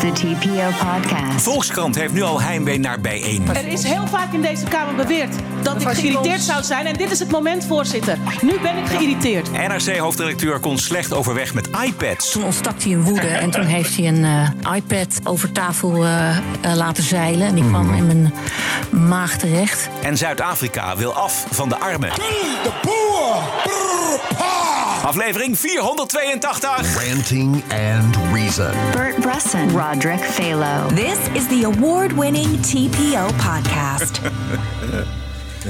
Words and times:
the 0.00 0.12
TPO 0.12 0.68
podcast. 0.86 1.42
Volkskrant 1.42 1.94
heeft 1.94 2.12
nu 2.12 2.22
al 2.22 2.40
heimwee 2.40 2.78
naar 2.78 3.00
bijeen. 3.00 3.48
Er 3.48 3.66
is 3.66 3.82
heel 3.82 4.06
vaak 4.06 4.32
in 4.32 4.42
deze 4.42 4.64
Kamer 4.64 4.94
beweerd 4.94 5.34
dat 5.62 5.80
ik 5.80 5.88
geïrriteerd 5.88 6.40
zou 6.40 6.62
zijn. 6.62 6.86
En 6.86 6.94
dit 6.94 7.10
is 7.10 7.18
het 7.18 7.30
moment, 7.30 7.64
voorzitter. 7.64 8.18
Nu 8.40 8.60
ben 8.60 8.76
ik 8.76 8.86
geïrriteerd. 8.86 9.52
NRC-hoofdredacteur 9.52 10.58
kon 10.58 10.78
slecht 10.78 11.12
overweg 11.12 11.54
met 11.54 11.68
iPads. 11.84 12.32
Toen 12.32 12.44
ontstak 12.44 12.82
hij 12.82 12.90
in 12.90 13.02
woede 13.02 13.26
en 13.26 13.50
toen 13.50 13.64
heeft 13.64 13.96
hij 13.96 14.08
een 14.08 14.24
eh, 14.24 14.74
iPad 14.74 15.20
over 15.24 15.52
tafel 15.52 16.04
eh, 16.04 16.36
eh, 16.36 16.42
laten 16.74 17.02
zeilen. 17.02 17.46
En 17.46 17.54
die 17.54 17.68
kwam 17.68 17.94
in 17.94 18.06
mijn 18.06 18.34
maag 19.08 19.36
terecht. 19.38 19.88
En 20.02 20.16
Zuid-Afrika 20.16 20.96
wil 20.96 21.14
af 21.14 21.46
van 21.50 21.68
de 21.68 21.78
armen. 21.78 22.10
De 22.10 22.70
boer! 22.82 23.42
Brrr, 23.62 24.20
pa! 24.36 24.89
Aflevering 24.90 25.56
482. 25.58 26.94
Ranting 27.08 27.62
and 27.72 28.16
Reason. 28.32 28.72
Bert 28.92 29.20
Bresson, 29.20 29.68
Roderick 29.78 30.20
Phalo. 30.20 30.88
This 30.94 31.18
is 31.32 31.46
the 31.48 31.64
award-winning 31.64 32.60
TPO 32.60 33.26
podcast. 33.36 34.20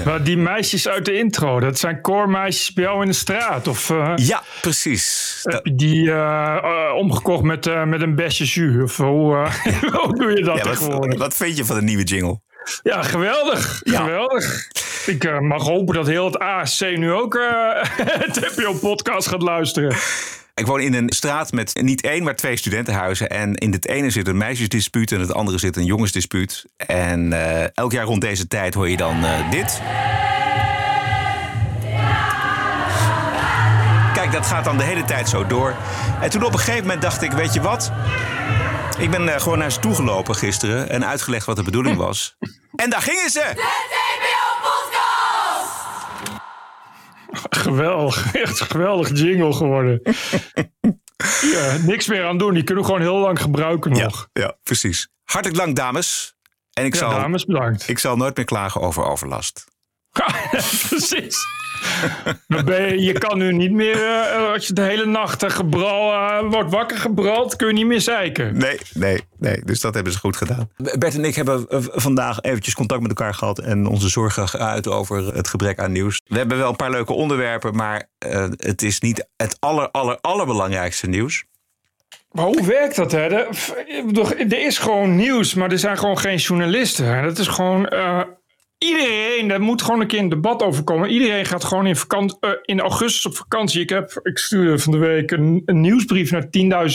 Maar 0.05 0.23
die 0.25 0.37
meisjes 0.37 0.89
uit 0.89 1.05
de 1.05 1.19
intro, 1.19 1.61
dat 1.61 1.79
zijn 1.79 2.01
koormeisjes 2.01 2.73
bij 2.73 2.85
jou 2.85 3.01
in 3.03 3.07
de 3.09 3.13
straat? 3.15 3.69
Of 3.69 3.91
eh, 3.91 4.13
Ja, 4.17 4.43
precies. 4.61 5.39
heb 5.43 5.67
je 5.67 5.75
die 5.75 6.11
eh, 6.11 6.57
eh, 6.57 6.95
omgekocht 6.97 7.43
met, 7.43 7.67
eh, 7.67 7.85
met 7.85 8.01
een 8.03 8.15
besje 8.15 8.45
jus? 8.45 8.83
Of 8.83 8.97
hoe, 8.97 9.37
eh, 9.37 9.53
hoe 10.03 10.17
doe 10.19 10.31
je 10.37 10.43
dat 10.45 10.57
Ja, 10.57 10.63
wat, 10.65 10.73
tegenwoordig? 10.79 11.19
wat 11.19 11.35
vind 11.35 11.57
je 11.57 11.65
van 11.65 11.77
de 11.77 11.83
nieuwe 11.83 12.03
jingle? 12.03 12.41
Ja, 12.83 13.03
geweldig. 13.03 13.81
Ja. 13.85 14.01
Geweldig. 14.01 14.69
Ik 15.07 15.25
eh, 15.25 15.39
mag 15.39 15.63
hopen 15.63 15.95
dat 15.95 16.07
heel 16.07 16.25
het 16.25 16.39
ASC 16.39 16.81
nu 16.81 17.13
ook 17.13 17.35
eh 17.35 17.85
het 18.25 18.33
TPO-podcast 18.33 19.29
gaat 19.29 19.43
luisteren. 19.43 19.97
Ik 20.61 20.67
woon 20.67 20.81
in 20.81 20.95
een 20.95 21.13
straat 21.13 21.53
met 21.53 21.83
niet 21.83 22.03
één, 22.03 22.23
maar 22.23 22.37
twee 22.37 22.57
studentenhuizen. 22.57 23.29
En 23.29 23.55
in 23.55 23.73
het 23.73 23.87
ene 23.87 24.11
zit 24.11 24.29
een 24.29 24.37
meisjesdispuut 24.37 25.11
en 25.11 25.17
in 25.17 25.23
het 25.23 25.35
andere 25.35 25.59
zit 25.59 25.77
een 25.77 25.85
jongensdispuut. 25.85 26.65
En 26.77 27.33
eh, 27.33 27.69
elk 27.75 27.93
jaar 27.93 28.05
rond 28.05 28.21
deze 28.21 28.49
tijd 28.49 28.75
hoor 28.75 28.89
je 28.89 28.97
dan 28.97 29.25
eh, 29.25 29.51
dit. 29.51 29.81
Kijk, 34.15 34.33
dat 34.33 34.47
gaat 34.47 34.65
dan 34.65 34.77
de 34.77 34.83
hele 34.83 35.05
tijd 35.05 35.29
zo 35.29 35.47
door. 35.47 35.75
En 36.21 36.31
toen 36.31 36.45
op 36.45 36.53
een 36.53 36.59
gegeven 36.59 36.83
moment 36.83 37.03
dacht 37.03 37.23
ik, 37.23 37.33
weet 37.33 37.55
je 37.55 37.61
wat? 37.61 37.93
Ik 38.99 39.11
ben 39.11 39.35
eh, 39.35 39.41
gewoon 39.41 39.59
naar 39.59 39.73
ze 39.73 39.79
toe 39.79 39.95
gelopen 39.95 40.35
gisteren 40.35 40.91
en 40.91 41.07
uitgelegd 41.07 41.47
wat 41.47 41.57
de 41.57 41.63
bedoeling 41.63 41.97
was. 41.97 42.37
En 42.77 42.91
daar 42.91 43.03
gingen 43.03 43.31
ze! 43.31 43.53
Geweldig. 47.51 48.35
Echt 48.35 48.61
een 48.61 48.67
geweldig 48.67 49.09
jingle 49.19 49.53
geworden. 49.53 50.01
ja, 51.55 51.77
niks 51.87 52.07
meer 52.09 52.25
aan 52.27 52.39
doen. 52.39 52.55
Die 52.55 52.63
kunnen 52.63 52.85
we 52.85 52.91
gewoon 52.91 53.05
heel 53.05 53.19
lang 53.19 53.41
gebruiken 53.41 53.91
nog. 53.91 54.29
ja, 54.33 54.57
precies. 54.63 55.09
Hartelijk 55.25 55.59
dank, 55.61 55.77
dames. 55.77 56.35
En 56.73 56.85
ik, 56.85 56.93
Ja, 56.95 56.99
zal, 57.01 57.11
dames, 57.11 57.45
bedankt. 57.45 57.89
ik 57.89 57.99
zal 57.99 58.17
nooit 58.17 58.37
meer 58.37 58.45
klagen 58.45 58.81
over 58.81 59.05
overlast. 59.05 59.65
Precies. 60.89 61.37
Je, 62.67 62.97
je 63.01 63.13
kan 63.13 63.39
nu 63.39 63.53
niet 63.53 63.71
meer, 63.73 64.03
eh, 64.05 64.53
als 64.53 64.67
je 64.67 64.73
de 64.73 64.83
hele 64.83 65.07
nacht 65.07 65.43
eh, 65.43 65.51
gebral, 65.51 66.13
eh, 66.13 66.51
wordt 66.51 66.71
wakker 66.71 66.97
gebrald, 66.99 67.57
kun 67.57 67.67
je 67.67 67.73
niet 67.73 67.87
meer 67.87 68.01
zeiken. 68.01 68.57
Nee, 68.59 68.79
nee, 68.95 69.21
nee. 69.39 69.61
Dus 69.65 69.81
dat 69.81 69.95
hebben 69.95 70.13
ze 70.13 70.19
goed 70.19 70.37
gedaan. 70.37 70.71
Bert 70.99 71.15
en 71.15 71.25
ik 71.25 71.35
hebben 71.35 71.67
eh, 71.69 71.79
vandaag 71.81 72.41
eventjes 72.41 72.75
contact 72.75 73.01
met 73.01 73.11
elkaar 73.11 73.35
gehad... 73.35 73.59
en 73.59 73.87
onze 73.87 74.09
zorgen 74.09 74.49
geuit 74.49 74.89
over 74.89 75.35
het 75.35 75.49
gebrek 75.49 75.79
aan 75.79 75.93
nieuws. 75.93 76.21
We 76.25 76.37
hebben 76.39 76.59
wel 76.59 76.69
een 76.69 76.77
paar 76.77 76.91
leuke 76.91 77.13
onderwerpen... 77.13 77.75
maar 77.77 78.09
eh, 78.19 78.47
het 78.57 78.83
is 78.83 79.01
niet 79.01 79.29
het 79.37 79.57
aller, 79.61 79.91
aller, 79.91 80.19
allerbelangrijkste 80.21 81.07
nieuws. 81.09 81.45
Maar 82.33 82.45
hoe 82.45 82.67
werkt 82.67 82.97
dat? 82.97 83.13
Hè? 83.13 83.19
Er 84.39 84.65
is 84.67 84.79
gewoon 84.79 85.17
nieuws, 85.17 85.55
maar 85.55 85.71
er 85.71 85.79
zijn 85.79 85.99
gewoon 85.99 86.19
geen 86.19 86.37
journalisten. 86.37 87.07
hè. 87.07 87.23
Dat 87.23 87.39
is 87.39 87.47
gewoon. 87.49 87.87
eh, 87.89 88.21
iedereen, 88.85 89.49
daar 89.49 89.61
moet 89.61 89.83
gewoon 89.83 90.01
een 90.01 90.07
keer 90.07 90.19
een 90.19 90.29
debat 90.29 90.63
over 90.63 90.85
komen. 90.85 91.11
Iedereen 91.11 91.45
gaat 91.47 91.65
gewoon 91.65 91.87
in, 91.87 91.97
vakant, 91.97 92.37
eh, 92.41 92.51
in 92.63 92.81
augustus 92.81 93.27
op 93.27 93.37
vakantie. 93.37 93.81
Ik, 93.81 93.89
heb, 93.89 94.21
ik 94.23 94.39
stuurde 94.39 94.79
van 94.79 94.93
de 94.93 94.99
week 94.99 95.31
een, 95.31 95.63
een 95.65 95.81
nieuwsbrief 95.81 96.31
naar 96.31 96.49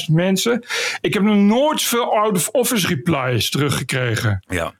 10.000 0.08 0.14
mensen. 0.14 0.66
Ik 1.02 1.14
heb 1.14 1.24
nog 1.24 1.36
nooit 1.36 1.82
veel 1.82 2.16
out-of-office 2.18 2.88
replies 2.88 3.50
teruggekregen. 3.50 4.44
Ja. 4.48 4.74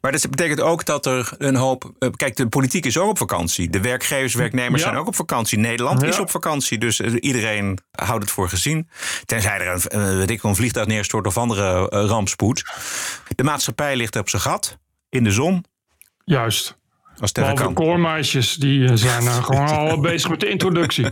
Maar 0.00 0.12
dat 0.12 0.30
betekent 0.30 0.60
ook 0.60 0.84
dat 0.84 1.06
er 1.06 1.30
een 1.38 1.54
hoop... 1.56 1.92
eh, 1.98 2.08
Kijk, 2.16 2.36
de 2.36 2.48
politiek 2.48 2.86
is 2.86 2.98
ook 2.98 3.10
op 3.10 3.18
vakantie. 3.18 3.70
De 3.70 3.80
werkgevers, 3.80 4.34
werknemers 4.34 4.82
Ja. 4.82 4.88
zijn 4.88 5.00
ook 5.00 5.06
op 5.06 5.14
vakantie. 5.16 5.58
Nederland 5.58 6.02
is 6.02 6.18
op 6.18 6.30
vakantie. 6.30 6.78
Dus 6.78 7.00
eh, 7.00 7.12
iedereen 7.20 7.78
houdt 7.90 8.22
het 8.22 8.32
voor 8.32 8.48
gezien. 8.48 8.88
Tenzij 9.24 9.58
er 9.58 9.86
een, 9.88 10.16
weet 10.18 10.30
ik, 10.30 10.42
een 10.42 10.56
vliegtuig 10.56 10.86
neerstort 10.86 11.26
of 11.26 11.36
andere 11.36 11.82
rampspoed. 12.06 12.64
De 13.34 13.44
maatschappij 13.44 13.96
ligt 13.96 14.16
op 14.16 14.28
zijn 14.28 14.42
gat. 14.42 14.78
In 15.08 15.24
de 15.24 15.30
zon. 15.30 15.64
Juist. 16.28 16.76
Als 17.18 17.32
Behalve 17.32 17.62
kan. 17.62 17.74
koormeisjes, 17.74 18.54
die 18.54 18.88
eh, 18.88 18.92
zijn 18.94 19.26
eh, 19.26 19.44
gewoon 19.44 19.68
al 19.78 20.00
bezig 20.00 20.30
met 20.30 20.40
de 20.40 20.48
introductie. 20.48 21.06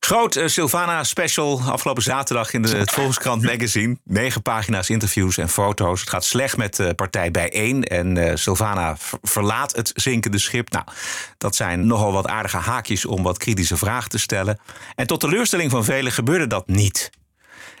Groot 0.00 0.36
eh, 0.36 0.46
Sylvana 0.46 1.04
special 1.04 1.60
afgelopen 1.60 2.02
zaterdag 2.02 2.52
in 2.52 2.62
de, 2.62 2.76
het 2.76 2.90
Volkskrant 2.90 3.42
magazine. 3.42 3.96
Negen 4.04 4.42
pagina's 4.42 4.88
interviews 4.88 5.38
en 5.38 5.48
foto's. 5.48 6.00
Het 6.00 6.08
gaat 6.08 6.24
slecht 6.24 6.56
met 6.56 6.76
de 6.76 6.94
partij 6.94 7.30
bijeen. 7.30 7.84
En 7.84 8.16
eh 8.16 8.36
Sylvana 8.36 8.96
ver- 8.96 9.18
verlaat 9.22 9.76
het 9.76 9.92
zinkende 9.94 10.38
schip. 10.38 10.70
Nou, 10.70 10.84
dat 11.38 11.56
zijn 11.56 11.86
nogal 11.86 12.12
wat 12.12 12.26
aardige 12.26 12.56
haakjes 12.56 13.06
om 13.06 13.22
wat 13.22 13.38
kritische 13.38 13.76
vragen 13.76 14.10
te 14.10 14.18
stellen. 14.18 14.58
En 14.94 15.06
tot 15.06 15.20
teleurstelling 15.20 15.70
van 15.70 15.84
velen 15.84 16.12
gebeurde 16.12 16.46
dat 16.46 16.66
niet. 16.66 17.10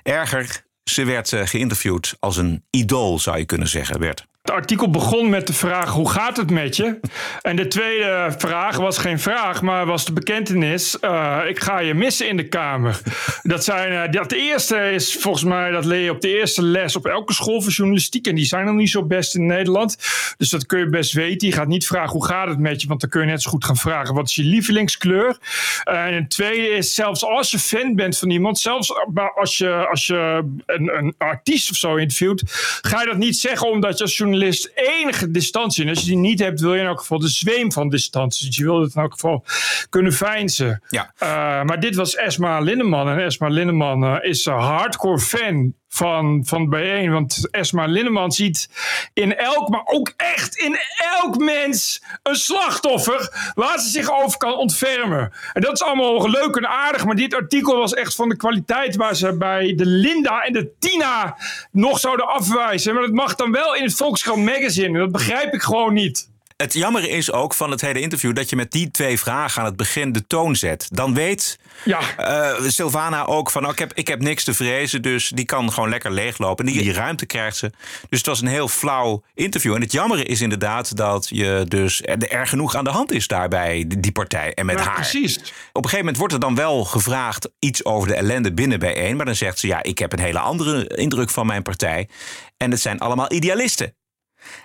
Erger, 0.02 0.64
ze 0.84 1.04
werd 1.04 1.32
geïnterviewd 1.34 2.16
als 2.18 2.36
een 2.36 2.64
idool, 2.70 3.18
zou 3.18 3.38
je 3.38 3.44
kunnen 3.44 3.68
zeggen, 3.68 4.00
Bert. 4.00 4.30
Het 4.42 4.50
artikel 4.50 4.90
begon 4.90 5.28
met 5.30 5.46
de 5.46 5.52
vraag: 5.52 5.90
hoe 5.90 6.10
gaat 6.10 6.36
het 6.36 6.50
met 6.50 6.76
je? 6.76 7.00
En 7.42 7.56
de 7.56 7.68
tweede 7.68 8.34
vraag 8.38 8.76
was 8.76 8.98
geen 8.98 9.18
vraag, 9.18 9.62
maar 9.62 9.86
was 9.86 10.04
de 10.04 10.12
bekentenis: 10.12 10.98
eh, 10.98 11.38
ik 11.48 11.60
ga 11.60 11.78
je 11.78 11.94
missen 11.94 12.28
in 12.28 12.36
de 12.36 12.48
kamer. 12.48 13.00
Dat, 13.42 13.64
zijn, 13.64 13.92
eh, 13.92 14.12
dat 14.12 14.32
eerste 14.32 14.90
is 14.90 15.16
volgens 15.16 15.44
mij, 15.44 15.70
dat 15.70 15.84
leer 15.84 16.00
je 16.00 16.10
op 16.10 16.20
de 16.20 16.38
eerste 16.38 16.62
les 16.62 16.96
op 16.96 17.06
elke 17.06 17.32
school 17.32 17.62
van 17.62 17.72
journalistiek. 17.72 18.26
En 18.26 18.34
die 18.34 18.44
zijn 18.44 18.64
nog 18.64 18.74
niet 18.74 18.90
zo 18.90 19.04
best 19.04 19.34
in 19.34 19.46
Nederland. 19.46 19.96
Dus 20.36 20.50
dat 20.50 20.66
kun 20.66 20.78
je 20.78 20.88
best 20.88 21.12
weten. 21.12 21.48
Je 21.48 21.54
gaat 21.54 21.68
niet 21.68 21.86
vragen: 21.86 22.12
hoe 22.12 22.26
gaat 22.26 22.48
het 22.48 22.58
met 22.58 22.82
je? 22.82 22.88
Want 22.88 23.00
dan 23.00 23.10
kun 23.10 23.20
je 23.20 23.26
net 23.26 23.42
zo 23.42 23.50
goed 23.50 23.64
gaan 23.64 23.76
vragen: 23.76 24.14
wat 24.14 24.28
is 24.28 24.34
je 24.34 24.44
lievelingskleur? 24.44 25.36
Eh, 25.84 26.04
en 26.04 26.14
het 26.14 26.30
tweede 26.30 26.68
is: 26.68 26.94
zelfs 26.94 27.24
als 27.24 27.50
je 27.50 27.58
fan 27.58 27.94
bent 27.94 28.18
van 28.18 28.30
iemand, 28.30 28.58
zelfs 28.58 28.92
als 29.34 29.58
je, 29.58 29.86
als 29.90 30.06
je 30.06 30.44
een, 30.66 30.96
een 30.96 31.14
artiest 31.18 31.70
of 31.70 31.76
zo 31.76 31.96
interviewt, 31.96 32.42
ga 32.80 33.00
je 33.00 33.06
dat 33.06 33.16
niet 33.16 33.36
zeggen 33.36 33.70
omdat 33.70 33.98
je 33.98 34.04
als 34.04 34.16
journalist 34.16 34.30
enige 34.74 35.30
distantie. 35.30 35.84
En 35.84 35.90
als 35.90 36.00
je 36.00 36.06
die 36.06 36.16
niet 36.16 36.38
hebt, 36.38 36.60
wil 36.60 36.74
je 36.74 36.80
in 36.80 36.86
elk 36.86 37.00
geval 37.00 37.18
de 37.18 37.28
zweem 37.28 37.72
van 37.72 37.88
distantie. 37.88 38.46
Dus 38.46 38.56
je 38.56 38.64
wil 38.64 38.80
het 38.80 38.94
in 38.94 39.02
elk 39.02 39.12
geval 39.12 39.44
kunnen 39.88 40.12
veinzen. 40.12 40.82
Ja. 40.88 41.12
Eh, 41.18 41.28
maar 41.62 41.80
dit 41.80 41.94
was 41.94 42.14
Esma 42.14 42.60
Linneman. 42.60 43.08
En 43.08 43.18
Esma 43.18 43.48
Linneman 43.48 44.04
eh, 44.04 44.28
is 44.30 44.46
een 44.46 44.52
hardcore 44.52 45.18
fan 45.18 45.74
van, 45.94 46.42
van 46.44 46.68
bijeen. 46.68 47.12
Want 47.12 47.48
Esma 47.50 47.86
Linneman 47.86 48.32
ziet 48.32 48.68
in 49.12 49.36
elk, 49.36 49.68
maar 49.68 49.82
ook 49.84 50.12
echt 50.16 50.56
in 50.56 50.78
elk 51.20 51.38
mens 51.38 52.02
een 52.22 52.36
slachtoffer 52.36 53.52
waar 53.54 53.78
ze 53.78 53.88
zich 53.88 54.12
over 54.12 54.38
kan 54.38 54.54
ontfermen. 54.54 55.32
En 55.52 55.60
dat 55.60 55.72
is 55.72 55.82
allemaal 55.82 56.30
leuk 56.30 56.56
en 56.56 56.68
aardig. 56.68 57.04
Maar 57.04 57.14
dit 57.14 57.34
artikel 57.34 57.76
was 57.76 57.94
echt 57.94 58.14
van 58.14 58.28
de 58.28 58.36
kwaliteit 58.36 58.96
waar 58.96 59.16
ze 59.16 59.36
bij 59.36 59.74
de 59.74 59.86
Linda 59.86 60.42
en 60.42 60.52
de 60.52 60.70
Tina 60.78 61.36
nog 61.70 61.98
zouden 61.98 62.28
afwijzen. 62.28 62.94
Maar 62.94 63.02
dat 63.02 63.12
mag 63.12 63.34
dan 63.34 63.52
wel 63.52 63.74
in 63.74 63.84
het 63.84 63.94
Volkskrant 63.94 64.44
magazine. 64.44 64.98
Dat 64.98 65.12
begrijp 65.12 65.54
ik 65.54 65.62
gewoon 65.62 65.94
niet. 65.94 66.30
Het 66.62 66.72
jammer 66.72 67.08
is 67.08 67.32
ook 67.32 67.54
van 67.54 67.70
het 67.70 67.80
hele 67.80 68.00
interview 68.00 68.34
dat 68.34 68.50
je 68.50 68.56
met 68.56 68.70
die 68.70 68.90
twee 68.90 69.18
vragen 69.18 69.60
aan 69.60 69.66
het 69.66 69.76
begin 69.76 70.12
de 70.12 70.26
toon 70.26 70.56
zet. 70.56 70.86
Dan 70.90 71.14
weet 71.14 71.58
Ja. 71.84 72.00
eh, 72.16 72.68
Sylvana 72.68 73.26
ook 73.26 73.50
van, 73.50 73.64
oh, 73.64 73.70
ik, 73.72 73.78
heb, 73.78 73.92
ik 73.94 74.08
heb 74.08 74.20
niks 74.20 74.44
te 74.44 74.54
vrezen, 74.54 75.02
dus 75.02 75.28
die 75.28 75.44
kan 75.44 75.72
gewoon 75.72 75.88
lekker 75.88 76.10
leeglopen. 76.12 76.66
En 76.66 76.72
die, 76.72 76.82
die 76.82 76.92
ruimte 76.92 77.26
krijgt 77.26 77.56
ze. 77.56 77.70
Dus 78.08 78.18
het 78.18 78.26
was 78.26 78.40
een 78.40 78.46
heel 78.46 78.68
flauw 78.68 79.22
interview. 79.34 79.74
En 79.74 79.80
het 79.80 79.92
jammer 79.92 80.28
is 80.28 80.40
inderdaad 80.40 80.96
dat 80.96 81.28
je 81.28 81.64
dus 81.68 82.02
er, 82.02 82.28
er 82.28 82.46
genoeg 82.46 82.74
aan 82.74 82.84
de 82.84 82.90
hand 82.90 83.12
is 83.12 83.26
daarbij, 83.26 83.84
die, 83.88 84.00
die 84.00 84.12
partij 84.12 84.54
en 84.54 84.66
met 84.66 84.78
Ja, 84.78 84.84
haar. 84.84 84.94
precies. 84.94 85.36
Op 85.38 85.44
een 85.84 85.90
gegeven 85.90 85.98
moment 85.98 86.16
wordt 86.16 86.32
er 86.32 86.40
dan 86.40 86.54
wel 86.54 86.84
gevraagd 86.84 87.50
iets 87.58 87.84
over 87.84 88.08
de 88.08 88.14
ellende 88.14 88.52
binnen 88.52 88.78
bijeen. 88.78 89.16
Maar 89.16 89.26
dan 89.26 89.34
zegt 89.36 89.58
ze, 89.58 89.66
ja, 89.66 89.82
ik 89.82 89.98
heb 89.98 90.12
een 90.12 90.18
hele 90.20 90.38
andere 90.38 90.86
indruk 90.86 91.30
van 91.30 91.46
mijn 91.46 91.62
partij. 91.62 92.08
En 92.56 92.70
het 92.70 92.80
zijn 92.80 92.98
allemaal 92.98 93.32
idealisten. 93.32 93.94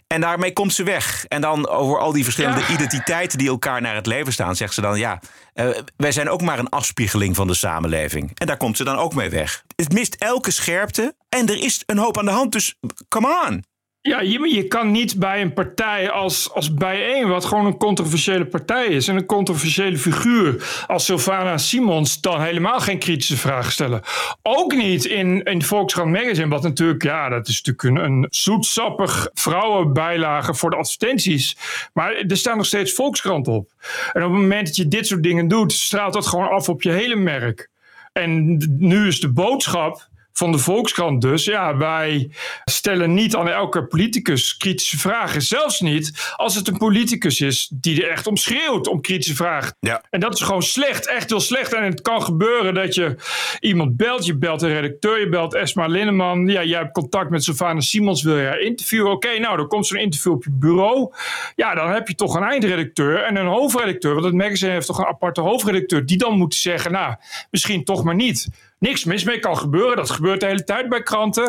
En 0.07 0.21
daarmee 0.21 0.53
komt 0.53 0.74
ze 0.74 0.83
weg. 0.83 1.25
En 1.25 1.41
dan 1.41 1.68
over 1.68 2.00
al 2.00 2.12
die 2.12 2.24
verschillende 2.24 2.59
Ja. 2.59 2.68
identiteiten 2.68 3.38
die 3.38 3.47
elkaar 3.47 3.81
naar 3.81 3.95
het 3.95 4.06
leven 4.06 4.33
staan, 4.33 4.56
zegt 4.56 4.74
ze 4.74 4.81
dan: 4.81 5.00
ja, 5.00 5.19
eh, 5.53 5.69
wij 5.97 6.12
zijn 6.12 6.29
ook 6.29 6.41
maar 6.41 6.59
een 6.59 6.69
afspiegeling 6.69 7.35
van 7.35 7.47
de 7.47 7.53
samenleving. 7.53 8.31
En 8.33 8.47
daar 8.47 8.57
komt 8.57 8.77
ze 8.77 8.83
dan 8.83 8.97
ook 8.97 9.13
mee 9.15 9.29
weg. 9.29 9.63
Het 9.75 9.94
mist 9.94 10.15
elke 10.15 10.51
scherpte 10.51 11.15
en 11.29 11.47
er 11.47 11.63
is 11.63 11.83
een 11.85 11.97
hoop 11.97 12.18
aan 12.18 12.25
de 12.25 12.31
hand, 12.31 12.51
dus 12.51 12.75
come 13.09 13.45
on. 13.47 13.63
Ja, 14.07 14.21
je, 14.21 14.54
je 14.54 14.68
kan 14.68 14.92
niet 14.92 15.19
bij 15.19 15.42
een 15.42 15.54
partij 15.54 16.12
als, 16.12 16.54
als 16.54 16.74
bijeen, 16.74 17.27
wat 17.27 17.45
gewoon 17.45 17.65
een 17.65 17.77
controversiële 17.77 18.45
partij 18.45 18.86
is 18.86 19.07
en 19.07 19.15
een 19.15 19.25
controversiële 19.25 19.98
figuur 19.98 20.83
als 20.88 21.06
Sylvana 21.06 21.57
Simons, 21.57 22.21
dan 22.21 22.42
helemaal 22.42 22.80
geen 22.80 23.00
kritische 23.00 23.38
vragen 23.38 23.71
stellen. 23.71 24.01
Ook 24.42 24.75
niet 24.75 25.06
in, 25.06 25.44
in 25.44 25.63
Volkskrant 25.63 26.12
Magazine, 26.12 26.48
wat 26.48 26.63
natuurlijk, 26.63 27.04
ja, 27.04 27.30
dat 27.30 27.48
is 27.48 27.62
natuurlijk 27.62 28.00
een, 28.00 28.12
een 28.12 28.27
zoetsappig 28.30 29.30
vrouwenbijlage 29.33 30.53
voor 30.53 30.69
de 30.69 30.75
advertenties. 30.75 31.57
Maar 31.94 32.15
er 32.15 32.38
staat 32.38 32.56
nog 32.56 32.65
steeds 32.65 32.94
Volkskrant 32.94 33.48
op. 33.48 33.69
En 34.13 34.24
op 34.24 34.31
het 34.31 34.42
moment 34.42 34.68
dat 34.68 34.75
je 34.75 34.88
dit 34.88 35.07
soort 35.07 35.24
dingen 35.24 35.48
doet, 35.48 35.74
straalt 35.74 36.13
dat 36.13 36.27
gewoon 36.27 36.50
af 36.50 36.69
op 36.69 36.81
je 36.81 36.92
hele 36.92 37.15
merk. 37.15 37.69
En 38.13 38.57
nu 38.77 39.07
is 39.07 39.19
de 39.19 39.31
boodschap 39.31 40.07
van 40.38 40.51
de 40.51 40.57
Volkskrant 40.57 41.22
dus. 41.22 41.45
Ja, 41.45 41.78
wij 41.78 42.31
stellen 42.66 43.13
niet 43.13 43.36
aan 43.36 43.50
elke 43.50 43.86
politicus 43.86 44.57
kritische 44.57 44.98
vragen. 44.98 45.42
Zelfs 45.42 45.80
niet 45.80 46.34
als 46.36 46.56
het 46.56 46.68
een 46.68 46.78
politicus 46.78 47.42
is 47.42 47.72
die 47.74 48.04
er 48.04 48.10
echt 48.10 48.28
om 48.28 48.38
schreeuwt 48.38 48.88
om 48.88 49.01
kritische 49.01 49.36
vragen. 49.36 49.75
Ja. 49.80 50.04
En 50.10 50.19
dat 50.19 50.34
is 50.34 50.42
gewoon 50.42 50.63
slecht, 50.63 51.07
echt 51.07 51.30
heel 51.30 51.39
slecht. 51.39 51.74
En 51.74 51.84
het 51.84 52.01
kan 52.01 52.22
gebeuren 52.22 52.74
dat 52.74 52.95
je 52.95 53.16
iemand 53.60 53.98
belt. 53.98 54.25
Je 54.25 54.38
belt 54.38 54.62
een 54.62 54.74
redacteur, 54.74 55.19
je 55.19 55.30
belt 55.30 55.54
Esma 55.54 55.88
Linneman. 55.88 56.48
Ja, 56.48 56.63
jij 56.63 56.80
hebt 56.80 56.94
contact 56.94 57.30
met 57.30 57.44
Sylvana 57.44 57.80
Simons, 57.80 58.24
wil 58.24 58.38
je 58.38 58.45
haar 58.48 58.60
interviewen? 58.60 59.12
Oké, 59.12 59.39
nou, 59.39 59.57
dan 59.57 59.68
komt 59.68 59.88
zo'n 59.88 60.00
interview 60.00 60.31
op 60.31 60.44
je 60.44 60.51
bureau. 60.51 61.13
Ja, 61.56 61.75
dan 61.75 61.89
heb 61.89 62.07
je 62.07 62.16
toch 62.16 62.36
een 62.36 62.44
eindredacteur 62.44 63.24
en 63.24 63.36
een 63.36 63.45
hoofdredacteur. 63.45 64.13
Want 64.13 64.25
het 64.25 64.36
magazine 64.36 64.72
heeft 64.72 64.88
toch 64.88 64.98
een 64.98 65.06
aparte 65.06 65.42
hoofdredacteur. 65.42 66.06
Die 66.06 66.18
dan 66.18 66.38
moet 66.38 66.56
zeggen, 66.56 66.92
nou, 66.92 67.16
misschien 67.51 67.84
toch 67.84 68.04
maar 68.04 68.16
niet. 68.16 68.48
Niks 68.79 69.03
mis 69.03 69.24
mee 69.24 69.39
kan 69.39 69.57
gebeuren. 69.57 69.95
Dat 69.95 70.09
gebeurt 70.09 70.39
de 70.39 70.45
hele 70.45 70.63
tijd 70.63 70.89
bij 70.89 71.03
kranten. 71.03 71.47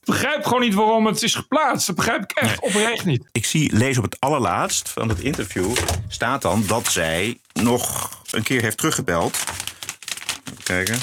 Ik 0.00 0.14
begrijp 0.14 0.44
gewoon 0.44 0.60
niet 0.60 0.74
waarom 0.74 1.06
het 1.06 1.22
is 1.22 1.34
geplaatst. 1.34 1.86
Dat 1.86 1.96
begrijp 1.96 2.22
ik 2.22 2.30
echt 2.30 2.60
oprecht 2.60 3.04
niet. 3.04 3.28
Ik 3.32 3.44
zie, 3.44 3.76
lees 3.76 3.98
op 3.98 4.04
het 4.04 4.20
allerlaatst 4.20 4.88
van 4.88 5.08
het 5.08 5.20
interview, 5.20 5.76
staat 6.08 6.42
dan 6.42 6.64
dat 6.66 6.86
zij 6.86 7.40
nog 7.52 8.10
een 8.30 8.42
keer 8.42 8.62
heeft 8.62 8.76
teruggebeld. 8.76 9.36
Even 10.44 10.62
kijken. 10.64 10.98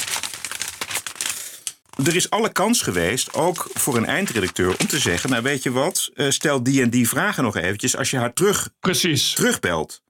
Er 2.05 2.15
is 2.15 2.29
alle 2.29 2.51
kans 2.51 2.81
geweest, 2.81 3.33
ook 3.33 3.67
voor 3.73 3.97
een 3.97 4.05
eindredacteur, 4.05 4.75
om 4.79 4.87
te 4.87 4.99
zeggen: 4.99 5.29
Nou, 5.29 5.43
weet 5.43 5.63
je 5.63 5.71
wat, 5.71 6.09
eh, 6.15 6.29
stel 6.29 6.63
die 6.63 6.81
en 6.81 6.89
die 6.89 7.09
vragen 7.09 7.43
nog 7.43 7.55
eventjes 7.55 7.97
als 7.97 8.09
je 8.09 8.17
haar 8.17 8.33
terug, 8.33 8.69
Precies. 8.79 9.33
terugbelt. 9.33 10.01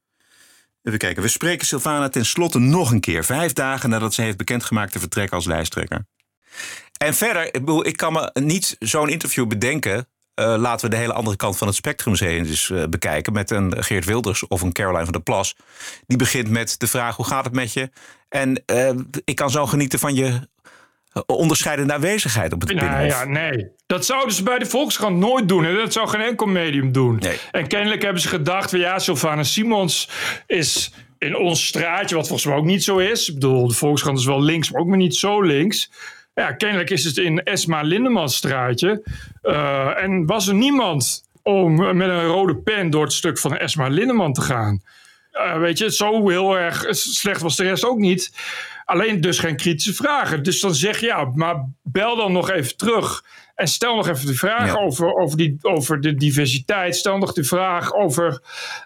Even 0.85 0.99
kijken, 0.99 1.23
we 1.23 1.29
spreken 1.29 1.65
Sylvana 1.65 2.09
tenslotte 2.09 2.59
nog 2.59 2.91
een 2.91 2.99
keer, 2.99 3.23
vijf 3.23 3.53
dagen 3.53 3.89
nadat 3.89 4.13
ze 4.13 4.21
heeft 4.21 4.37
bekendgemaakt 4.37 4.91
te 4.91 4.99
vertrekken 4.99 5.35
als 5.35 5.45
lijsttrekker. 5.45 6.05
En 6.97 7.13
verder, 7.13 7.45
ik, 7.45 7.51
bedoel, 7.51 7.85
ik 7.85 7.97
kan 7.97 8.13
me 8.13 8.29
niet 8.33 8.75
zo'n 8.79 9.09
interview 9.09 9.47
bedenken. 9.47 10.07
eh, 10.33 10.55
laten 10.57 10.89
we 10.89 10.95
de 10.95 11.01
hele 11.01 11.13
andere 11.13 11.35
kant 11.35 11.57
van 11.57 11.67
het 11.67 11.75
spectrum 11.75 12.15
eens 12.15 12.69
eh, 12.69 12.83
bekijken. 12.89 13.33
Met 13.33 13.51
een 13.51 13.83
Geert 13.83 14.05
Wilders 14.05 14.47
of 14.47 14.61
een 14.61 14.71
Caroline 14.71 15.03
van 15.03 15.13
der 15.13 15.21
Plas. 15.21 15.55
Die 16.07 16.17
begint 16.17 16.49
met 16.49 16.79
de 16.79 16.87
vraag: 16.87 17.15
hoe 17.15 17.25
gaat 17.25 17.45
het 17.45 17.53
met 17.53 17.73
je? 17.73 17.89
En 18.29 18.65
eh, 18.65 18.89
ik 19.23 19.35
kan 19.35 19.49
zo 19.49 19.65
genieten 19.65 19.99
van 19.99 20.15
je 20.15 20.49
onderscheidende 21.25 21.93
aanwezigheid 21.93 22.53
op 22.53 22.61
het 22.61 22.73
Nou 22.73 22.87
Binnenhof. 22.87 23.19
ja, 23.19 23.25
nee. 23.25 23.67
Dat 23.87 24.05
zouden 24.05 24.33
ze 24.35 24.43
bij 24.43 24.59
de 24.59 24.65
Volkskrant 24.65 25.17
nooit 25.17 25.47
doen. 25.49 25.65
En 25.65 25.75
dat 25.75 25.93
zou 25.93 26.07
geen 26.07 26.21
enkel 26.21 26.45
medium 26.45 26.91
doen. 26.91 27.17
Nee. 27.19 27.37
En 27.51 27.67
kennelijk 27.67 28.01
hebben 28.01 28.21
ze 28.21 28.27
gedacht... 28.27 28.69
van 28.69 28.79
ja, 28.79 28.99
Sylvana 28.99 29.43
Simons 29.43 30.09
is 30.47 30.91
in 31.17 31.37
ons 31.37 31.65
straatje... 31.65 32.15
wat 32.15 32.27
volgens 32.27 32.47
mij 32.47 32.57
ook 32.57 32.65
niet 32.65 32.83
zo 32.83 32.97
is. 32.97 33.27
Ik 33.27 33.33
bedoel, 33.33 33.67
de 33.67 33.73
Volkskrant 33.73 34.19
is 34.19 34.25
wel 34.25 34.41
links, 34.41 34.71
maar 34.71 34.81
ook 34.81 34.87
maar 34.87 34.97
niet 34.97 35.15
zo 35.15 35.41
links. 35.41 35.91
Ja, 36.33 36.51
kennelijk 36.51 36.89
is 36.89 37.03
het 37.03 37.17
in 37.17 37.43
Esma 37.43 37.81
Lindemans 37.81 38.35
straatje. 38.35 39.03
Eh, 39.41 40.03
en 40.03 40.25
was 40.25 40.47
er 40.47 40.53
niemand 40.55 41.23
om 41.43 41.75
met 41.97 42.09
een 42.09 42.25
rode 42.25 42.55
pen... 42.55 42.89
door 42.89 43.03
het 43.03 43.13
stuk 43.13 43.37
van 43.37 43.57
Esma 43.57 43.87
Lindeman 43.87 44.33
te 44.33 44.41
gaan. 44.41 44.81
Eh, 45.31 45.57
weet 45.57 45.77
je, 45.77 45.91
zo 45.91 46.29
heel 46.29 46.57
erg 46.57 46.85
slecht 46.89 47.41
was 47.41 47.55
de 47.55 47.63
rest 47.63 47.85
ook 47.85 47.97
niet. 47.97 48.31
Alleen 48.85 49.21
dus 49.21 49.39
geen 49.39 49.55
kritische 49.55 49.93
vragen. 49.93 50.43
Dus 50.43 50.59
dan 50.59 50.75
zeg 50.75 50.99
je 50.99 51.05
ja, 51.05 51.31
maar 51.33 51.69
bel 51.83 52.15
dan 52.15 52.31
nog 52.31 52.49
even 52.51 52.77
terug. 52.77 53.23
En 53.55 53.67
stel 53.67 53.95
nog 53.95 54.07
even 54.07 54.25
de 54.25 54.33
vraag 54.33 54.67
Ja. 54.67 54.79
over, 54.79 55.13
over, 55.13 55.37
die, 55.37 55.57
over 55.61 56.01
de 56.01 56.15
diversiteit. 56.15 56.95
Stel 56.95 57.17
nog 57.17 57.33
de 57.33 57.43
vraag 57.43 57.93
over 57.93 58.41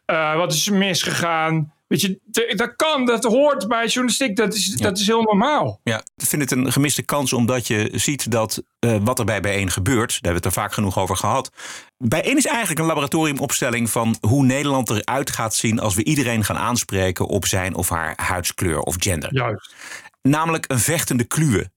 eh, 0.06 0.36
wat 0.36 0.54
is 0.54 0.68
er 0.68 0.74
misgegaan. 0.74 1.74
Weet 1.90 2.02
je, 2.02 2.20
dat 2.56 2.76
kan, 2.76 3.06
dat 3.06 3.24
hoort 3.24 3.68
bij 3.68 3.86
journalistiek. 3.86 4.36
Dat 4.36 4.54
is, 4.54 4.72
dat 4.72 4.98
is 4.98 5.08
heel 5.08 5.22
normaal. 5.22 5.80
Ja, 5.84 5.98
ik 6.16 6.26
vind 6.26 6.42
het 6.42 6.52
een 6.52 6.72
gemiste 6.72 7.04
kans 7.04 7.34
omdat 7.34 7.68
je 7.68 7.90
ziet 7.94 8.32
dat 8.32 8.64
eh, 8.80 8.98
wat 9.02 9.20
er 9.20 9.26
bij 9.26 9.42
bijeen 9.42 9.72
gebeurt, 9.72 10.10
daar 10.10 10.20
hebben 10.22 10.42
we 10.42 10.48
het 10.48 10.56
er 10.56 10.62
vaak 10.62 10.74
genoeg 10.74 11.00
over 11.00 11.18
gehad. 11.18 11.52
Bijeen 11.98 12.38
is 12.38 12.46
eigenlijk 12.46 12.80
een 12.80 12.86
laboratoriumopstelling 12.86 13.90
van 13.90 14.16
hoe 14.22 14.46
Nederland 14.46 14.90
eruit 14.90 15.30
gaat 15.30 15.56
zien 15.56 15.80
als 15.80 15.96
we 15.96 16.04
iedereen 16.04 16.44
gaan 16.44 16.58
aanspreken 16.58 17.26
op 17.26 17.46
zijn 17.46 17.76
of 17.76 17.90
haar 17.90 18.14
huidskleur 18.16 18.80
of 18.80 18.96
gender. 19.00 19.34
Juist. 19.34 19.76
Namelijk 20.22 20.66
een 20.68 20.80
vechtende 20.80 21.24
kluwe. 21.24 21.72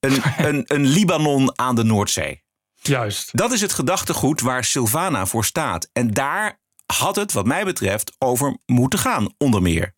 Een, 0.00 0.22
een, 0.48 0.62
een 0.66 0.86
Libanon 0.86 1.58
aan 1.58 1.74
de 1.74 1.84
Noordzee. 1.84 2.42
Juist. 2.74 3.36
Dat 3.36 3.52
is 3.52 3.60
het 3.60 3.72
gedachtegoed 3.72 4.40
waar 4.40 4.64
Sylvana 4.64 5.26
voor 5.26 5.44
staat. 5.44 5.88
En 5.92 6.10
daar 6.10 6.58
had 6.86 7.16
het, 7.16 7.32
wat 7.32 7.46
mij 7.46 7.64
betreft, 7.64 8.12
over 8.18 8.56
moeten 8.66 8.98
gaan, 8.98 9.28
onder 9.38 9.62
meer. 9.62 9.94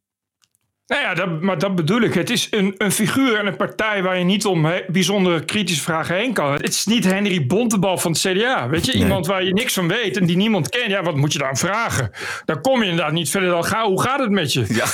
Nou 0.87 1.03
ja, 1.03 1.15
dat, 1.15 1.41
maar 1.41 1.59
dat 1.59 1.75
bedoel 1.75 2.01
ik. 2.01 2.15
Het 2.15 2.31
is 2.31 2.47
een, 2.51 2.75
een 2.79 2.93
figuur 2.93 3.39
en 3.39 3.47
een 3.47 3.57
partij 3.57 4.03
waar 4.03 4.19
je 4.19 4.25
niet 4.25 4.47
om 4.47 4.65
he- 4.65 4.83
bijzondere 4.89 5.45
kritische 5.45 5.83
vragen 5.83 6.17
heen 6.17 6.33
kan. 6.33 6.53
Het 6.53 6.69
is 6.69 6.87
niet 6.87 7.05
Henry 7.05 7.47
Bontebal 7.47 7.99
van 7.99 8.13
het 8.13 8.21
CDA. 8.21 8.69
Weet 8.69 8.87
je, 8.87 8.93
Nee. 8.93 9.03
iemand 9.03 9.27
waar 9.27 9.45
je 9.45 9.53
niks 9.53 9.73
van 9.75 9.89
weet 9.89 10.17
en 10.17 10.27
die 10.27 10.37
niemand 10.37 10.69
kent. 10.69 10.91
Ja, 10.91 11.03
wat 11.03 11.17
moet 11.17 11.33
je 11.33 11.39
dan 11.39 11.57
vragen? 11.57 12.11
Dan 12.45 12.61
kom 12.61 12.83
je 12.83 12.89
inderdaad 12.91 13.13
niet 13.13 13.31
verder 13.31 13.51
dan 13.51 13.65
ga. 13.65 13.87
Hoe 13.87 14.03
gaat 14.03 14.21
het 14.21 14.31
met 14.31 14.53
je? 14.53 14.65
Ja. 14.69 14.87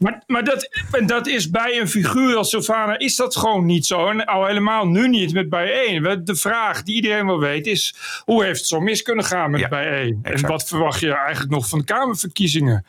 Maar, 0.00 0.22
maar 0.26 0.44
dat, 0.44 0.68
en 0.92 1.06
dat 1.06 1.26
is 1.26 1.50
bij 1.50 1.80
een 1.80 1.88
figuur 1.88 2.36
als 2.36 2.50
Sylvana 2.50 2.98
is 2.98 3.16
dat 3.16 3.36
gewoon 3.36 3.66
niet 3.66 3.86
zo. 3.86 4.08
En 4.08 4.24
al 4.24 4.46
helemaal 4.46 4.86
nu 4.86 5.08
niet 5.08 5.32
met 5.32 5.48
bijeen. 5.48 6.24
De 6.24 6.34
vraag 6.34 6.82
die 6.82 6.94
iedereen 6.94 7.26
wel 7.26 7.38
weet 7.38 7.66
is... 7.66 7.94
hoe 8.24 8.44
heeft 8.44 8.58
het 8.58 8.68
zo 8.68 8.80
mis 8.80 9.02
kunnen 9.02 9.24
gaan 9.24 9.50
met 9.50 9.60
Ja, 9.60 9.68
bijeen? 9.68 10.18
En 10.22 10.46
wat 10.46 10.68
verwacht 10.68 11.00
je 11.00 11.14
eigenlijk 11.14 11.50
nog 11.50 11.68
van 11.68 11.78
de 11.78 11.84
Kamerverkiezingen? 11.84 12.86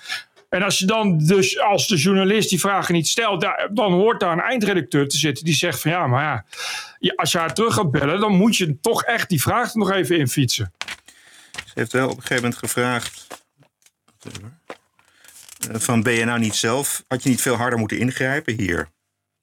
En 0.50 0.63
als 0.63 0.80
je 0.80 0.86
dan 0.86 1.18
dus 1.18 1.60
als 1.60 1.88
de 1.88 1.96
journalist 1.96 2.50
die 2.50 2.60
vragen 2.60 2.94
niet 2.94 3.08
stelt... 3.08 3.42
dan 3.72 3.92
hoort 3.92 4.19
daar 4.19 4.31
een 4.31 4.42
eindredacteur 4.42 5.07
te 5.07 5.18
zitten 5.18 5.46
die 5.46 5.56
zegt 5.56 5.81
van... 5.81 5.92
ja, 5.92 6.07
maar 6.07 6.46
ja, 7.00 7.14
als 7.16 7.31
je 7.31 7.38
haar 7.38 7.54
terug 7.54 7.74
gaat 7.74 7.92
bellen... 7.92 8.19
dan 8.19 8.36
moet 8.36 8.57
je 8.57 8.80
toch 8.81 9.04
echt 9.04 9.30
die 9.30 9.42
vraag 9.42 9.72
er 9.72 9.78
nog 9.78 9.92
even 9.92 10.18
in 10.18 10.28
fietsen. 10.28 10.74
Ze 11.52 11.72
heeft 11.74 11.92
wel 11.92 12.10
op 12.10 12.16
een 12.16 12.22
gegeven 12.22 12.44
moment 12.44 12.60
gevraagd. 12.60 13.28
Eh, 15.69 15.80
Van 15.80 16.02
nou 16.02 16.40
niet 16.40 16.56
zelf? 16.56 17.04
Had 17.08 17.24
je 17.24 17.30
niet 17.30 17.42
veel 17.42 17.56
harder 17.56 17.80
moeten 17.80 18.00
ingrijpen 18.00 18.54
hier? 18.60 18.90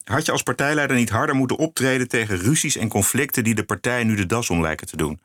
Had 0.04 0.26
je 0.26 0.32
als 0.32 0.42
partijleider 0.42 0.96
niet 0.96 1.10
harder 1.10 1.34
moeten 1.34 1.56
optreden 1.56 2.08
tegen 2.08 2.38
ruzies 2.38 2.76
en 2.76 2.88
conflicten 2.88 3.44
die 3.44 3.54
de 3.54 3.64
partij 3.64 4.04
nu 4.04 4.14
de 4.14 4.26
das 4.26 4.50
om 4.50 4.60
lijken 4.60 4.86
te 4.86 4.96
doen? 4.96 5.20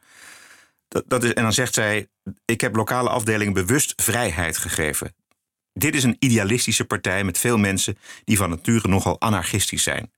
Dat, 0.88 1.04
dat 1.08 1.24
is, 1.24 1.34
en 1.34 1.44
dan 1.44 1.54
zegt 1.54 1.74
zij: 1.74 2.08
Ik 2.46 2.62
heb 2.62 2.76
lokale 2.76 3.10
afdelingen 3.10 3.54
bewust 3.54 3.94
vrijheid 3.96 4.58
gegeven. 4.58 5.16
Dit 5.74 5.96
is 5.96 6.04
een 6.04 6.16
idealistische 6.20 6.86
partij 6.86 7.24
met 7.24 7.38
veel 7.38 7.58
mensen 7.58 7.98
die 8.24 8.38
van 8.38 8.50
nature 8.50 8.88
nogal 8.88 9.20
anarchistisch 9.20 9.84
zijn. 9.84 10.12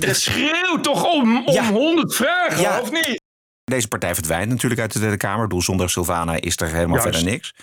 Het 0.00 0.16
schreeuwt 0.16 0.82
toch 0.82 1.04
om, 1.04 1.46
om 1.46 1.52
Ja. 1.54 1.70
100 1.70 2.14
vragen, 2.14 2.60
Ja. 2.60 2.80
of 2.80 2.90
niet? 2.90 3.22
Deze 3.64 3.88
partij 3.88 4.14
verdwijnt 4.14 4.48
natuurlijk 4.50 4.80
uit 4.80 4.92
de 4.92 4.98
Tweede 4.98 5.16
Kamer. 5.16 5.36
Ik 5.42 5.48
bedoel, 5.48 5.62
zonder 5.62 5.90
Sylvana 5.90 6.40
is 6.40 6.56
er 6.60 6.66
helemaal 6.66 6.96
Juist. 6.96 7.02
verder 7.14 7.32
niks. 7.32 7.54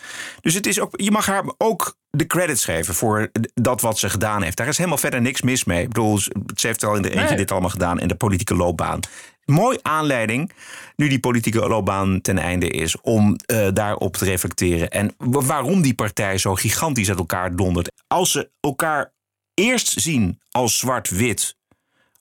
Dus 0.42 0.54
het 0.54 0.68
is 0.68 0.80
ook, 0.80 0.94
je 1.02 1.12
mag 1.12 1.26
haar 1.26 1.44
ook 1.58 1.98
de 2.10 2.28
credits 2.28 2.66
geven 2.66 2.94
voor 2.94 3.30
dat 3.54 3.82
wat 3.82 4.00
ze 4.00 4.10
gedaan 4.10 4.42
heeft. 4.44 4.58
Daar 4.58 4.68
is 4.68 4.78
helemaal 4.78 4.98
verder 4.98 5.22
niks 5.22 5.42
mis 5.42 5.64
mee. 5.64 5.82
Ik 5.82 5.88
bedoel, 5.88 6.18
ze 6.18 6.68
heeft 6.68 6.84
al 6.84 6.96
in 6.96 7.02
de 7.02 7.10
eentje 7.10 7.28
Nee. 7.28 7.38
dit 7.38 7.52
allemaal 7.52 7.70
gedaan 7.70 8.00
in 8.00 8.08
de 8.08 8.16
politieke 8.16 8.56
loopbaan. 8.56 9.00
Mooi 9.46 9.78
aanleiding, 9.82 10.52
nu 10.96 11.08
die 11.08 11.20
politieke 11.20 11.60
loopbaan 11.68 12.22
ten 12.22 12.38
einde 12.38 12.68
is, 12.70 13.02
om 13.02 13.36
eh, 13.46 13.68
daarop 13.74 14.18
te 14.18 14.26
reflecteren. 14.26 14.90
En 14.90 15.14
wa- 15.18 15.42
waarom 15.42 15.82
die 15.82 15.94
partij 15.96 16.38
zo 16.38 16.56
gigantisch 16.56 17.10
uit 17.10 17.18
elkaar 17.18 17.56
dondert. 17.56 17.92
Als 18.08 18.32
ze 18.32 18.50
elkaar 18.60 19.14
eerst 19.54 20.02
zien 20.02 20.40
als 20.52 20.78
zwart-wit, 20.78 21.56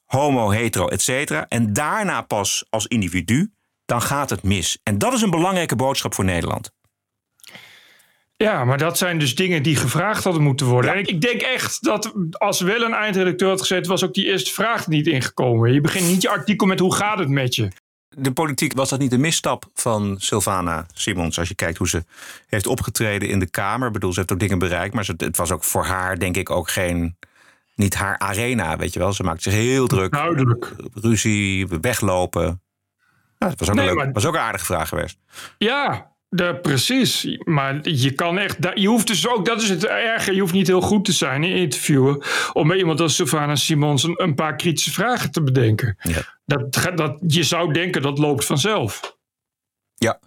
homo, 0.04 0.50
hetero, 0.50 0.88
et 0.88 1.02
cetera. 1.02 1.46
En 1.48 1.72
daarna 1.72 2.20
pas 2.22 2.64
als 2.70 2.86
individu, 2.86 3.52
dan 3.90 4.02
gaat 4.02 4.30
het 4.30 4.42
mis. 4.42 4.78
En 4.82 4.98
dat 4.98 5.12
is 5.12 5.22
een 5.22 5.30
belangrijke 5.30 5.76
boodschap 5.76 6.14
voor 6.14 6.24
Nederland. 6.24 6.72
Ja, 8.36 8.64
maar 8.64 8.78
dat 8.78 8.98
zijn 8.98 9.18
dus 9.18 9.34
dingen 9.34 9.62
die 9.62 9.76
gevraagd 9.76 10.24
hadden 10.24 10.42
moeten 10.42 10.66
worden. 10.66 10.92
En 10.92 10.98
ik, 10.98 11.08
ik 11.08 11.20
denk 11.20 11.40
echt 11.40 11.82
dat 11.84 12.12
als 12.30 12.60
wel 12.60 12.82
een 12.82 12.94
eindredacteur 12.94 13.48
had 13.48 13.60
gezet, 13.60 13.86
was 13.86 14.04
ook 14.04 14.14
die 14.14 14.26
eerste 14.26 14.52
vraag 14.52 14.86
niet 14.86 15.06
ingekomen. 15.06 15.72
Je 15.72 15.80
begint 15.80 16.06
niet 16.06 16.22
je 16.22 16.28
artikel 16.28 16.66
met 16.66 16.78
hoe 16.78 16.94
gaat 16.94 17.18
het 17.18 17.28
met 17.28 17.54
je. 17.54 17.68
De 18.16 18.32
politiek 18.32 18.72
was 18.72 18.88
dat 18.88 18.98
niet 18.98 19.12
een 19.12 19.20
misstap 19.20 19.70
van 19.74 20.14
Sylvana 20.18 20.86
Simons. 20.94 21.38
Als 21.38 21.48
je 21.48 21.54
kijkt 21.54 21.78
hoe 21.78 21.88
ze 21.88 22.04
heeft 22.46 22.66
opgetreden 22.66 23.28
in 23.28 23.38
de 23.38 23.50
Kamer. 23.50 23.86
Ik 23.86 23.92
bedoel, 23.92 24.12
ze 24.12 24.18
heeft 24.18 24.32
ook 24.32 24.40
dingen 24.40 24.58
bereikt. 24.58 24.94
Maar 24.94 25.08
het 25.16 25.36
was 25.36 25.52
ook 25.52 25.64
voor 25.64 25.84
haar, 25.84 26.18
denk 26.18 26.36
ik, 26.36 26.50
ook 26.50 26.70
geen. 26.70 27.16
Niet 27.74 27.94
haar 27.94 28.18
arena, 28.18 28.76
weet 28.76 28.92
je 28.92 28.98
wel. 28.98 29.12
Ze 29.12 29.22
maakt 29.22 29.42
zich 29.42 29.52
heel 29.52 29.86
druk. 29.86 30.12
Duidelijk. 30.12 30.72
Ruzie, 30.94 31.66
weglopen. 31.80 32.60
Dat 33.48 33.58
was 33.58 33.68
ook, 33.68 33.74
Nee, 33.74 33.88
een 33.88 33.94
leuk- 33.94 34.04
maar- 34.04 34.12
was 34.12 34.26
ook 34.26 34.34
een 34.34 34.40
aardige 34.40 34.64
vraag 34.64 34.88
geweest. 34.88 35.18
Ja, 35.58 36.12
de, 36.28 36.58
precies. 36.62 37.38
Maar 37.44 37.88
je 37.88 38.12
kan 38.12 38.38
echt. 38.38 38.56
Je 38.74 38.88
hoeft 38.88 39.06
dus 39.06 39.28
ook, 39.28 39.44
dat 39.46 39.62
is 39.62 39.68
het 39.68 39.86
erge. 39.86 40.34
Je 40.34 40.40
hoeft 40.40 40.52
niet 40.52 40.66
heel 40.66 40.80
goed 40.80 41.04
te 41.04 41.12
zijn 41.12 41.44
in 41.44 41.56
interviewen. 41.56 42.22
om 42.52 42.68
bij 42.68 42.76
iemand 42.76 43.00
als 43.00 43.14
Sylvana 43.14 43.56
Simons 43.56 44.02
een, 44.02 44.14
een 44.22 44.34
paar 44.34 44.56
kritische 44.56 44.92
vragen 44.92 45.30
te 45.30 45.42
bedenken. 45.42 45.96
Ja. 46.02 46.20
Dat, 46.44 46.90
dat, 46.94 47.18
je 47.26 47.42
zou 47.42 47.72
denken 47.72 48.02
dat 48.02 48.18
loopt 48.18 48.44
vanzelf. 48.44 49.16
Ja. 49.94 50.18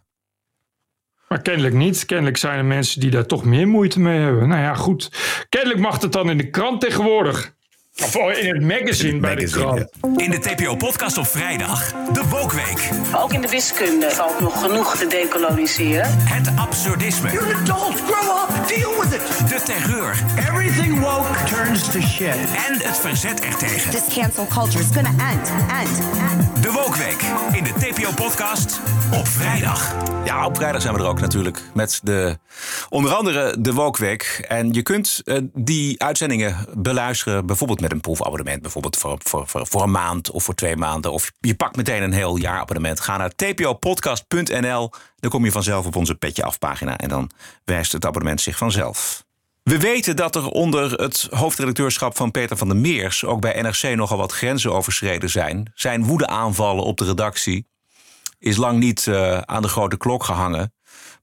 Maar 1.27 1.41
kennelijk 1.41 1.75
niet. 1.75 2.05
Kennelijk 2.05 2.37
zijn 2.37 2.57
er 2.57 2.65
mensen 2.65 2.99
die 2.99 3.09
daar 3.09 3.25
toch 3.25 3.43
meer 3.43 3.67
moeite 3.67 3.99
mee 3.99 4.19
hebben. 4.19 4.47
Nou 4.47 4.61
ja, 4.61 4.73
goed. 4.73 5.11
Kennelijk 5.49 5.79
mag 5.79 6.01
het 6.01 6.11
dan 6.11 6.29
in 6.29 6.37
de 6.37 6.49
krant 6.49 6.81
tegenwoordig. 6.81 7.53
Of 8.01 8.15
in 8.15 8.53
het 8.55 8.63
magazine 8.63 9.19
bij 9.19 9.35
de 9.35 9.49
krant. 9.49 9.79
ja. 10.01 10.09
In 10.17 10.31
de 10.31 10.39
TPO-podcast 10.39 11.17
op 11.17 11.27
vrijdag, 11.27 11.91
de 12.13 12.23
Wokweek. 12.29 12.89
Ook 13.15 13.33
in 13.33 13.41
de 13.41 13.47
wiskunde 13.49 14.09
valt 14.11 14.39
nog 14.39 14.61
genoeg 14.61 14.95
te 14.97 15.07
decoloniseren. 15.07 16.09
Het 16.17 16.49
absurdisme, 16.55 17.31
You're 17.31 17.55
an 17.55 17.61
adult. 17.61 18.01
Grow 18.01 18.37
up. 18.49 18.67
Deal 18.67 18.91
with 19.01 19.13
it. 19.13 19.49
de 19.49 19.61
terreur 19.65 20.23
Everything 20.39 20.99
woke 20.99 21.43
turns 21.55 21.91
to 21.91 22.01
shit. 22.01 22.35
en 22.67 22.77
het 22.87 22.97
verzet 22.97 23.39
ertegen. 23.41 23.91
This 23.91 24.15
cancel 24.15 24.47
culture 24.47 24.79
is 24.83 24.89
gonna 24.93 25.09
end, 25.31 25.49
end, 25.69 25.99
end. 26.31 26.63
De 26.63 26.71
Wokweek 26.71 27.21
in 27.51 27.63
de 27.63 27.73
TPO-podcast 27.79 28.79
op 29.13 29.27
vrijdag. 29.27 29.95
Ja, 30.25 30.45
op 30.45 30.55
vrijdag 30.55 30.81
zijn 30.81 30.93
we 30.93 30.99
er 30.99 31.07
ook 31.07 31.19
natuurlijk 31.19 31.61
met 31.73 31.99
de, 32.03 32.37
onder 32.89 33.11
andere 33.13 33.55
de 33.59 33.73
Wokweek. 33.73 34.45
En 34.47 34.73
je 34.73 34.81
kunt 34.81 35.21
eh, 35.25 35.37
die 35.53 36.01
uitzendingen 36.03 36.55
beluisteren, 36.73 37.45
bijvoorbeeld 37.45 37.81
met 37.83 37.91
een 37.91 38.01
proefabonnement. 38.01 38.61
Bijvoorbeeld 38.61 38.97
voor, 38.97 39.17
voor, 39.23 39.47
voor, 39.47 39.67
voor 39.67 39.81
een 39.81 39.91
maand 39.91 40.31
of 40.31 40.43
voor 40.43 40.55
twee 40.55 40.75
maanden. 40.75 41.11
Of 41.11 41.31
je 41.39 41.55
pakt 41.55 41.75
meteen 41.75 42.03
een 42.03 42.13
heel 42.13 42.37
jaar 42.37 42.59
abonnement. 42.59 42.99
Ga 42.99 43.17
naar 43.17 43.35
tpopodcast.nl. 43.35 44.91
Dan 45.15 45.29
kom 45.29 45.45
je 45.45 45.51
vanzelf 45.51 45.85
op 45.85 45.95
onze 45.95 46.15
Petje 46.15 46.43
Af 46.43 46.59
pagina. 46.59 46.97
En 46.97 47.09
dan 47.09 47.31
wijst 47.65 47.91
het 47.91 48.05
abonnement 48.05 48.41
zich 48.41 48.57
vanzelf. 48.57 49.23
We 49.63 49.79
weten 49.79 50.15
dat 50.15 50.35
er 50.35 50.47
onder 50.47 50.91
het 50.91 51.27
hoofdredacteurschap 51.31 52.17
van 52.17 52.31
Peter 52.31 52.57
van 52.57 52.67
der 52.67 52.77
Meers... 52.77 53.25
ook 53.25 53.41
bij 53.41 53.61
NRC 53.61 53.95
nogal 53.95 54.17
wat 54.17 54.31
grenzen 54.31 54.73
overschreden 54.73 55.29
zijn. 55.29 55.71
Zijn 55.75 56.05
woedeaanvallen 56.05 56.83
op 56.83 56.97
de 56.97 57.05
redactie 57.05 57.65
is 58.39 58.57
lang 58.57 58.79
niet 58.79 59.07
eh, 59.07 59.37
aan 59.37 59.61
de 59.61 59.67
grote 59.67 59.97
klok 59.97 60.23
gehangen. 60.23 60.73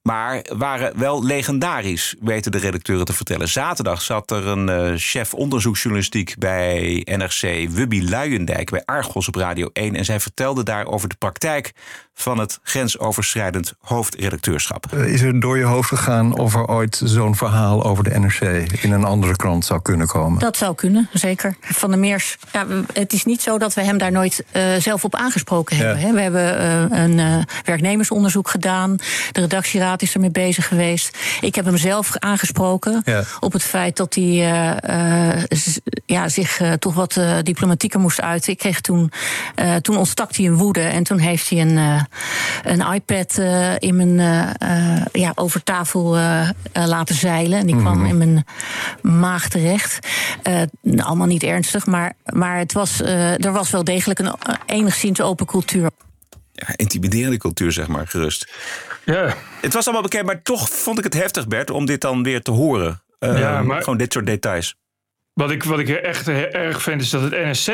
Maar 0.01 0.45
waren 0.57 0.97
wel 0.97 1.23
legendarisch, 1.23 2.15
weten 2.19 2.51
de 2.51 2.57
redacteuren 2.57 3.05
te 3.05 3.13
vertellen. 3.13 3.47
Zaterdag 3.47 4.01
zat 4.01 4.31
er 4.31 4.47
een 4.47 4.69
eh, 4.69 4.93
chef 4.95 5.33
onderzoeksjournalistiek 5.33 6.35
bij 6.37 7.01
NRC, 7.05 7.69
Wubby 7.69 8.09
Luijendijk, 8.09 8.69
bij 8.69 8.85
Argos 8.85 9.27
op 9.27 9.35
Radio 9.35 9.69
1. 9.73 9.95
En 9.95 10.05
zij 10.05 10.19
vertelde 10.19 10.63
daar 10.63 10.85
over 10.85 11.09
de 11.09 11.15
praktijk 11.15 11.71
van 12.21 12.37
het 12.37 12.59
grensoverschrijdend 12.63 13.73
hoofdredacteurschap. 13.79 14.85
Eh, 14.93 15.05
Is 15.13 15.21
er 15.21 15.39
door 15.39 15.57
je 15.57 15.63
hoofd 15.63 15.89
gegaan 15.89 16.37
of 16.37 16.55
er 16.55 16.67
ooit 16.67 17.01
zo'n 17.03 17.35
verhaal 17.35 17.83
over 17.83 18.03
de 18.03 18.19
NRC 18.19 18.41
in 18.81 18.91
een 18.91 19.03
andere 19.03 19.35
krant 19.35 19.65
zou 19.65 19.81
kunnen 19.81 20.07
komen? 20.07 20.39
Dat 20.39 20.57
zou 20.57 20.75
kunnen, 20.75 21.09
zeker. 21.13 21.55
Van 21.61 21.89
der 21.89 21.99
Meers, 21.99 22.37
ja, 22.53 22.65
het 22.93 23.13
is 23.13 23.25
niet 23.25 23.41
zo 23.41 23.57
dat 23.57 23.73
we 23.73 23.81
hem 23.81 23.97
daar 23.97 24.11
nooit 24.11 24.43
eh, 24.51 24.63
zelf 24.79 25.03
op 25.03 25.15
aangesproken 25.15 25.77
Ja. 25.77 25.83
hebben. 25.83 26.01
Hè. 26.07 26.13
We 26.13 26.21
hebben 26.21 26.57
eh, 26.91 26.99
een 27.03 27.19
eh, 27.19 27.43
werknemersonderzoek 27.63 28.49
gedaan. 28.49 28.95
De 29.31 29.41
redactieraad 29.41 30.01
is 30.01 30.13
ermee 30.13 30.31
bezig 30.31 30.67
geweest. 30.67 31.17
Ik 31.41 31.55
heb 31.55 31.65
hem 31.65 31.77
zelf 31.77 32.17
aangesproken 32.17 33.01
Ja. 33.05 33.23
op 33.39 33.53
het 33.53 33.63
feit 33.63 33.97
dat 33.97 34.15
hij 34.15 34.23
eh, 34.23 35.29
eh, 35.31 35.43
ja, 36.05 36.29
zich 36.29 36.61
toch 36.79 36.93
wat 36.93 37.19
diplomatieker 37.43 37.99
moest 37.99 38.21
uiten. 38.21 38.51
Ik 38.51 38.57
kreeg 38.57 38.81
toen, 38.81 39.11
eh, 39.55 39.75
toen 39.75 39.97
ontstak 39.97 40.35
hij 40.35 40.45
in 40.45 40.53
woede 40.55 40.81
en 40.81 41.03
toen 41.03 41.17
heeft 41.19 41.49
hij 41.49 41.61
een, 41.61 41.77
eh, 41.77 42.01
een 42.63 42.93
iPad 42.93 43.37
eh, 43.37 43.73
in 43.77 43.95
mijn, 43.95 44.19
eh, 44.19 44.95
eh, 44.97 45.05
ja, 45.11 45.31
over 45.35 45.63
tafel 45.63 46.17
laten 46.73 47.15
zeilen. 47.15 47.59
En 47.59 47.65
die 47.65 47.75
kwam 47.77 48.05
in 48.05 48.17
mijn 48.17 48.45
maag 49.01 49.49
terecht. 49.49 50.07
Allemaal 50.97 51.27
niet 51.27 51.43
ernstig, 51.43 51.85
maar, 51.85 52.13
maar 52.25 52.57
het 52.57 52.73
was, 52.73 53.01
eh, 53.01 53.45
er 53.45 53.51
was 53.51 53.69
wel 53.69 53.83
degelijk 53.83 54.19
een 54.19 54.33
enigszins 54.65 55.21
open 55.21 55.45
cultuur. 55.45 55.89
Ja, 56.53 56.67
intimiderende 56.75 57.37
cultuur, 57.37 57.71
zeg 57.71 57.87
maar, 57.87 58.07
gerust. 58.07 58.51
Ja. 59.05 59.33
Het 59.61 59.73
was 59.73 59.83
allemaal 59.85 60.01
bekend, 60.03 60.25
maar 60.25 60.41
toch 60.41 60.69
vond 60.69 60.97
ik 60.97 61.03
het 61.03 61.13
heftig, 61.13 61.47
Bert, 61.47 61.69
om 61.69 61.85
dit 61.85 62.01
dan 62.01 62.23
weer 62.23 62.41
te 62.41 62.51
horen. 62.51 63.01
Eh, 63.19 63.39
Ja, 63.39 63.61
maar- 63.61 63.79
Gewoon 63.83 63.97
dit 63.97 64.13
soort 64.13 64.25
details. 64.25 64.75
Wat 65.33 65.51
ik, 65.51 65.63
wat 65.63 65.79
ik 65.79 65.89
echt 65.89 66.27
erg 66.27 66.81
vind 66.81 67.01
is 67.01 67.09
dat 67.09 67.21
het 67.21 67.31
NSC, 67.31 67.71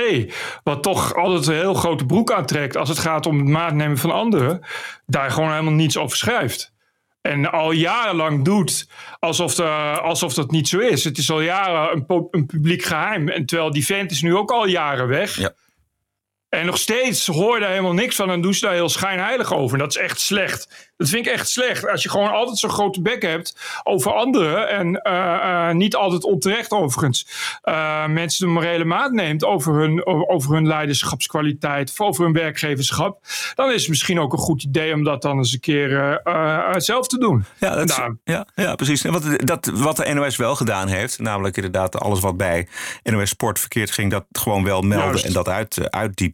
wat 0.64 0.84
toch 0.84 1.16
altijd 1.16 1.48
een 1.48 1.54
heel 1.54 1.74
grote 1.74 2.06
broek 2.06 2.32
aantrekt 2.32 2.78
als 2.78 2.90
het 2.90 3.00
gaat 3.00 3.26
om 3.26 3.38
het 3.38 3.48
maatnemen 3.48 3.98
van 3.98 4.12
anderen, 4.12 4.62
daar 5.06 5.32
gewoon 5.32 5.52
helemaal 5.52 5.74
niets 5.74 5.98
over 5.98 6.18
schrijft. 6.18 6.76
En 7.22 7.52
al 7.52 7.72
jarenlang 7.72 8.44
doet 8.44 8.90
alsof, 9.20 9.56
de, 9.56 9.64
alsof 10.02 10.34
dat 10.34 10.52
niet 10.52 10.68
zo 10.68 10.80
is. 10.80 11.04
Het 11.04 11.18
is 11.18 11.32
al 11.32 11.42
jaren 11.42 12.06
een, 12.08 12.28
een 12.32 12.46
publiek 12.46 12.84
geheim. 12.84 13.30
En 13.30 13.46
terwijl 13.46 13.72
die 13.72 13.86
vent 13.86 14.12
is 14.12 14.22
nu 14.22 14.36
ook 14.36 14.52
al 14.52 14.68
jaren 14.68 15.08
weg. 15.08 15.38
Ja. 15.38 15.54
En 16.50 16.66
nog 16.66 16.78
steeds 16.78 17.28
hoor 17.28 17.54
je 17.54 17.60
daar 17.62 17.70
helemaal 17.70 17.94
niks 17.94 18.16
van 18.16 18.30
en 18.30 18.42
doen 18.42 18.54
ze 18.54 18.66
daar 18.66 18.74
heel 18.74 18.90
schijnheilig 18.90 19.54
over. 19.54 19.74
En 19.74 19.84
dat 19.84 19.96
is 19.96 20.02
echt 20.02 20.20
slecht. 20.20 20.86
Dat 20.98 21.10
vind 21.10 21.26
ik 21.26 21.32
echt 21.34 21.50
slecht. 21.50 21.88
Als 21.90 22.04
je 22.04 22.10
gewoon 22.10 22.32
altijd 22.32 22.58
zo'n 22.58 22.70
grote 22.70 23.02
bek 23.02 23.22
hebt 23.22 23.58
over 23.84 24.14
anderen. 24.14 24.70
En 24.70 25.02
eh, 25.02 25.34
eh, 25.70 25.76
niet 25.76 25.96
altijd 25.96 26.24
onterecht 26.24 26.72
overigens. 26.72 27.28
eh, 27.62 28.06
mensen 28.08 28.46
de 28.46 28.52
morele 28.54 28.84
maat 28.86 29.12
neemt 29.12 29.44
over 29.46 29.74
hun, 29.74 30.06
over 30.30 30.54
hun 30.54 30.68
leiderschapskwaliteit. 30.68 31.90
Of 31.90 32.02
over 32.02 32.24
hun 32.24 32.34
werkgeverschap. 32.34 33.20
Dan 33.56 33.72
is 33.72 33.80
het 33.82 33.90
misschien 33.90 34.20
ook 34.20 34.34
een 34.34 34.40
goed 34.40 34.64
idee 34.64 34.94
om 34.94 35.04
dat 35.04 35.22
dan 35.22 35.38
eens 35.38 35.54
een 35.54 35.60
keer 35.60 36.22
zelf 36.78 37.08
te 37.08 37.18
doen. 37.20 37.46
Ja, 37.60 37.76
dat 37.76 37.90
is- 37.90 37.96
ja, 38.24 38.46
ja, 38.56 38.76
precies. 38.76 39.04
En 39.04 39.12
wat, 39.12 39.24
dat, 39.38 39.66
wat 39.74 39.98
de 39.98 40.14
NOS 40.14 40.36
wel 40.36 40.56
gedaan 40.56 40.88
heeft, 40.88 41.20
namelijk 41.20 41.56
inderdaad 41.56 42.00
alles 42.00 42.20
wat 42.20 42.38
bij 42.38 42.68
NOS 43.04 43.30
Sport 43.30 43.60
verkeerd 43.60 43.92
ging, 43.92 44.12
dat 44.12 44.26
gewoon 44.32 44.64
wel 44.64 44.82
melden 44.82 45.08
Juist. 45.08 45.26
en 45.26 45.34
dat 45.34 45.48
uit, 45.50 45.78
eh, 45.78 45.86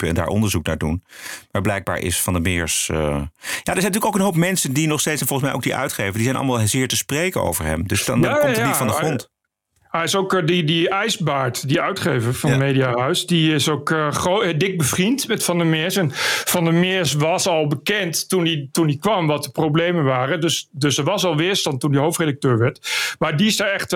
en 0.07 0.15
daar 0.15 0.27
onderzoek 0.27 0.65
naar 0.65 0.77
doen. 0.77 1.03
Maar 1.51 1.61
blijkbaar 1.61 1.97
is 1.99 2.21
Van 2.21 2.33
der 2.33 2.41
Meers. 2.41 2.89
eh, 2.89 2.97
Ja, 2.97 3.11
er 3.13 3.27
zijn 3.63 3.75
natuurlijk 3.75 4.05
ook 4.05 4.15
een 4.15 4.21
hoop 4.21 4.35
mensen 4.35 4.73
die 4.73 4.87
nog 4.87 4.99
steeds, 4.99 5.21
en 5.21 5.27
volgens 5.27 5.47
mij 5.49 5.57
ook 5.57 5.63
die 5.63 5.75
uitgever, 5.75 6.13
die 6.13 6.23
zijn 6.23 6.35
allemaal 6.35 6.67
zeer 6.67 6.87
te 6.87 6.95
spreken 6.95 7.41
over 7.43 7.65
hem. 7.65 7.87
Dus 7.87 8.05
dan, 8.05 8.21
komt 8.21 8.41
het 8.41 8.57
ja, 8.57 8.67
niet 8.67 8.75
van 8.75 8.87
de 8.87 8.93
grond. 8.93 9.31
Hij 9.93 10.03
is 10.03 10.15
ook 10.15 10.33
eh, 10.33 10.45
die, 10.45 10.63
die 10.63 10.89
IJsbaard, 10.89 11.67
die 11.67 11.81
uitgever 11.81 12.33
van 12.33 12.49
Ja. 12.51 12.57
Mediahuis. 12.57 13.25
Die 13.25 13.53
is 13.53 13.69
ook 13.69 13.91
eh, 13.91 14.53
dik 14.57 14.77
bevriend 14.77 15.27
met 15.27 15.43
Van 15.43 15.57
der 15.57 15.67
Meers. 15.67 15.95
En 15.95 16.09
Van 16.45 16.63
der 16.63 16.73
Meers 16.73 17.13
was 17.13 17.47
al 17.47 17.67
bekend 17.67 18.29
toen 18.29 18.45
hij, 18.45 18.69
toen 18.71 18.87
hij 18.87 18.97
kwam 18.97 19.27
wat 19.27 19.43
de 19.43 19.51
problemen 19.51 20.03
waren. 20.03 20.41
Dus, 20.41 20.67
dus 20.71 20.97
er 20.97 21.03
was 21.03 21.25
al 21.25 21.35
weerstand 21.35 21.79
toen 21.79 21.91
hij 21.91 22.01
hoofdredacteur 22.01 22.57
werd. 22.57 22.91
Maar 23.19 23.37
die 23.37 23.47
is 23.47 23.57
daar 23.57 23.71
echt 23.71 23.95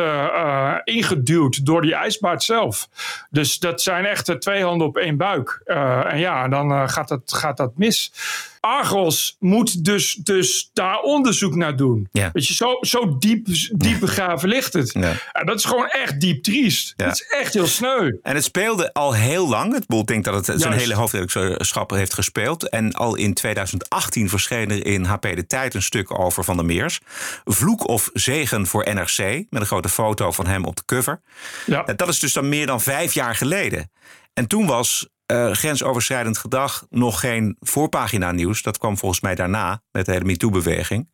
ingeduwd 0.83 1.65
door 1.65 1.81
die 1.81 1.95
IJsbaard 1.95 2.43
zelf. 2.43 2.87
Dus 3.29 3.59
dat 3.59 3.81
zijn 3.81 4.05
echt 4.05 4.41
twee 4.41 4.63
handen 4.63 4.87
op 4.87 4.97
één 4.97 5.17
buik. 5.17 5.61
En 6.07 6.19
ja, 6.19 6.47
dan 6.47 6.89
gaat, 6.89 7.07
dat, 7.07 7.33
gaat 7.33 7.57
dat 7.57 7.77
mis. 7.77 8.11
Argos 8.59 9.35
moet 9.39 9.85
dus, 9.85 10.13
dus 10.13 10.69
daar 10.73 10.99
onderzoek 10.99 11.55
naar 11.55 11.75
doen. 11.75 12.07
Ja. 12.11 12.29
Weet 12.33 12.47
je, 12.47 12.53
zo, 12.53 12.77
zo 12.81 13.17
diep, 13.17 13.47
diep 13.71 13.99
begraven 13.99 14.49
ligt 14.49 14.73
het. 14.73 14.93
Ja. 14.93 15.13
Ja, 15.33 15.43
dat 15.43 15.57
is 15.57 15.65
gewoon 15.65 15.87
echt 15.87 16.19
diep 16.19 16.43
triest. 16.43 16.93
Ja. 16.95 17.05
Dat 17.05 17.13
is 17.13 17.27
echt 17.27 17.53
heel 17.53 17.67
sneu. 17.67 18.11
En 18.21 18.35
het 18.35 18.43
speelde 18.43 18.93
al 18.93 19.13
heel 19.13 19.47
lang. 19.49 19.73
Het 19.73 19.87
boel 19.87 20.05
denkt 20.05 20.25
dat 20.25 20.33
het 20.33 20.45
zijn 20.45 20.59
Juist. 20.59 20.79
hele 20.79 20.93
hoofdredacteurschap 20.93 21.89
heeft 21.89 22.13
gespeeld. 22.13 22.69
En 22.69 22.93
al 22.93 23.15
in 23.15 23.33
2018 23.33 24.29
verscheen 24.29 24.71
er 24.71 24.85
in 24.85 25.03
HP 25.03 25.21
De 25.21 25.47
Tijd 25.47 25.73
een 25.73 25.81
stuk 25.81 26.19
over 26.19 26.43
Van 26.43 26.55
der 26.55 26.65
Meers. 26.65 26.99
Vloek 27.45 27.87
of 27.87 28.09
zegen 28.13 28.67
voor 28.67 28.93
NRC. 28.93 29.17
Met 29.49 29.61
een 29.61 29.65
grote 29.65 29.89
foto 29.89 30.31
van 30.31 30.47
hem 30.47 30.65
op 30.65 30.75
de 30.75 30.85
cover. 30.85 31.21
Ja. 31.65 31.85
En 31.85 31.95
Dat 31.95 32.07
is 32.07 32.19
dus 32.19 32.33
dan 32.33 32.49
meer 32.49 32.65
dan 32.65 32.81
vijf 32.81 33.13
jaar 33.13 33.35
geleden. 33.35 33.91
En 34.33 34.47
toen 34.47 34.65
was 34.65 35.07
grensoverschrijdend 35.51 36.37
gedag 36.37 36.85
nog 36.89 37.19
geen 37.19 37.57
voorpagina 37.59 38.31
nieuws. 38.31 38.61
Dat 38.61 38.77
kwam 38.77 38.97
volgens 38.97 39.21
mij 39.21 39.35
daarna 39.35 39.81
met 39.97 40.05
de 40.05 40.11
hele 40.11 40.25
MeToo-beweging. 40.25 41.07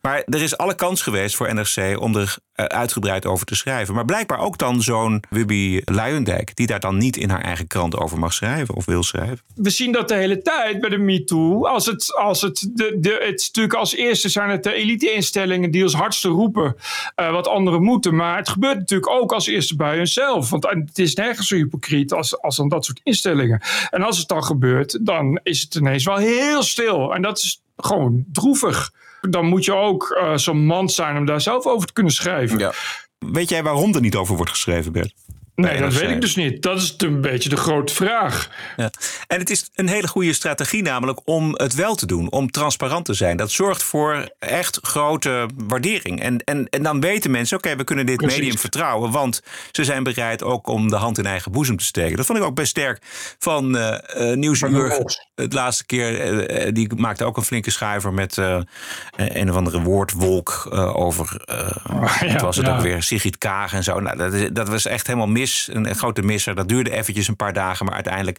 Maar 0.00 0.22
er 0.26 0.42
is 0.42 0.56
alle 0.56 0.74
kans 0.74 1.02
geweest 1.02 1.36
voor 1.36 1.54
NRC 1.54 2.00
om 2.00 2.16
er 2.16 2.36
eh, 2.52 2.64
uitgebreid 2.64 3.26
over 3.26 3.46
te 3.46 3.54
schrijven. 3.54 3.94
Maar 3.94 4.04
blijkbaar 4.04 4.38
ook 4.38 4.58
dan 4.58 4.82
zo'n 4.82 5.22
Wubby 5.30 5.80
Luijendijk... 5.84 6.56
die 6.56 6.66
daar 6.66 6.80
dan 6.80 6.96
niet 6.96 7.16
in 7.16 7.30
haar 7.30 7.40
eigen 7.40 7.66
krant 7.66 7.96
over 7.96 8.18
mag 8.18 8.32
schrijven 8.32 8.74
of 8.74 8.84
wil 8.84 9.02
schrijven. 9.02 9.38
We 9.54 9.70
zien 9.70 9.92
dat 9.92 10.08
de 10.08 10.14
hele 10.14 10.42
tijd 10.42 10.80
bij 10.80 10.90
de 10.90 10.98
MeToo. 10.98 11.66
Als 11.66 11.86
het, 11.86 12.14
als 12.16 12.40
het, 12.40 12.68
de, 12.72 12.96
de, 13.00 13.10
het 13.10 13.44
natuurlijk 13.46 13.74
als 13.74 13.94
eerste 13.94 14.28
zijn 14.28 14.50
het 14.50 14.62
de 14.62 14.72
elite-instellingen 14.72 15.70
die 15.70 15.82
als 15.82 15.94
hardste 15.94 16.28
roepen 16.28 16.76
eh, 17.14 17.30
wat 17.30 17.48
anderen 17.48 17.82
moeten. 17.82 18.14
Maar 18.14 18.36
het 18.36 18.48
gebeurt 18.48 18.78
natuurlijk 18.78 19.10
ook 19.10 19.32
als 19.32 19.46
eerste 19.46 19.76
bij 19.76 19.96
hunzelf. 19.96 20.50
Want 20.50 20.66
het 20.70 20.98
is 20.98 21.14
nergens 21.14 21.48
zo 21.48 21.54
hypocriet 21.54 22.12
als, 22.12 22.40
als 22.40 22.56
dan 22.56 22.68
dat 22.68 22.84
soort 22.84 23.00
instellingen. 23.02 23.60
En 23.90 24.02
als 24.02 24.18
het 24.18 24.28
dan 24.28 24.44
gebeurt, 24.44 25.06
dan 25.06 25.40
is 25.42 25.60
het 25.60 25.74
ineens 25.74 26.04
wel 26.04 26.16
heel 26.16 26.62
stil. 26.62 27.14
En 27.14 27.22
dat 27.22 27.38
is 27.38 27.62
gewoon 27.78 28.24
droevig. 28.32 28.92
Dan 29.20 29.46
moet 29.46 29.64
je 29.64 29.74
ook 29.74 30.10
eh, 30.20 30.36
zo'n 30.36 30.66
man 30.66 30.88
zijn 30.88 31.16
om 31.16 31.24
daar 31.26 31.40
zelf 31.40 31.66
over 31.66 31.86
te 31.86 31.92
kunnen 31.92 32.12
schrijven. 32.12 32.58
Weet 33.18 33.48
jij 33.48 33.62
waarom 33.62 33.94
er 33.94 34.00
niet 34.00 34.16
over 34.16 34.36
wordt 34.36 34.50
geschreven, 34.50 34.92
Bert? 34.92 35.14
Nee, 35.60 35.80
dat 35.80 35.92
weet 35.92 36.10
ik 36.10 36.20
dus 36.20 36.36
niet. 36.36 36.62
Dat 36.62 36.76
is 36.76 36.94
een 36.96 37.20
beetje 37.20 37.48
de 37.48 37.56
grote 37.56 37.94
vraag. 37.94 38.48
Ja. 38.76 38.90
En 39.26 39.38
het 39.38 39.50
is 39.50 39.70
een 39.74 39.88
hele 39.88 40.08
goede 40.08 40.32
strategie 40.32 40.82
namelijk 40.82 41.20
om 41.24 41.52
het 41.54 41.74
wel 41.74 41.94
te 41.94 42.06
doen. 42.06 42.30
Om 42.30 42.50
transparant 42.50 43.04
te 43.04 43.14
zijn. 43.14 43.36
Dat 43.36 43.50
zorgt 43.50 43.82
voor 43.82 44.28
echt 44.38 44.78
grote 44.82 45.48
waardering. 45.66 46.22
En, 46.22 46.38
en, 46.44 46.66
en 46.68 46.82
dan 46.82 47.00
weten 47.00 47.30
mensen, 47.30 47.56
oké, 47.56 47.76
we 47.76 47.84
kunnen 47.84 48.06
dit 48.06 48.16
Precies. 48.16 48.38
medium 48.38 48.58
vertrouwen. 48.58 49.10
Want 49.10 49.42
ze 49.72 49.84
zijn 49.84 50.02
bereid 50.02 50.42
ook 50.42 50.66
om 50.66 50.88
de 50.88 50.96
hand 50.96 51.18
in 51.18 51.26
eigen 51.26 51.52
boezem 51.52 51.76
te 51.76 51.84
steken. 51.84 52.16
Dat 52.16 52.26
vond 52.26 52.38
ik 52.38 52.44
ook 52.44 52.54
best 52.54 52.70
sterk 52.70 53.02
van 53.38 53.76
eh 53.76 54.30
eh, 54.30 54.36
Nieuwsuur. 54.36 55.04
Het 55.34 55.52
laatste 55.52 55.86
keer, 55.86 56.20
eh, 56.46 56.72
die 56.72 56.94
maakte 56.96 57.24
ook 57.24 57.36
een 57.36 57.44
flinke 57.44 57.70
schuiver 57.70 58.12
met 58.12 58.36
een 59.16 59.50
of 59.50 59.56
andere 59.56 59.80
woordwolk 59.82 60.66
over. 60.94 61.42
ja, 62.20 62.32
wat 62.32 62.40
was 62.40 62.56
het 62.56 62.66
ja. 62.66 62.76
ook 62.76 62.82
weer? 62.82 63.02
Sigrid 63.02 63.38
Kaag 63.38 63.72
en 63.72 63.84
zo. 63.84 64.00
Nou, 64.00 64.16
dat, 64.16 64.32
is- 64.32 64.48
dat 64.52 64.68
was 64.68 64.86
echt 64.86 65.06
helemaal 65.06 65.26
mis. 65.28 65.46
Een, 65.72 65.88
een 65.88 65.94
grote 65.94 66.22
misser. 66.22 66.54
Dat 66.54 66.68
duurde 66.68 66.90
eventjes 66.90 67.28
een 67.28 67.36
paar 67.36 67.52
dagen. 67.52 67.84
Maar 67.86 67.94
uiteindelijk 67.94 68.38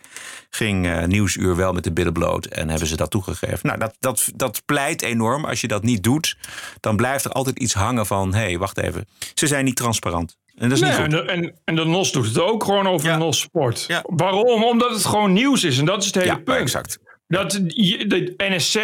ging 0.50 0.88
eh, 0.88 1.04
Nieuwsuur 1.04 1.56
wel 1.56 1.74
met 1.74 1.84
de 1.84 1.92
billen 1.94 2.14
bloot. 2.14 2.46
En 2.46 2.70
hebben 2.70 2.88
ze 2.88 2.96
dat 2.96 3.12
toegegeven. 3.12 3.60
Nou, 3.62 3.80
dat, 3.80 3.96
dat, 4.00 4.30
dat 4.36 4.62
pleit 4.66 5.02
enorm. 5.02 5.46
Als 5.46 5.62
je 5.62 5.68
dat 5.68 5.84
niet 5.84 6.04
doet, 6.04 6.38
dan 6.80 6.96
blijft 6.96 7.26
er 7.26 7.32
altijd 7.32 7.60
iets 7.60 7.74
hangen 7.74 8.06
van... 8.06 8.34
hé, 8.34 8.40
hey, 8.42 8.58
wacht 8.58 8.78
even. 8.78 9.08
Ze 9.34 9.48
zijn 9.48 9.66
niet 9.66 9.76
transparant. 9.76 10.38
En 10.56 10.70
dat 10.70 10.78
is 10.78 10.84
Nee, 10.84 10.90
niet 10.92 11.00
en, 11.00 11.18
goed. 11.18 11.28
de, 11.28 11.32
en, 11.32 11.56
en 11.66 11.76
de 11.76 11.86
NOS 11.86 12.12
doet 12.12 12.26
het 12.26 12.40
ook 12.40 12.64
gewoon 12.64 12.88
over 12.88 13.08
Ja. 13.08 13.18
de 13.18 13.24
NOS 13.24 13.40
Sport. 13.40 13.86
Ja. 13.88 14.04
Waarom? 14.06 14.64
Omdat 14.64 14.92
het 14.92 15.06
gewoon 15.06 15.34
nieuws 15.34 15.64
is. 15.64 15.78
En 15.78 15.86
dat 15.86 16.00
is 16.00 16.06
het 16.06 16.16
hele 16.16 16.28
Ja, 16.28 16.36
punt. 16.36 16.58
exact. 16.60 17.00
Dat 17.30 17.52
de 17.52 18.34
NSC 18.38 18.80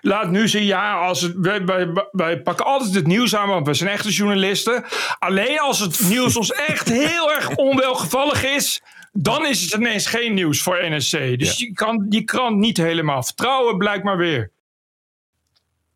laat 0.00 0.30
nu 0.30 0.48
zien, 0.48 0.64
ja, 0.64 0.94
als 0.94 1.20
het, 1.20 1.34
wij, 1.36 1.64
wij, 1.64 1.88
wij 2.10 2.42
pakken 2.42 2.64
altijd 2.64 2.94
het 2.94 3.06
nieuws 3.06 3.36
aan, 3.36 3.48
want 3.48 3.66
we 3.66 3.74
zijn 3.74 3.90
echte 3.90 4.10
journalisten. 4.10 4.84
Alleen 5.18 5.60
als 5.60 5.80
het 5.80 6.00
nieuws 6.08 6.36
ons 6.36 6.52
echt 6.52 6.88
heel 6.88 7.32
erg 7.32 7.56
onwelgevallig 7.56 8.44
is, 8.44 8.82
dan 9.12 9.46
is 9.46 9.62
het 9.62 9.72
ineens 9.72 10.06
geen 10.06 10.34
nieuws 10.34 10.62
voor 10.62 10.78
NSC. 10.88 11.38
Dus 11.38 11.58
je 11.58 11.72
kan 11.72 12.08
die 12.08 12.24
krant 12.24 12.56
niet 12.56 12.76
helemaal 12.76 13.22
vertrouwen, 13.22 13.78
blijkt 13.78 14.04
maar 14.04 14.16
weer. 14.16 14.50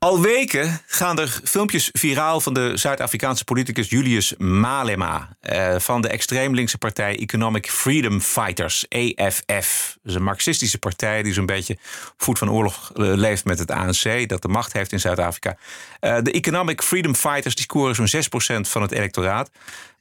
Al 0.04 0.20
weken 0.20 0.80
gaan 0.86 1.18
er 1.18 1.40
filmpjes 1.44 1.90
viraal 1.92 2.40
van 2.40 2.54
de 2.54 2.72
Zuid-Afrikaanse 2.74 3.44
politicus 3.44 3.90
Julius 3.90 4.34
Malema. 4.36 5.36
eh, 5.40 5.78
van 5.78 6.00
de 6.00 6.08
extreem 6.08 6.54
linkse 6.54 6.78
partij 6.78 7.18
Economic 7.18 7.70
Freedom 7.70 8.20
Fighters, 8.20 8.86
EFF. 8.88 9.96
Dat 10.02 10.10
is 10.10 10.14
een 10.14 10.22
marxistische 10.22 10.78
partij 10.78 11.22
die 11.22 11.32
zo'n 11.32 11.46
beetje 11.46 11.78
voet 12.16 12.38
van 12.38 12.50
oorlog 12.50 12.92
eh, 12.94 13.02
leeft 13.14 13.44
met 13.44 13.58
het 13.58 13.70
ANC. 13.70 14.28
Dat 14.28 14.42
de 14.42 14.48
macht 14.48 14.72
heeft 14.72 14.92
in 14.92 15.00
Zuid-Afrika. 15.00 15.56
Eh, 16.00 16.16
de 16.22 16.32
Economic 16.32 16.82
Freedom 16.82 17.14
Fighters 17.14 17.54
die 17.54 17.64
scoren 17.64 17.94
zo'n 17.94 18.08
6% 18.08 18.68
van 18.68 18.82
het 18.82 18.92
electoraat. 18.92 19.50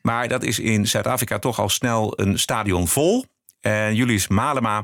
Maar 0.01 0.27
dat 0.27 0.43
is 0.43 0.59
in 0.59 0.87
Zuid-Afrika 0.87 1.39
toch 1.39 1.59
al 1.59 1.69
snel 1.69 2.13
een 2.15 2.39
stadion 2.39 2.87
vol. 2.87 3.25
En 3.61 3.95
Julius 3.95 4.27
Malema 4.27 4.83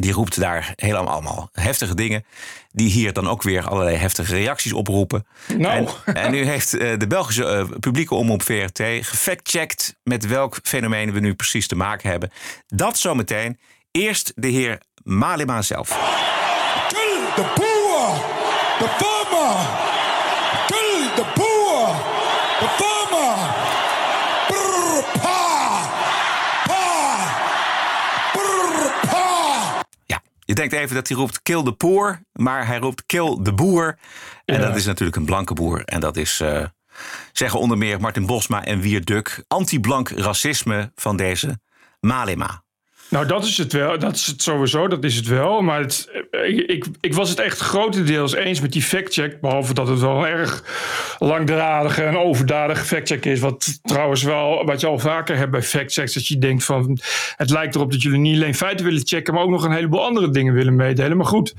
die 0.00 0.12
roept 0.12 0.40
daar 0.40 0.72
helemaal 0.76 1.08
allemaal 1.08 1.48
heftige 1.52 1.94
dingen. 1.94 2.24
Die 2.72 2.90
hier 2.90 3.12
dan 3.12 3.28
ook 3.28 3.42
weer 3.42 3.68
allerlei 3.68 3.96
heftige 3.96 4.34
reacties 4.34 4.72
oproepen. 4.72 5.26
Nou. 5.56 5.88
En, 6.04 6.14
en 6.14 6.30
nu 6.30 6.44
heeft 6.44 6.74
eh, 6.74 6.98
de 6.98 7.06
Belgische 7.06 7.44
eh, 7.44 7.64
publieke 7.80 8.14
omroep 8.14 8.42
VRT 8.42 8.78
gefactcheckt 9.00 9.96
met 10.02 10.26
welk 10.26 10.58
fenomeen 10.62 11.12
we 11.12 11.20
nu 11.20 11.34
precies 11.34 11.66
te 11.66 11.76
maken 11.76 12.10
hebben. 12.10 12.30
Dat 12.66 12.98
zometeen. 12.98 13.58
Eerst 13.90 14.32
de 14.34 14.48
heer 14.48 14.82
Malema 15.02 15.62
zelf. 15.62 15.88
Kill 16.88 17.34
the 17.34 17.52
poor, 17.54 18.14
the 18.78 19.04
farmer. 19.04 19.89
Je 30.50 30.56
denkt 30.56 30.74
even 30.74 30.94
dat 30.94 31.08
hij 31.08 31.16
roept 31.16 31.42
kill 31.42 31.62
the 31.62 31.72
poor, 31.72 32.20
maar 32.32 32.66
hij 32.66 32.78
roept 32.78 33.06
kill 33.06 33.38
de 33.42 33.52
boer. 33.54 33.98
En 34.44 34.60
Ja. 34.60 34.66
dat 34.66 34.76
is 34.76 34.84
natuurlijk 34.84 35.16
een 35.16 35.24
blanke 35.24 35.54
boer. 35.54 35.84
En 35.84 36.00
dat 36.00 36.16
is, 36.16 36.40
eh, 36.40 36.64
zeggen 37.32 37.60
onder 37.60 37.78
meer 37.78 38.00
Martin 38.00 38.26
Bosma 38.26 38.64
en 38.64 38.80
Wier 38.80 39.04
Duk, 39.04 39.44
anti-blank 39.48 40.08
racisme 40.08 40.92
van 40.94 41.16
deze 41.16 41.60
Malema. 42.00 42.62
Nou, 43.10 43.26
dat 43.26 43.44
is 43.44 43.56
het 43.56 43.72
wel. 43.72 43.98
Dat 43.98 44.14
is 44.14 44.26
het 44.26 44.42
sowieso, 44.42 44.88
dat 44.88 45.04
is 45.04 45.16
het 45.16 45.26
wel. 45.26 45.60
Maar 45.62 45.80
het, 45.80 46.10
eh, 46.30 46.48
ik, 46.68 46.86
ik 47.00 47.14
was 47.14 47.30
het 47.30 47.38
echt 47.38 47.58
grotendeels 47.58 48.34
eens 48.34 48.60
met 48.60 48.72
die 48.72 48.82
factcheck. 48.82 49.40
Behalve 49.40 49.74
dat 49.74 49.88
het 49.88 50.00
wel 50.00 50.16
een 50.16 50.30
erg 50.30 50.64
langdradige 51.18 52.02
en 52.02 52.16
overdadige 52.16 52.84
factcheck 52.84 53.24
is. 53.24 53.40
Wat 53.40 53.80
trouwens 53.82 54.22
wel, 54.22 54.64
wat 54.64 54.80
je 54.80 54.86
al 54.86 54.98
vaker 54.98 55.36
hebt 55.36 55.50
bij 55.50 55.62
factchecks. 55.62 56.14
Dat 56.14 56.26
je 56.26 56.38
denkt 56.38 56.64
van, 56.64 56.98
het 57.36 57.50
lijkt 57.50 57.74
erop 57.74 57.90
dat 57.90 58.02
jullie 58.02 58.18
niet 58.18 58.36
alleen 58.36 58.54
feiten 58.54 58.84
willen 58.84 59.06
checken. 59.06 59.34
Maar 59.34 59.42
ook 59.42 59.50
nog 59.50 59.64
een 59.64 59.72
heleboel 59.72 60.04
andere 60.04 60.30
dingen 60.30 60.54
willen 60.54 60.76
meedelen. 60.76 61.16
Maar 61.16 61.26
goed. 61.26 61.54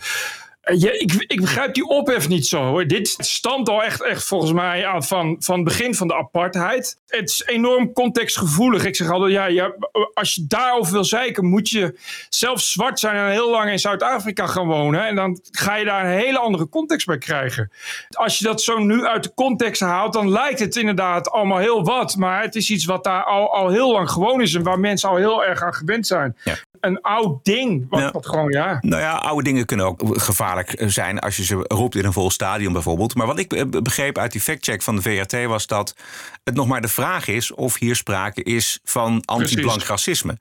Eh, 0.62 0.80
Ja, 0.80 0.92
ik, 0.92 1.14
ik 1.28 1.42
begrijp 1.42 1.74
die 1.74 1.88
ophef 1.88 2.28
niet 2.28 2.48
zo. 2.48 2.64
Hoor. 2.64 2.88
Dit 2.88 3.16
stamt 3.18 3.70
al 3.70 3.84
echt, 3.84 4.04
echt 4.04 4.24
volgens 4.24 4.52
mij 4.52 5.02
van, 5.02 5.36
van 5.40 5.56
het 5.56 5.64
begin 5.64 5.96
van 5.96 6.08
de 6.08 6.16
apartheid. 6.16 7.00
Het 7.08 7.30
is 7.30 7.44
enorm 7.46 7.94
contextgevoelig. 7.94 8.86
Ik 8.86 8.96
zeg 8.96 9.10
altijd, 9.10 9.32
ja, 9.32 9.46
ja, 9.46 9.74
als 10.14 10.36
je 10.36 10.46
daarover 10.48 10.94
wil 10.94 11.04
zeiken, 11.04 11.46
moet 11.46 11.70
je 11.70 12.00
zelf 12.30 12.62
zwart 12.62 13.00
zijn 13.00 13.16
en 13.16 13.32
heel 13.32 13.50
lang 13.52 13.72
in 13.72 13.80
Zuid-Afrika 13.80 14.48
gaan 14.48 14.68
wonen. 14.68 15.06
En 15.06 15.16
dan 15.16 15.40
ga 15.52 15.76
je 15.76 15.86
daar 15.86 16.06
een 16.06 16.20
hele 16.20 16.38
andere 16.40 16.70
context 16.70 17.06
bij 17.06 17.18
krijgen. 17.18 17.72
Als 18.10 18.38
je 18.38 18.44
dat 18.44 18.62
zo 18.62 18.78
nu 18.78 19.06
uit 19.06 19.24
de 19.24 19.34
context 19.34 19.82
haalt, 19.82 20.14
dan 20.14 20.30
lijkt 20.30 20.60
het 20.60 20.76
inderdaad 20.76 21.30
allemaal 21.30 21.58
heel 21.58 21.84
wat. 21.84 22.16
Maar 22.16 22.42
het 22.42 22.56
is 22.56 22.70
iets 22.70 22.86
wat 22.86 23.04
daar 23.04 23.24
al, 23.24 23.54
al 23.54 23.70
heel 23.70 23.92
lang 23.92 24.10
gewoon 24.10 24.42
is 24.42 24.54
en 24.54 24.64
waar 24.64 24.80
mensen 24.80 25.10
al 25.10 25.16
heel 25.16 25.46
erg 25.46 25.62
aan 25.62 25.74
gewend 25.74 26.08
zijn. 26.08 26.38
Ja. 26.44 26.56
Een 26.82 27.02
oud 27.02 27.46
ding, 27.46 27.86
wat, 27.90 28.12
wat 28.12 28.28
gewoon, 28.28 28.52
ja. 28.52 28.78
Nou 28.82 29.02
ja, 29.02 29.16
oude 29.16 29.44
dingen 29.44 29.66
kunnen 29.66 29.86
ook 29.86 30.02
gevaarlijk 30.22 30.84
zijn 30.86 31.20
als 31.20 31.38
je 31.38 31.44
ze 31.44 31.66
roept 31.68 31.96
in 31.96 32.06
een 32.06 32.14
vol 32.14 32.30
stadion 32.30 32.74
bijvoorbeeld. 32.74 33.16
Maar 33.16 33.28
wat 33.28 33.40
ik 33.40 33.72
begreep 33.84 34.18
uit 34.18 34.32
die 34.32 34.42
factcheck 34.42 34.82
van 34.82 34.96
de 34.96 35.02
VRT 35.02 35.46
was 35.46 35.68
dat 35.68 35.96
het 36.44 36.56
nog 36.56 36.68
maar 36.68 36.82
de 36.82 36.88
vraag 36.88 37.28
is 37.28 37.52
of 37.52 37.80
hier 37.80 37.96
sprake 37.96 38.44
is 38.44 38.80
van 38.84 39.22
anti-blank 39.26 39.84
racisme. 39.84 40.38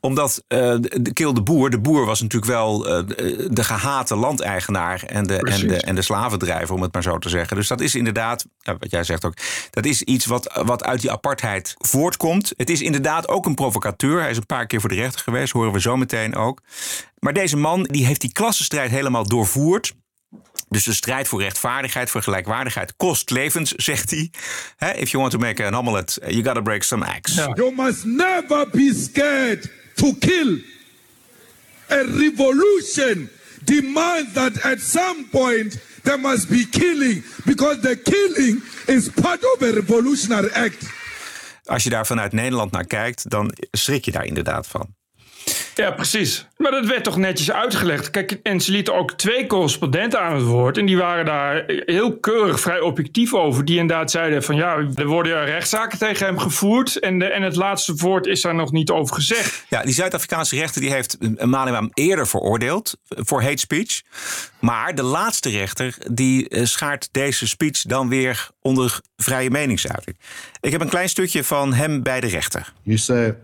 Omdat 0.00 0.44
eh, 0.48 0.58
de 0.58 1.02
de 1.02 1.12
Kil 1.12 1.34
de 1.34 1.42
Boer, 1.42 1.70
de 1.70 1.78
boer 1.78 2.06
was 2.06 2.20
natuurlijk 2.20 2.52
wel 2.52 2.86
eh, 2.86 3.04
de, 3.50 3.64
gehate 3.64 4.16
landeigenaar 4.16 5.02
en 5.06 5.24
de, 5.26 5.36
en, 5.36 5.68
de, 5.68 5.80
en 5.80 5.94
de 5.94 6.02
slavendrijver, 6.02 6.74
om 6.74 6.82
het 6.82 6.92
maar 6.92 7.02
zo 7.02 7.18
te 7.18 7.28
zeggen. 7.28 7.56
Dus 7.56 7.68
dat 7.68 7.80
is 7.80 7.94
inderdaad, 7.94 8.46
ja, 8.62 8.76
wat 8.78 8.90
jij 8.90 9.04
zegt 9.04 9.24
ook, 9.24 9.34
dat 9.70 9.84
is 9.84 10.02
iets 10.02 10.26
wat, 10.26 10.60
wat 10.64 10.84
uit 10.84 11.00
die 11.00 11.10
apartheid 11.10 11.74
voortkomt. 11.78 12.52
Het 12.56 12.70
is 12.70 12.80
inderdaad 12.80 13.28
ook 13.28 13.46
een 13.46 13.54
provocateur. 13.54 14.20
Hij 14.20 14.30
is 14.30 14.36
een 14.36 14.46
paar 14.46 14.66
keer 14.66 14.80
voor 14.80 14.88
de 14.88 14.94
rechter 14.94 15.20
geweest, 15.20 15.52
horen 15.52 15.72
we 15.72 15.80
zo 15.80 15.96
meteen 15.96 16.34
ook. 16.34 16.60
Maar 17.18 17.32
deze 17.32 17.56
man 17.56 17.82
die 17.82 18.06
heeft 18.06 18.20
die 18.20 18.32
klassenstrijd 18.32 18.90
helemaal 18.90 19.28
doorvoerd. 19.28 19.94
Dus 20.68 20.84
de 20.84 20.92
strijd 20.92 21.28
voor 21.28 21.40
rechtvaardigheid, 21.40 22.10
voor 22.10 22.22
gelijkwaardigheid 22.22 22.96
kost 22.96 23.30
levens, 23.30 23.70
zegt 23.88 24.10
hij. 24.10 24.30
If 24.96 25.10
you 25.10 25.22
want 25.22 25.30
to 25.30 25.38
make 25.38 25.66
an 25.66 25.74
omelet, 25.74 26.18
you 26.26 26.44
gotta 26.44 26.60
break 26.60 26.82
some 26.82 27.06
eggs. 27.06 27.34
You 27.34 27.74
must 27.76 28.04
never 28.04 28.68
be 28.70 28.94
scared 28.94 29.70
to 29.94 30.12
kill. 30.18 30.64
A 31.90 32.02
revolution 32.02 33.30
demands 33.64 34.32
that 34.32 34.62
at 34.62 34.80
some 34.80 35.26
point 35.30 35.78
there 36.02 36.18
must 36.18 36.48
be 36.48 36.66
killing 36.70 37.24
because 37.44 37.80
the 37.80 37.96
killing 37.96 38.62
is 38.86 39.08
part 39.08 39.44
of 39.44 39.62
a 39.62 39.72
revolutionary 39.72 40.50
act. 40.52 40.90
Als 41.64 41.82
je 41.82 41.90
daar 41.90 42.06
vanuit 42.06 42.32
Nederland 42.32 42.70
naar 42.70 42.86
kijkt, 42.86 43.30
dan 43.30 43.52
schrik 43.70 44.04
je 44.04 44.10
daar 44.10 44.24
inderdaad 44.24 44.66
van. 44.66 44.94
Ja, 45.74 45.90
precies. 45.90 46.46
Maar 46.56 46.70
dat 46.70 46.86
werd 46.86 47.04
toch 47.04 47.16
netjes 47.16 47.52
uitgelegd. 47.52 48.10
Kijk, 48.10 48.38
en 48.42 48.60
ze 48.60 48.72
lieten 48.72 48.94
ook 48.94 49.12
twee 49.12 49.46
correspondenten 49.46 50.20
aan 50.20 50.34
het 50.34 50.44
woord. 50.44 50.78
En 50.78 50.86
die 50.86 50.96
waren 50.96 51.24
daar 51.24 51.64
heel 51.66 52.18
keurig, 52.18 52.60
vrij 52.60 52.80
objectief 52.80 53.34
over. 53.34 53.64
Die 53.64 53.78
inderdaad 53.78 54.10
zeiden 54.10 54.42
van 54.42 54.56
ja, 54.56 54.76
er 54.94 55.06
worden 55.06 55.44
rechtszaken 55.44 55.98
tegen 55.98 56.26
hem 56.26 56.38
gevoerd. 56.38 56.98
En, 56.98 57.18
de, 57.18 57.24
en 57.24 57.42
het 57.42 57.56
laatste 57.56 57.94
woord 57.94 58.26
is 58.26 58.40
daar 58.40 58.54
nog 58.54 58.72
niet 58.72 58.90
over 58.90 59.14
gezegd. 59.14 59.64
Ja, 59.68 59.82
die 59.82 59.94
Zuid-Afrikaanse 59.94 60.56
rechter 60.56 60.80
die 60.80 60.90
heeft 60.90 61.16
Malema 61.44 61.88
eerder 61.94 62.26
veroordeeld 62.26 62.96
voor 63.08 63.42
hate 63.42 63.58
speech. 63.58 64.02
Maar 64.58 64.94
de 64.94 65.02
laatste 65.02 65.50
rechter 65.50 65.94
die 66.10 66.48
eh, 66.48 66.64
schaart 66.64 67.08
deze 67.12 67.48
speech 67.48 67.82
dan 67.82 68.08
weer 68.08 68.48
onder 68.60 69.00
vrije 69.16 69.50
meningsuiting. 69.50 70.16
Ik 70.60 70.72
heb 70.72 70.80
een 70.80 70.88
klein 70.88 71.08
stukje 71.08 71.44
van 71.44 71.72
hem 71.72 72.02
bij 72.02 72.20
de 72.20 72.26
rechter. 72.26 72.72
You 72.82 72.98
say, 72.98 73.36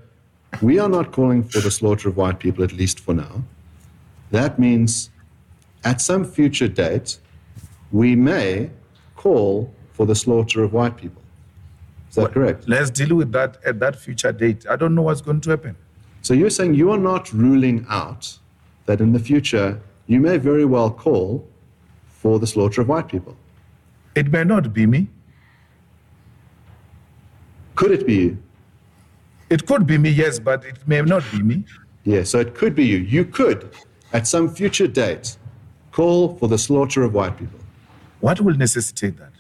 we 0.63 0.79
are 0.79 0.89
not 0.89 1.13
calling 1.13 1.43
for 1.43 1.61
the 1.61 1.71
slaughter 1.71 2.09
of 2.09 2.17
white 2.17 2.39
people, 2.39 2.65
at 2.65 2.73
least 2.73 3.01
for 3.01 3.15
now. 3.15 3.45
That 4.31 4.59
means 4.59 5.11
at 5.85 6.01
some 6.01 6.25
future 6.25 6.69
date, 6.69 7.19
we 7.93 8.17
may 8.17 8.71
call 9.17 9.73
for 9.93 10.07
the 10.07 10.15
slaughter 10.15 10.63
of 10.63 10.73
white 10.73 10.97
people. 10.97 11.23
Is 12.09 12.17
that 12.17 12.33
correct? 12.33 12.69
Let's 12.69 12.91
deal 12.91 13.15
with 13.17 13.33
that 13.33 13.59
at 13.65 13.79
that 13.81 13.97
future 13.97 14.33
date. 14.33 14.67
I 14.69 14.77
don't 14.77 14.95
know 14.95 15.03
what's 15.03 15.21
going 15.21 15.41
to 15.43 15.51
happen. 15.51 15.77
So 16.23 16.35
you're 16.35 16.51
saying 16.51 16.75
you 16.75 16.91
are 16.91 16.99
not 16.99 17.33
ruling 17.33 17.87
out 17.89 18.39
that 18.87 19.01
in 19.01 19.13
the 19.13 19.19
future 19.19 19.81
you 20.07 20.21
may 20.21 20.39
very 20.39 20.65
well 20.65 20.91
call 20.91 21.47
for 22.09 22.39
the 22.39 22.47
slaughter 22.47 22.81
of 22.81 22.89
white 22.89 23.09
people. 23.09 23.37
It 24.15 24.33
may 24.33 24.45
not 24.45 24.73
be 24.73 24.87
me. 24.87 25.09
Could 27.75 27.93
it 27.93 28.07
be 28.07 28.15
you? 28.15 28.39
It 29.51 29.67
could 29.67 29.87
be 29.87 29.97
me, 29.99 30.11
yes, 30.11 30.39
but 30.39 30.65
it 30.65 30.77
may 30.87 31.01
not 31.03 31.25
be 31.33 31.43
me. 31.43 31.65
Yeah, 32.05 32.23
so 32.25 32.39
it 32.39 32.55
could 32.55 32.75
be 32.75 32.85
you. 32.85 32.99
You 32.99 33.25
could, 33.25 33.71
at 34.13 34.27
some 34.27 34.49
future 34.49 34.87
date, 34.87 35.37
call 35.93 36.37
for 36.37 36.49
the 36.49 36.59
slaughter 36.59 37.03
of 37.03 37.15
white 37.15 37.37
people. 37.39 37.59
What 38.21 38.41
will 38.41 38.57
necessitate 38.57 39.17
that? 39.19 39.33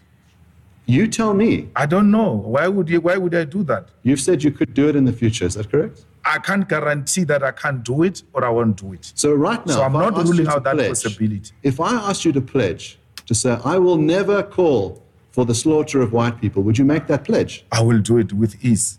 You 0.86 1.06
tell 1.06 1.34
me. 1.34 1.68
I 1.76 1.84
don't 1.84 2.10
know. 2.10 2.30
Why 2.32 2.66
would 2.68 2.88
you? 2.88 3.00
Why 3.02 3.16
would 3.18 3.34
I 3.34 3.44
do 3.44 3.62
that? 3.64 3.88
You've 4.02 4.20
said 4.20 4.42
you 4.42 4.50
could 4.50 4.72
do 4.72 4.88
it 4.88 4.96
in 4.96 5.04
the 5.04 5.12
future. 5.12 5.44
Is 5.44 5.54
that 5.54 5.70
correct? 5.70 6.06
I 6.24 6.38
can't 6.38 6.66
guarantee 6.68 7.24
that 7.24 7.42
I 7.42 7.50
can't 7.50 7.82
do 7.82 8.02
it 8.02 8.22
or 8.32 8.44
I 8.44 8.48
won't 8.50 8.76
do 8.76 8.92
it. 8.94 9.12
So 9.14 9.34
right 9.34 9.64
now, 9.66 9.74
So 9.74 9.82
I'm 9.82 9.92
not 9.92 10.14
ruling 10.16 10.46
out 10.48 10.64
that 10.64 10.74
pledge- 10.76 10.88
possibility. 10.88 11.52
If 11.62 11.80
I 11.80 11.92
asked 12.08 12.24
you 12.24 12.32
to 12.32 12.40
pledge 12.40 12.98
to 13.26 13.34
say, 13.34 13.58
I 13.64 13.76
will 13.78 13.96
never 13.96 14.42
call 14.42 15.02
for 15.30 15.44
the 15.44 15.54
slaughter 15.54 16.00
of 16.00 16.12
white 16.14 16.40
people, 16.40 16.62
would 16.62 16.78
you 16.78 16.84
make 16.86 17.06
that 17.08 17.24
pledge? 17.24 17.64
I 17.70 17.82
will 17.82 18.00
do 18.00 18.16
it 18.18 18.32
with 18.32 18.62
ease. 18.64 18.98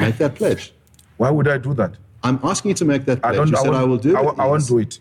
Make 0.00 0.18
that 0.18 0.34
pledge. 0.34 0.72
Why 1.16 1.30
would 1.30 1.48
I 1.48 1.58
do 1.58 1.74
that? 1.74 1.92
I'm 2.22 2.38
asking 2.42 2.70
you 2.70 2.74
to 2.76 2.84
make 2.84 3.04
that 3.06 3.18
I 3.18 3.32
pledge. 3.32 3.36
don't. 3.36 3.48
you 3.48 3.56
I, 3.56 3.62
said 3.62 3.70
won't, 3.70 3.82
I 3.82 3.84
will 3.84 3.96
do 3.98 4.10
it. 4.10 4.16
I, 4.16 4.22
won't- 4.22 4.38
I 4.40 4.46
won't 4.46 4.66
do 4.66 4.78
it. 4.78 4.98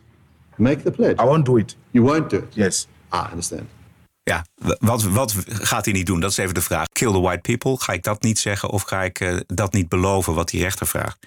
Make 0.58 0.84
the 0.84 0.92
pledge. 0.92 1.18
I 1.20 1.26
won't 1.26 1.46
do 1.46 1.58
it. 1.58 1.76
You 1.94 2.04
won't 2.04 2.30
do 2.30 2.38
it. 2.38 2.50
Yes. 2.56 2.88
Ah, 3.12 3.28
I 3.28 3.32
understand. 3.32 3.68
Ja, 4.24 4.46
wat, 4.80 5.04
wat 5.04 5.36
gaat 5.48 5.86
hij 5.86 5.94
niet 5.94 6.06
doen? 6.06 6.20
Dat 6.20 6.32
is 6.32 6.38
even 6.38 6.54
de 6.54 6.62
vraag. 6.62 6.88
Kill 6.92 7.12
the 7.12 7.20
white 7.20 7.42
people. 7.42 7.84
Ga 7.84 7.94
ik 7.94 8.04
dat 8.04 8.22
niet 8.22 8.40
zeggen 8.40 8.70
of 8.70 8.82
ga 8.82 9.04
ik 9.04 9.20
eh, 9.20 9.36
dat 9.48 9.74
niet 9.74 9.90
beloven 9.90 10.34
wat 10.34 10.50
die 10.50 10.62
rechter 10.62 10.88
vraagt? 10.88 11.18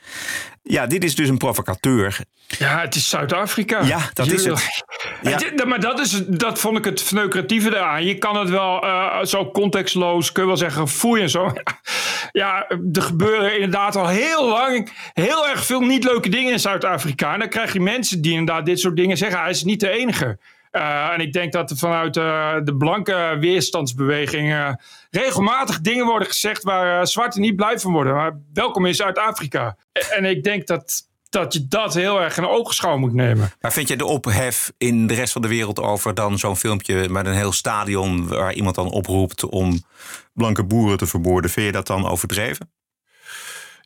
Ja, 0.62 0.86
dit 0.86 1.04
is 1.04 1.14
dus 1.14 1.28
een 1.28 1.36
provocateur. 1.36 2.18
Ja, 2.46 2.80
het 2.80 2.94
is 2.94 3.08
Zuid-Afrika. 3.08 3.82
Ja, 3.82 4.10
dat 4.12 4.32
is 4.32 4.44
het. 4.44 4.64
Ja. 5.22 5.64
Maar 5.66 5.80
dat, 5.80 6.00
is, 6.00 6.22
dat 6.26 6.58
vond 6.58 6.78
ik 6.78 6.84
het 6.84 7.02
verneukeratieve 7.02 7.68
eraan. 7.68 8.04
Je 8.04 8.18
kan 8.18 8.36
het 8.36 8.48
wel 8.48 8.82
eh, 8.82 9.24
zo 9.24 9.50
contextloos, 9.50 10.32
kun 10.32 10.42
je 10.42 10.48
wel 10.48 10.56
zeggen, 10.56 10.88
foei 10.88 11.22
en 11.22 11.30
zo. 11.30 11.52
Ja, 12.32 12.68
er 12.92 13.02
gebeuren 13.02 13.54
inderdaad 13.54 13.96
al 13.96 14.08
heel 14.08 14.48
lang 14.48 14.90
heel 15.12 15.48
erg 15.48 15.66
veel 15.66 15.80
niet 15.80 16.04
leuke 16.04 16.28
dingen 16.28 16.52
in 16.52 16.60
Zuid-Afrika. 16.60 17.32
En 17.32 17.38
dan 17.38 17.48
krijg 17.48 17.72
je 17.72 17.80
mensen 17.80 18.20
die 18.20 18.32
inderdaad 18.32 18.66
dit 18.66 18.80
soort 18.80 18.96
dingen 18.96 19.16
zeggen. 19.16 19.40
Hij 19.40 19.50
is 19.50 19.64
niet 19.64 19.80
de 19.80 19.88
enige. 19.88 20.38
Eh, 20.76 21.12
en 21.12 21.20
ik 21.20 21.32
denk 21.32 21.52
dat 21.52 21.70
er 21.70 21.76
vanuit 21.76 22.16
eh, 22.16 22.54
de 22.64 22.76
blanke 22.76 23.36
weerstandsbeweging 23.40 24.52
eh, 24.52 24.72
regelmatig 25.10 25.80
dingen 25.80 26.06
worden 26.06 26.28
gezegd 26.28 26.62
waar 26.62 27.06
zwarten 27.06 27.40
niet 27.40 27.56
blij 27.56 27.78
van 27.78 27.92
worden. 27.92 28.14
Maar 28.14 28.38
welkom 28.52 28.86
in 28.86 28.94
Zuid-Afrika. 28.94 29.76
En 30.10 30.24
ik 30.24 30.42
denk 30.42 30.66
dat, 30.66 31.08
dat 31.28 31.52
je 31.52 31.68
dat 31.68 31.94
heel 31.94 32.20
erg 32.20 32.36
in 32.36 32.46
oogschouw 32.46 32.96
moet 32.96 33.12
nemen. 33.12 33.52
Maar 33.60 33.72
vind 33.72 33.88
je 33.88 33.96
de 33.96 34.04
ophef 34.04 34.72
in 34.78 35.06
de 35.06 35.14
rest 35.14 35.32
van 35.32 35.42
de 35.42 35.48
wereld 35.48 35.80
over 35.80 36.14
dan 36.14 36.38
zo'n 36.38 36.56
filmpje 36.56 37.08
met 37.08 37.26
een 37.26 37.34
heel 37.34 37.52
stadion 37.52 38.28
waar 38.28 38.54
iemand 38.54 38.74
dan 38.74 38.90
oproept 38.90 39.44
om 39.44 39.82
blanke 40.32 40.64
boeren 40.64 40.98
te 40.98 41.06
vermoorden, 41.06 41.50
vind 41.50 41.66
je 41.66 41.72
dat 41.72 41.86
dan 41.86 42.08
overdreven? 42.08 42.70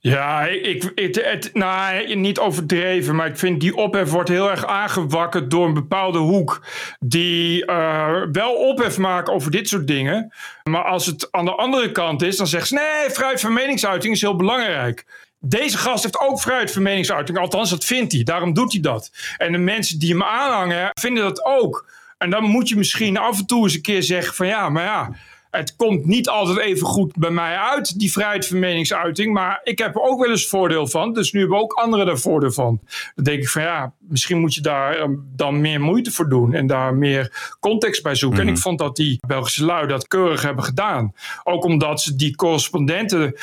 Ja, 0.03 0.47
ik, 0.47 0.93
het, 0.95 1.25
het, 1.25 1.51
nou, 1.53 2.15
niet 2.15 2.39
overdreven, 2.39 3.17
maar 3.17 3.27
ik 3.27 3.39
vind 3.39 3.61
die 3.61 3.77
ophef 3.77 4.11
wordt 4.11 4.29
heel 4.29 4.51
erg 4.51 4.67
aangewakkerd 4.67 5.51
door 5.51 5.67
een 5.67 5.75
bepaalde 5.75 6.19
hoek. 6.19 6.67
Die 7.01 7.65
eh, 7.67 8.23
wel 8.33 8.55
ophef 8.55 8.99
maken 8.99 9.33
over 9.33 9.51
dit 9.51 9.69
soort 9.69 9.87
dingen. 9.87 10.33
Maar 10.63 10.85
als 10.85 11.07
het 11.07 11.29
aan 11.31 11.45
de 11.45 11.55
andere 11.55 11.93
kant 11.93 12.23
is, 12.23 12.37
dan 12.37 12.47
zegt 12.47 12.69
ze: 12.69 12.75
nee, 12.75 13.11
vrijheid 13.11 13.41
van 13.41 13.53
meningsuiting 13.53 14.15
is 14.15 14.21
heel 14.21 14.37
belangrijk. 14.37 15.05
Deze 15.39 15.79
gast 15.79 16.03
heeft 16.03 16.21
ook 16.21 16.41
vrijheid 16.41 16.73
van 16.73 16.83
meningsuiting. 16.83 17.39
Althans, 17.39 17.71
dat 17.71 17.85
vindt 17.85 18.13
hij. 18.13 18.23
Daarom 18.23 18.53
doet 18.53 18.73
hij 18.73 18.81
dat. 18.81 19.11
En 19.37 19.53
de 19.53 19.59
mensen 19.59 19.99
die 19.99 20.11
hem 20.11 20.23
aanhangen, 20.23 20.91
vinden 21.01 21.23
dat 21.23 21.45
ook. 21.45 21.89
En 22.19 22.31
dan 22.31 22.45
moet 22.45 22.69
je 22.69 22.77
misschien 22.77 23.17
af 23.17 23.39
en 23.39 23.47
toe 23.47 23.63
eens 23.63 23.75
een 23.75 23.83
keer 23.83 24.03
zeggen: 24.03 24.35
van 24.35 24.47
ja, 24.47 24.69
maar 24.69 24.85
ja. 24.85 25.11
Het 25.51 25.77
komt 25.77 26.07
niet 26.07 26.29
altijd 26.29 26.59
even 26.59 26.87
goed 26.87 27.17
bij 27.17 27.31
mij 27.31 27.57
uit, 27.57 27.99
die 27.99 28.13
vrijheid 28.13 28.47
van 28.47 28.59
meningsuiting. 28.59 29.33
Maar 29.33 29.61
ik 29.63 29.79
heb 29.79 29.95
er 29.95 30.01
ook 30.01 30.21
wel 30.21 30.31
eens 30.31 30.49
voordeel 30.49 30.87
van. 30.87 31.13
Dus 31.13 31.33
nu 31.33 31.41
hebben 31.41 31.59
ook 31.59 31.73
anderen 31.73 32.07
daar 32.07 32.19
voordeel 32.19 32.53
van. 32.53 32.81
Dan 33.15 33.25
denk 33.25 33.43
ik 33.43 33.49
van 33.49 33.63
ja, 33.63 33.93
misschien 33.99 34.39
moet 34.39 34.55
je 34.55 34.61
daar 34.61 34.97
eh, 34.97 35.09
dan 35.37 35.61
meer 35.61 35.81
moeite 35.81 36.11
voor 36.11 36.29
doen. 36.29 36.53
En 36.53 36.67
daar 36.67 36.95
meer 36.95 37.55
context 37.61 38.03
bij 38.03 38.15
zoeken. 38.15 38.41
En 38.41 38.49
ik 38.49 38.59
vond 38.59 38.79
dat 38.79 38.97
die 38.97 39.19
Belgische 39.27 39.65
lui 39.65 39.87
dat 39.87 40.09
keurig 40.09 40.43
hebben 40.43 40.65
gedaan. 40.65 41.15
Ook 41.45 41.65
omdat 41.65 42.03
ze 42.03 42.17
die 42.17 42.37
correspondenten 42.37 43.35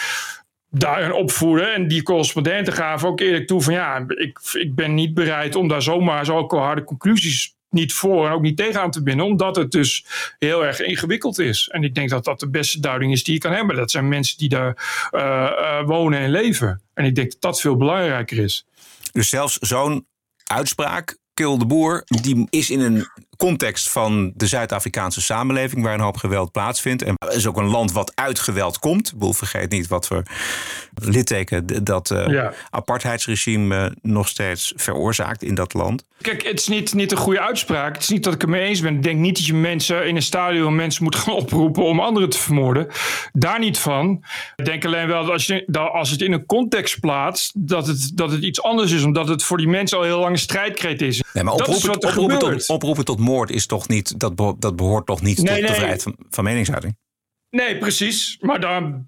daarin 0.69 1.13
opvoeden. 1.13 1.73
En 1.73 1.87
die 1.87 2.03
correspondenten 2.03 2.73
gaven 2.73 3.07
ook 3.07 3.19
eerlijk 3.19 3.47
toe 3.47 3.61
van 3.61 3.73
ja, 3.73 4.03
ik, 4.07 4.39
ik 4.53 4.75
ben 4.75 4.93
niet 4.93 5.13
bereid 5.13 5.55
om 5.55 5.67
daar 5.67 5.81
zomaar 5.81 6.25
zulke 6.25 6.55
harde 6.55 6.83
conclusies 6.83 7.55
niet 7.69 7.93
voor 7.93 8.25
en 8.25 8.31
ook 8.31 8.41
niet 8.41 8.57
tegenaan 8.57 8.91
te 8.91 9.03
binden, 9.03 9.25
omdat 9.25 9.55
het 9.55 9.71
dus 9.71 10.05
heel 10.39 10.65
erg 10.65 10.79
ingewikkeld 10.79 11.39
is. 11.39 11.67
En 11.67 11.83
ik 11.83 11.95
denk 11.95 12.09
dat 12.09 12.23
dat 12.23 12.39
de 12.39 12.49
beste 12.49 12.79
duiding 12.79 13.11
is 13.11 13.23
die 13.23 13.33
je 13.33 13.39
kan 13.39 13.51
hebben. 13.51 13.75
Dat 13.75 13.91
zijn 13.91 14.07
mensen 14.07 14.37
die 14.37 14.49
daar 14.49 15.09
eh, 15.11 15.45
eh, 15.45 15.85
wonen 15.85 16.19
en 16.19 16.29
leven. 16.29 16.81
En 16.93 17.05
ik 17.05 17.15
denk 17.15 17.31
dat 17.31 17.41
dat 17.41 17.61
veel 17.61 17.75
belangrijker 17.75 18.37
is. 18.37 18.65
Dus 19.11 19.29
zelfs 19.29 19.57
zo'n 19.57 20.07
uitspraak, 20.43 21.17
Kill 21.33 21.57
de 21.57 21.65
Boer, 21.65 22.03
die 22.05 22.47
is 22.49 22.69
in 22.69 22.79
een 22.79 23.07
context 23.37 23.89
van 23.89 24.31
de 24.35 24.47
Zuid-Afrikaanse 24.47 25.21
samenleving 25.21 25.83
waar 25.83 25.93
een 25.93 25.99
hoop 25.99 26.17
geweld 26.17 26.51
plaatsvindt. 26.51 27.01
En 27.03 27.15
het 27.19 27.33
is 27.33 27.47
ook 27.47 27.57
een 27.57 27.69
land 27.69 27.91
wat 27.91 28.11
uit 28.15 28.39
geweld 28.39 28.79
komt. 28.79 29.07
Ik 29.07 29.13
bedoel, 29.13 29.33
vergeet 29.33 29.71
niet 29.71 29.87
wat 29.87 30.07
voor 30.07 30.23
litteken 30.95 31.83
dat 31.83 32.13
Ja. 32.27 32.53
apartheidsregime 32.69 33.85
eh, 33.85 33.91
nog 34.01 34.27
steeds 34.27 34.73
veroorzaakt 34.75 35.43
in 35.43 35.55
dat 35.55 35.73
land. 35.73 36.03
Kijk, 36.21 36.43
het 36.43 36.59
is 36.59 36.67
niet, 36.67 36.93
niet 36.93 37.11
een 37.11 37.17
goede 37.17 37.41
uitspraak. 37.41 37.93
Het 37.93 38.03
is 38.03 38.09
niet 38.09 38.23
dat 38.23 38.33
ik 38.33 38.41
het 38.41 38.49
mee 38.49 38.61
eens 38.61 38.79
ben. 38.81 38.95
Ik 38.95 39.03
denk 39.03 39.19
niet 39.19 39.35
dat 39.35 39.45
je 39.45 39.53
mensen 39.53 40.07
in 40.07 40.15
een 40.15 40.21
stadion 40.21 40.75
mensen 40.75 41.03
moet 41.03 41.15
gaan 41.15 41.33
oproepen 41.43 41.83
om 41.83 41.99
anderen 41.99 42.29
te 42.29 42.37
vermoorden. 42.37 42.87
Daar 43.33 43.59
niet 43.59 43.79
van. 43.79 44.23
Ik 44.55 44.65
denk 44.65 44.85
alleen 44.85 45.07
wel 45.07 45.21
dat 45.23 45.31
als, 45.31 45.45
je, 45.45 45.63
dat 45.67 45.91
als 45.91 46.09
het 46.09 46.21
in 46.21 46.31
een 46.31 46.45
context 46.45 46.99
plaatst, 46.99 47.51
dat 47.55 47.87
het, 47.87 48.11
dat 48.13 48.31
het 48.31 48.43
iets 48.43 48.61
anders 48.61 48.91
is. 48.91 49.03
Omdat 49.03 49.27
het 49.27 49.43
voor 49.43 49.57
die 49.57 49.67
mensen 49.67 49.97
al 49.97 50.03
heel 50.03 50.19
lang 50.19 50.31
een 50.31 50.39
strijdkreet 50.39 51.01
is. 51.01 51.23
Nee, 51.33 51.43
maar 51.43 51.57
dat 51.57 51.67
is 51.67 51.75
oproepen, 51.75 52.01
wat 52.01 52.11
er 52.11 52.19
oproepen, 52.19 52.57
tot, 52.57 52.69
oproepen 52.69 53.05
tot 53.05 53.19
moord 53.27 53.49
is 53.49 53.65
toch 53.65 53.87
niet, 53.87 54.19
dat, 54.19 54.35
beho- 54.35 54.55
dat 54.59 54.75
behoort 54.75 55.05
toch 55.05 55.21
niet 55.21 55.37
Nee, 55.41 55.59
tot 55.59 55.67
de 55.67 55.73
vrijheid 55.73 56.03
van, 56.03 56.15
van 56.29 56.43
meningsuiting? 56.43 56.97
Nee, 57.49 57.77
precies. 57.77 58.37
Maar 58.39 58.59
dan, 58.59 59.07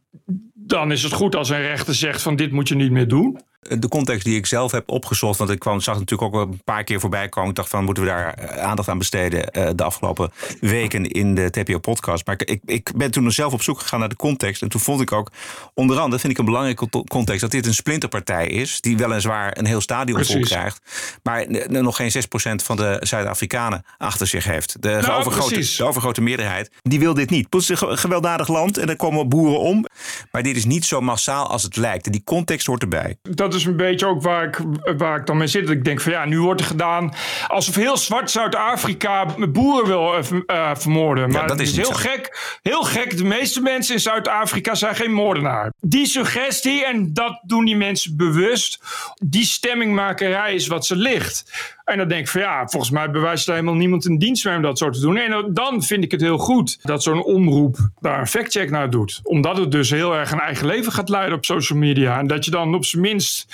dan 0.54 0.92
is 0.92 1.04
het 1.04 1.14
goed 1.14 1.36
als 1.36 1.50
een 1.50 1.62
rechter 1.62 1.96
zegt 1.96 2.22
van 2.22 2.36
dit 2.36 2.52
moet 2.52 2.68
je 2.68 2.76
niet 2.76 2.92
meer 2.92 3.08
doen. 3.08 3.40
De 3.60 3.88
context 3.88 4.26
die 4.26 4.36
ik 4.38 4.46
zelf 4.46 4.72
heb 4.72 4.90
opgezocht, 4.90 5.38
want 5.38 5.50
ik 5.50 5.60
kwam, 5.60 5.80
zag 5.82 6.00
natuurlijk 6.00 6.36
ook 6.36 6.42
een 6.48 6.62
paar 6.64 6.84
keer 6.84 7.00
voorbij 7.00 7.30
komen. 7.30 7.50
Ik 7.50 7.56
dacht 7.56 7.70
van, 7.70 7.84
moeten 7.84 8.04
we 8.04 8.10
daar 8.10 8.34
eh, 8.34 8.64
aandacht 8.64 8.90
aan 8.90 8.98
besteden 8.98 9.52
eh, 9.52 9.70
de 9.76 9.84
afgelopen 9.84 10.32
weken 10.60 11.06
in 11.06 11.36
de 11.36 11.50
TPO-podcast. 11.50 12.26
Maar 12.26 12.42
ik, 12.46 12.62
ik, 12.66 12.92
ben 12.96 13.12
toen 13.12 13.32
zelf 13.32 13.54
op 13.54 13.62
zoek 13.62 13.80
gegaan 13.80 14.00
naar 14.00 14.10
de 14.10 14.16
context. 14.16 14.62
En 14.62 14.70
toen 14.70 14.82
vond 14.82 15.02
ik 15.02 15.12
ook, 15.12 15.32
onder 15.74 16.00
andere 16.00 16.20
vind 16.22 16.34
ik 16.34 16.40
een 16.40 16.46
belangrijke 16.46 16.90
co- 16.90 17.04
context... 17.04 17.42
dat 17.42 17.52
dit 17.52 17.66
een 17.66 17.74
splinterpartij 17.74 18.48
is, 18.48 18.82
die 18.82 18.98
weliswaar 18.98 19.58
een 19.58 19.66
heel 19.66 19.82
stadion 19.82 20.26
vol 20.26 20.36
krijgt... 20.42 20.82
maar 21.24 21.46
nog 21.68 21.96
geen 21.96 22.12
6% 22.12 22.20
van 22.64 22.76
de 22.76 22.98
Zuid-Afrikanen 23.00 23.84
achter 23.98 24.28
zich 24.28 24.44
heeft. 24.44 24.82
De, 24.82 24.88
Nou, 25.02 25.20
overgrote, 25.20 25.76
de 25.78 25.84
overgrote 25.84 26.22
meerderheid, 26.22 26.72
die 26.82 27.00
wil 27.00 27.14
dit 27.14 27.30
niet. 27.30 27.48
Het 27.50 27.62
is 27.62 27.70
een 27.70 27.78
ge- 27.78 27.98
gewelddadig 27.98 28.48
land 28.48 28.78
en 28.78 28.90
er 28.90 28.96
komen 28.96 29.30
boeren 29.30 29.60
om. 29.60 29.86
Maar 30.32 30.44
dit 30.44 30.56
is 30.56 30.66
niet 30.66 30.86
zo 30.86 31.02
massaal 31.02 31.48
als 31.48 31.64
het 31.64 31.76
lijkt. 31.76 32.06
En 32.06 32.12
die 32.12 32.24
context 32.24 32.68
hoort 32.68 32.82
erbij. 32.82 33.18
Dat 33.22 33.49
is 33.54 33.66
een 33.66 33.76
beetje 33.76 34.06
ook 34.06 34.22
waar 34.22 34.44
ik, 34.44 34.58
waar 34.98 35.20
ik 35.20 35.26
dan 35.26 35.38
mee 35.38 35.48
zit. 35.48 35.68
Dat 35.68 35.76
ik 35.76 35.84
denk 35.84 36.02
van 36.02 36.12
ja, 36.12 36.26
nu 36.26 36.42
wordt 36.42 36.62
er 36.62 36.68
gedaan 36.68 37.14
alsof 37.48 37.76
heel 37.76 37.98
zwart 37.98 38.32
Zuid-Afrika 38.32 39.26
boeren 39.50 39.88
wil 39.88 40.16
eh, 40.16 40.24
eh, 40.46 40.76
vermoorden. 40.76 41.32
Maar 41.32 41.48
dat 41.48 41.60
is 41.60 41.76
heel 41.76 41.86
zo. 41.86 41.94
gek. 41.94 42.58
Heel 42.62 42.84
gek. 42.84 43.18
De 43.18 43.24
meeste 43.24 43.62
mensen 43.62 43.94
in 43.94 44.00
Zuid-Afrika 44.00 44.76
zijn 44.76 44.96
geen 44.96 45.14
moordenaar. 45.14 45.74
Die 45.82 46.06
suggestie, 46.06 46.86
en 46.86 47.14
dat 47.14 47.40
doen 47.44 47.66
die 47.66 47.76
mensen 47.76 48.18
bewust, 48.18 48.80
die 49.24 49.46
stemmingmakerij 49.46 50.54
is 50.54 50.68
wat 50.68 50.86
ze 50.86 50.96
ligt. 50.96 51.44
En 51.90 51.98
dan 51.98 52.08
denk 52.08 52.22
ik 52.22 52.28
van 52.28 52.42
ja, 52.42 52.68
volgens 52.68 52.92
mij 52.92 53.12
bewijst 53.12 53.48
er 53.48 53.54
helemaal 53.54 53.76
niemand 53.76 54.06
een 54.06 54.18
dienst 54.18 54.46
mee 54.46 54.56
om 54.56 54.62
dat 54.62 54.78
zo 54.78 54.90
te 54.90 55.00
doen. 55.00 55.18
En 55.18 55.54
dan 55.54 55.84
vind 55.84 56.04
ik 56.04 56.12
het 56.12 56.22
heel 56.22 56.38
goed 56.38 56.80
dat 56.82 57.04
zo'n 57.04 57.24
omroep 57.24 57.78
daar 58.00 58.20
een 58.20 58.28
factcheck 58.28 58.70
naar 58.70 58.90
doet. 58.90 59.20
Omdat 59.24 59.58
het 59.58 59.72
dus 59.72 59.90
heel 59.90 60.16
erg 60.16 60.32
een 60.32 60.40
eigen 60.40 60.66
leven 60.66 60.92
gaat 60.92 61.10
leiden 61.10 61.38
op 61.38 61.46
social 61.46 61.80
media. 61.80 62.20
En 62.20 62.28
dat 62.28 62.46
je 62.46 62.52
dan 62.52 62.76
op 62.76 62.86
zijn 62.86 63.02
minst 63.02 63.48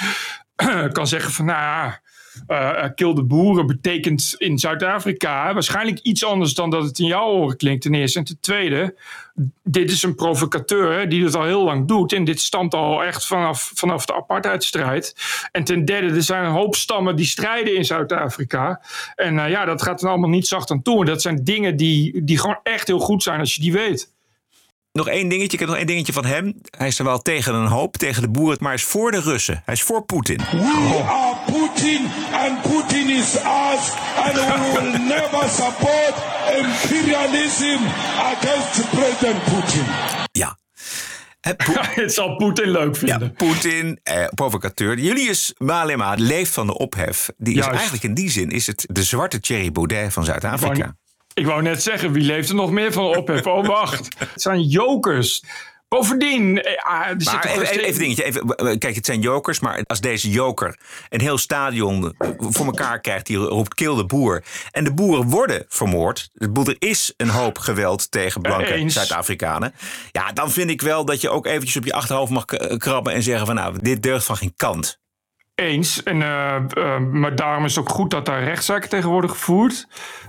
kan 0.91 1.07
zeggen 1.07 1.31
van 1.31 1.45
nou 1.45 1.59
ja, 1.59 2.01
eh, 2.47 2.83
eh, 2.83 3.15
de 3.15 3.23
boeren 3.23 3.67
betekent 3.67 4.35
in 4.37 4.57
Zuid-Afrika 4.57 5.53
waarschijnlijk 5.53 5.99
iets 5.99 6.25
anders 6.25 6.53
dan 6.53 6.69
dat 6.69 6.83
het 6.83 6.99
in 6.99 7.05
jouw 7.05 7.27
oren 7.27 7.57
klinkt 7.57 7.81
ten 7.81 7.93
eerste. 7.93 8.19
En 8.19 8.25
ten 8.25 8.39
tweede, 8.39 8.95
dit 9.63 9.91
is 9.91 10.03
een 10.03 10.15
provocateur 10.15 11.09
die 11.09 11.23
dat 11.23 11.35
al 11.35 11.43
heel 11.43 11.63
lang 11.63 11.87
doet. 11.87 12.13
En 12.13 12.23
dit 12.23 12.39
stamt 12.39 12.73
al 12.73 13.03
echt 13.03 13.25
vanaf, 13.25 13.71
vanaf 13.73 14.05
de 14.05 14.15
apartheidstrijd. 14.15 15.15
En 15.51 15.63
ten 15.63 15.85
derde, 15.85 16.15
er 16.15 16.23
zijn 16.23 16.45
een 16.45 16.51
hoop 16.51 16.75
stammen 16.75 17.15
die 17.15 17.25
strijden 17.25 17.75
in 17.75 17.85
Zuid-Afrika. 17.85 18.81
En 19.15 19.39
eh, 19.39 19.49
ja, 19.49 19.65
dat 19.65 19.81
gaat 19.81 20.01
er 20.01 20.09
allemaal 20.09 20.29
niet 20.29 20.47
zacht 20.47 20.71
aan 20.71 20.81
toe. 20.81 20.99
En 20.99 21.05
dat 21.05 21.21
zijn 21.21 21.43
dingen 21.43 21.75
die, 21.75 22.23
die 22.23 22.39
gewoon 22.39 22.59
echt 22.63 22.87
heel 22.87 22.99
goed 22.99 23.23
zijn 23.23 23.39
als 23.39 23.55
je 23.55 23.61
die 23.61 23.73
weet. 23.73 24.13
Nog 24.95 25.07
één 25.07 25.27
dingetje, 25.27 25.51
ik 25.53 25.59
heb 25.59 25.67
nog 25.67 25.77
één 25.77 25.87
dingetje 25.87 26.13
van 26.13 26.25
hem. 26.25 26.53
Hij 26.77 26.87
is 26.87 26.99
er 26.99 27.05
wel 27.05 27.21
tegen 27.21 27.53
een 27.53 27.67
hoop, 27.67 27.97
tegen 27.97 28.21
de 28.21 28.29
boeren, 28.29 28.57
maar 28.59 28.71
hij 28.71 28.77
is 28.77 28.83
voor 28.83 29.11
de 29.11 29.19
Russen. 29.21 29.61
Hij 29.65 29.73
is 29.73 29.81
voor 29.81 30.05
Poetin. 30.05 30.37
We 30.37 31.03
are 31.07 31.35
Putin 31.45 32.07
and 32.33 32.61
Putin 32.61 33.09
is 33.09 33.35
us 33.35 33.91
and 34.17 34.33
we 34.33 34.71
will 34.73 34.99
never 35.07 35.49
support 35.49 36.13
imperialism 36.63 37.79
against 38.17 38.89
President 38.89 39.43
Putin. 39.43 39.83
Ja. 40.31 40.57
Het 42.01 42.13
zal 42.13 42.35
Poetin 42.35 42.69
leuk 42.69 42.95
vinden. 42.95 43.19
Ja, 43.19 43.45
Poetin, 43.45 43.99
eh, 44.03 44.25
provocateur. 44.35 44.99
Julius 44.99 45.53
Malema 45.57 46.13
leeft 46.17 46.53
van 46.53 46.67
de 46.67 46.77
ophef. 46.77 47.29
Die 47.37 47.53
is 47.53 47.59
Juist. 47.59 47.73
eigenlijk 47.73 48.03
in 48.03 48.13
die 48.13 48.29
zin 48.29 48.49
is 48.49 48.67
het 48.67 48.85
de 48.87 49.03
zwarte 49.03 49.39
Thierry 49.39 49.71
Baudet 49.71 50.13
van 50.13 50.25
Zuid-Afrika. 50.25 50.95
Ik 51.35 51.45
wou 51.45 51.61
net 51.61 51.83
zeggen, 51.83 52.11
wie 52.11 52.23
leeft 52.23 52.49
er 52.49 52.55
nog 52.55 52.71
meer 52.71 52.91
van 52.93 53.03
ophef? 53.17 53.45
Oh, 53.45 53.65
wacht. 53.65 54.07
Het 54.17 54.41
zijn 54.41 54.61
jokers. 54.61 55.43
Bovendien, 55.87 56.61
eh, 56.61 56.83
ah, 56.85 57.07
er 57.07 57.15
Maar 57.23 57.45
even, 57.45 57.49
een 57.49 57.61
even, 57.61 57.67
ste- 57.67 57.81
even 57.81 57.99
dingetje. 57.99 58.23
Even, 58.23 58.41
eh, 58.55 58.77
kijk, 58.77 58.95
het 58.95 59.05
zijn 59.05 59.21
jokers, 59.21 59.59
maar 59.59 59.83
als 59.87 59.99
deze 60.01 60.29
joker 60.29 60.79
een 61.09 61.21
heel 61.21 61.37
stadion 61.37 62.15
voor 62.39 62.65
elkaar 62.65 62.99
krijgt, 62.99 63.25
die 63.25 63.37
roept 63.37 63.73
kill 63.73 63.95
de 63.95 64.05
boer. 64.05 64.43
En 64.71 64.83
de 64.83 64.93
boeren 64.93 65.29
worden 65.29 65.65
vermoord. 65.67 66.29
Er 66.33 66.75
is 66.79 67.13
een 67.17 67.29
hoop 67.29 67.57
geweld 67.57 68.11
tegen 68.11 68.41
blanke 68.41 68.73
Eens. 68.73 68.93
Zuid-Afrikanen. 68.93 69.73
Ja, 70.11 70.31
dan 70.31 70.51
vind 70.51 70.69
ik 70.69 70.81
wel 70.81 71.05
dat 71.05 71.21
je 71.21 71.29
ook 71.29 71.45
eventjes 71.45 71.77
op 71.77 71.85
je 71.85 71.93
achterhoofd 71.93 72.31
mag 72.31 72.45
krabben 72.77 73.13
en 73.13 73.23
zeggen 73.23 73.45
van 73.45 73.55
nou, 73.55 73.75
dit 73.81 74.03
deugt 74.03 74.25
van 74.25 74.37
geen 74.37 74.53
kant. 74.55 74.99
Eens. 75.55 76.03
En, 76.03 76.21
eh, 76.21 76.55
eh, 76.55 76.99
maar 76.99 77.35
daarom 77.35 77.65
is 77.65 77.75
het 77.75 77.83
ook 77.83 77.95
goed 77.95 78.11
dat 78.11 78.25
daar 78.25 78.43
rechtszaken 78.43 78.89
tegen 78.89 79.09
worden 79.09 79.29
gevoerd. 79.29 79.87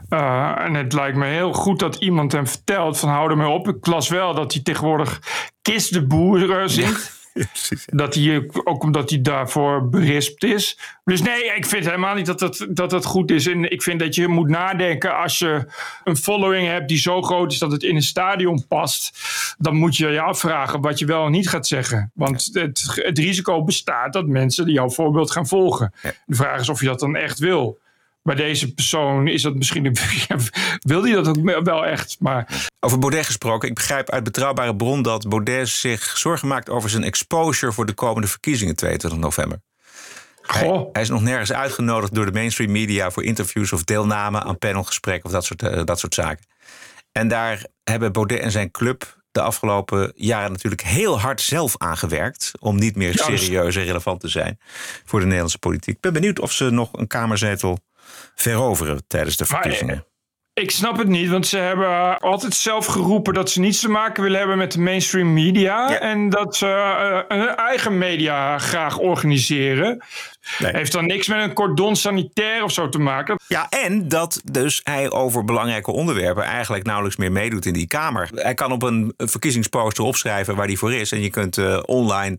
Eh, 0.09 0.53
en 0.59 0.75
het 0.75 0.93
lijkt 0.93 1.17
me 1.17 1.27
heel 1.27 1.53
goed 1.53 1.79
dat 1.79 1.97
iemand 1.97 2.33
hem 2.33 2.47
vertelt 2.47 2.99
van 2.99 3.09
hou 3.09 3.31
ermee 3.31 3.49
op. 3.49 3.69
Ik 3.69 3.87
las 3.87 4.09
wel 4.09 4.35
dat 4.35 4.53
hij 4.53 4.63
tegenwoordig 4.63 5.21
Kist 5.63 5.93
de 5.93 6.07
Boer 6.07 6.61
eh, 6.61 6.67
zingt. 6.67 7.16
Dat 7.87 8.15
hij, 8.15 8.51
ook 8.65 8.83
omdat 8.83 9.11
hij 9.11 9.21
daarvoor 9.21 9.89
berispt 9.89 10.45
is. 10.45 10.79
Dus 11.05 11.23
nee, 11.23 11.45
ik 11.57 11.67
vind 11.67 11.85
helemaal 11.85 12.15
niet 12.15 12.27
dat 12.27 12.41
het, 12.41 12.67
dat 12.71 12.91
het 12.91 13.05
goed 13.05 13.31
is. 13.31 13.47
En 13.47 13.71
ik 13.71 13.83
vind 13.83 14.01
dat 14.01 14.15
je 14.15 14.29
moet 14.29 14.49
nadenken 14.49 15.17
als 15.17 15.39
je 15.39 15.67
een 16.05 16.17
following 16.17 16.69
hebt 16.69 16.89
die 16.89 16.99
zo 16.99 17.23
groot 17.23 17.53
is 17.53 17.59
dat 17.59 17.73
het 17.73 17.83
in 17.83 17.97
een 17.97 18.03
stadion 18.03 18.67
past. 18.67 19.19
Dan 19.59 19.77
moet 19.77 19.97
je 19.97 20.09
je 20.09 20.21
afvragen 20.21 20.81
wat 20.81 20.99
je 20.99 21.07
wel 21.07 21.25
en 21.25 21.31
niet 21.31 21.49
gaat 21.49 21.67
zeggen. 21.67 22.11
Want 22.15 22.51
het, 22.53 23.01
het 23.03 23.19
risico 23.19 23.65
bestaat 23.65 24.13
dat 24.13 24.27
mensen 24.27 24.71
jouw 24.73 24.91
voorbeeld 24.91 25.31
gaan 25.31 25.47
volgen. 25.47 25.93
De 26.27 26.35
vraag 26.35 26.61
is 26.61 26.69
of 26.69 26.81
je 26.81 26.87
dat 26.87 27.01
dan 27.01 27.17
echt 27.17 27.39
wil. 27.39 27.79
Bij 28.27 28.35
deze 28.35 28.75
persoon 28.75 29.29
is 29.29 29.43
dat 29.43 29.55
misschien. 29.55 29.97
wil 30.81 31.03
hij 31.03 31.13
dat 31.13 31.29
ook 31.29 31.65
wel 31.65 31.87
echt? 31.87 32.17
Maar 32.21 32.69
Over 32.81 32.99
Baudet 32.99 33.27
gesproken, 33.27 33.69
ik 33.69 33.75
begrijp 33.75 34.11
uit 34.11 34.25
betrouwbare 34.25 34.77
bron 34.77 35.03
dat 35.03 35.29
Baudet 35.29 35.69
zich 35.69 36.19
zorgen 36.19 36.49
maakt 36.49 36.71
over 36.71 36.91
zijn 36.91 37.05
exposure 37.05 37.73
voor 37.73 37.87
de 37.87 37.93
komende 37.93 38.29
verkiezingen 38.29 38.77
22 38.77 39.19
november. 39.19 39.61
Hij, 40.43 40.89
hij 40.93 41.03
is 41.03 41.09
nog 41.09 41.23
nergens 41.23 41.53
uitgenodigd 41.53 42.15
door 42.15 42.25
de 42.25 42.33
mainstream 42.33 42.73
media 42.73 43.11
voor 43.11 43.25
interviews 43.25 43.73
of 43.73 43.85
deelname 43.85 44.43
aan 44.43 44.59
panelgesprekken 44.59 45.25
of 45.25 45.33
dat 45.33 45.45
soort, 45.45 45.63
eh, 45.63 45.85
dat 45.85 45.99
soort 45.99 46.15
zaken. 46.15 46.47
En 47.13 47.29
daar 47.29 47.67
hebben 47.85 48.13
Baudet 48.13 48.41
en 48.41 48.51
zijn 48.51 48.71
club 48.71 49.17
de 49.31 49.41
afgelopen 49.41 50.13
jaren 50.15 50.53
natuurlijk 50.53 50.83
heel 50.83 51.21
hard 51.21 51.41
zelf 51.41 51.75
aangewerkt. 51.79 52.53
om 52.59 52.77
niet 52.77 52.97
meer 52.97 53.15
serieus 53.15 53.77
en 53.77 53.85
relevant 53.85 54.21
te 54.21 54.29
zijn 54.29 54.59
voor 55.05 55.19
de 55.19 55.25
Nederlandse 55.25 55.59
politiek. 55.59 55.95
Ik 55.95 56.01
ben 56.01 56.13
benieuwd 56.13 56.41
of 56.41 56.53
ze 56.53 56.71
nog 56.71 56.89
een 56.93 57.07
kamerzetel 57.07 57.79
veroveren 58.35 59.03
tijdens 59.07 59.37
de 59.37 59.45
Maar, 59.49 59.61
verkiezingen. 59.61 60.07
Ik 60.61 60.71
snap 60.71 60.99
het 60.99 61.09
niet, 61.09 61.29
want 61.29 61.47
ze 61.47 61.59
hebben 61.59 62.19
altijd 62.19 62.55
zelf 62.55 62.87
geroepen 62.87 63.35
dat 63.35 63.51
ze 63.51 63.61
niets 63.61 63.81
te 63.81 63.89
maken 63.89 64.23
willen 64.23 64.39
hebben 64.39 64.59
met 64.59 64.73
de 64.73 64.81
mainstream 64.81 65.33
media. 65.33 66.01
En 66.01 66.29
dat 66.29 66.57
ze 66.57 66.67
eh, 66.67 67.39
hun 67.39 67.49
eigen 67.49 67.99
media 67.99 68.59
graag 68.59 68.99
organiseren. 68.99 70.05
Heeft 70.59 70.93
dan 70.93 71.07
niks 71.07 71.29
met 71.29 71.43
een 71.43 71.53
cordon 71.53 71.97
sanitair 71.97 72.63
of 72.63 72.73
zo 72.73 72.89
te 72.89 72.99
maken. 72.99 73.39
Ja, 73.49 73.67
en 73.69 74.09
dat 74.09 74.41
dus 74.45 74.81
hij 74.85 75.11
over 75.11 75.45
belangrijke 75.45 75.91
onderwerpen 75.91 76.45
eigenlijk 76.45 76.85
nauwelijks 76.85 77.17
meer 77.17 77.33
meedoet 77.33 77.67
in 77.67 77.73
die 77.73 77.87
Kamer. 77.87 78.29
Hij 78.35 78.55
kan 78.55 78.73
op 78.73 78.83
een 78.83 79.15
verkiezingsposter 79.17 80.05
opschrijven 80.05 80.57
waar 80.57 80.67
hij 80.67 80.77
voor 80.77 80.95
is. 80.95 81.13
En 81.13 81.21
je 81.21 81.31
kunt 81.31 81.59
eh, 81.59 81.79
online 81.87 82.37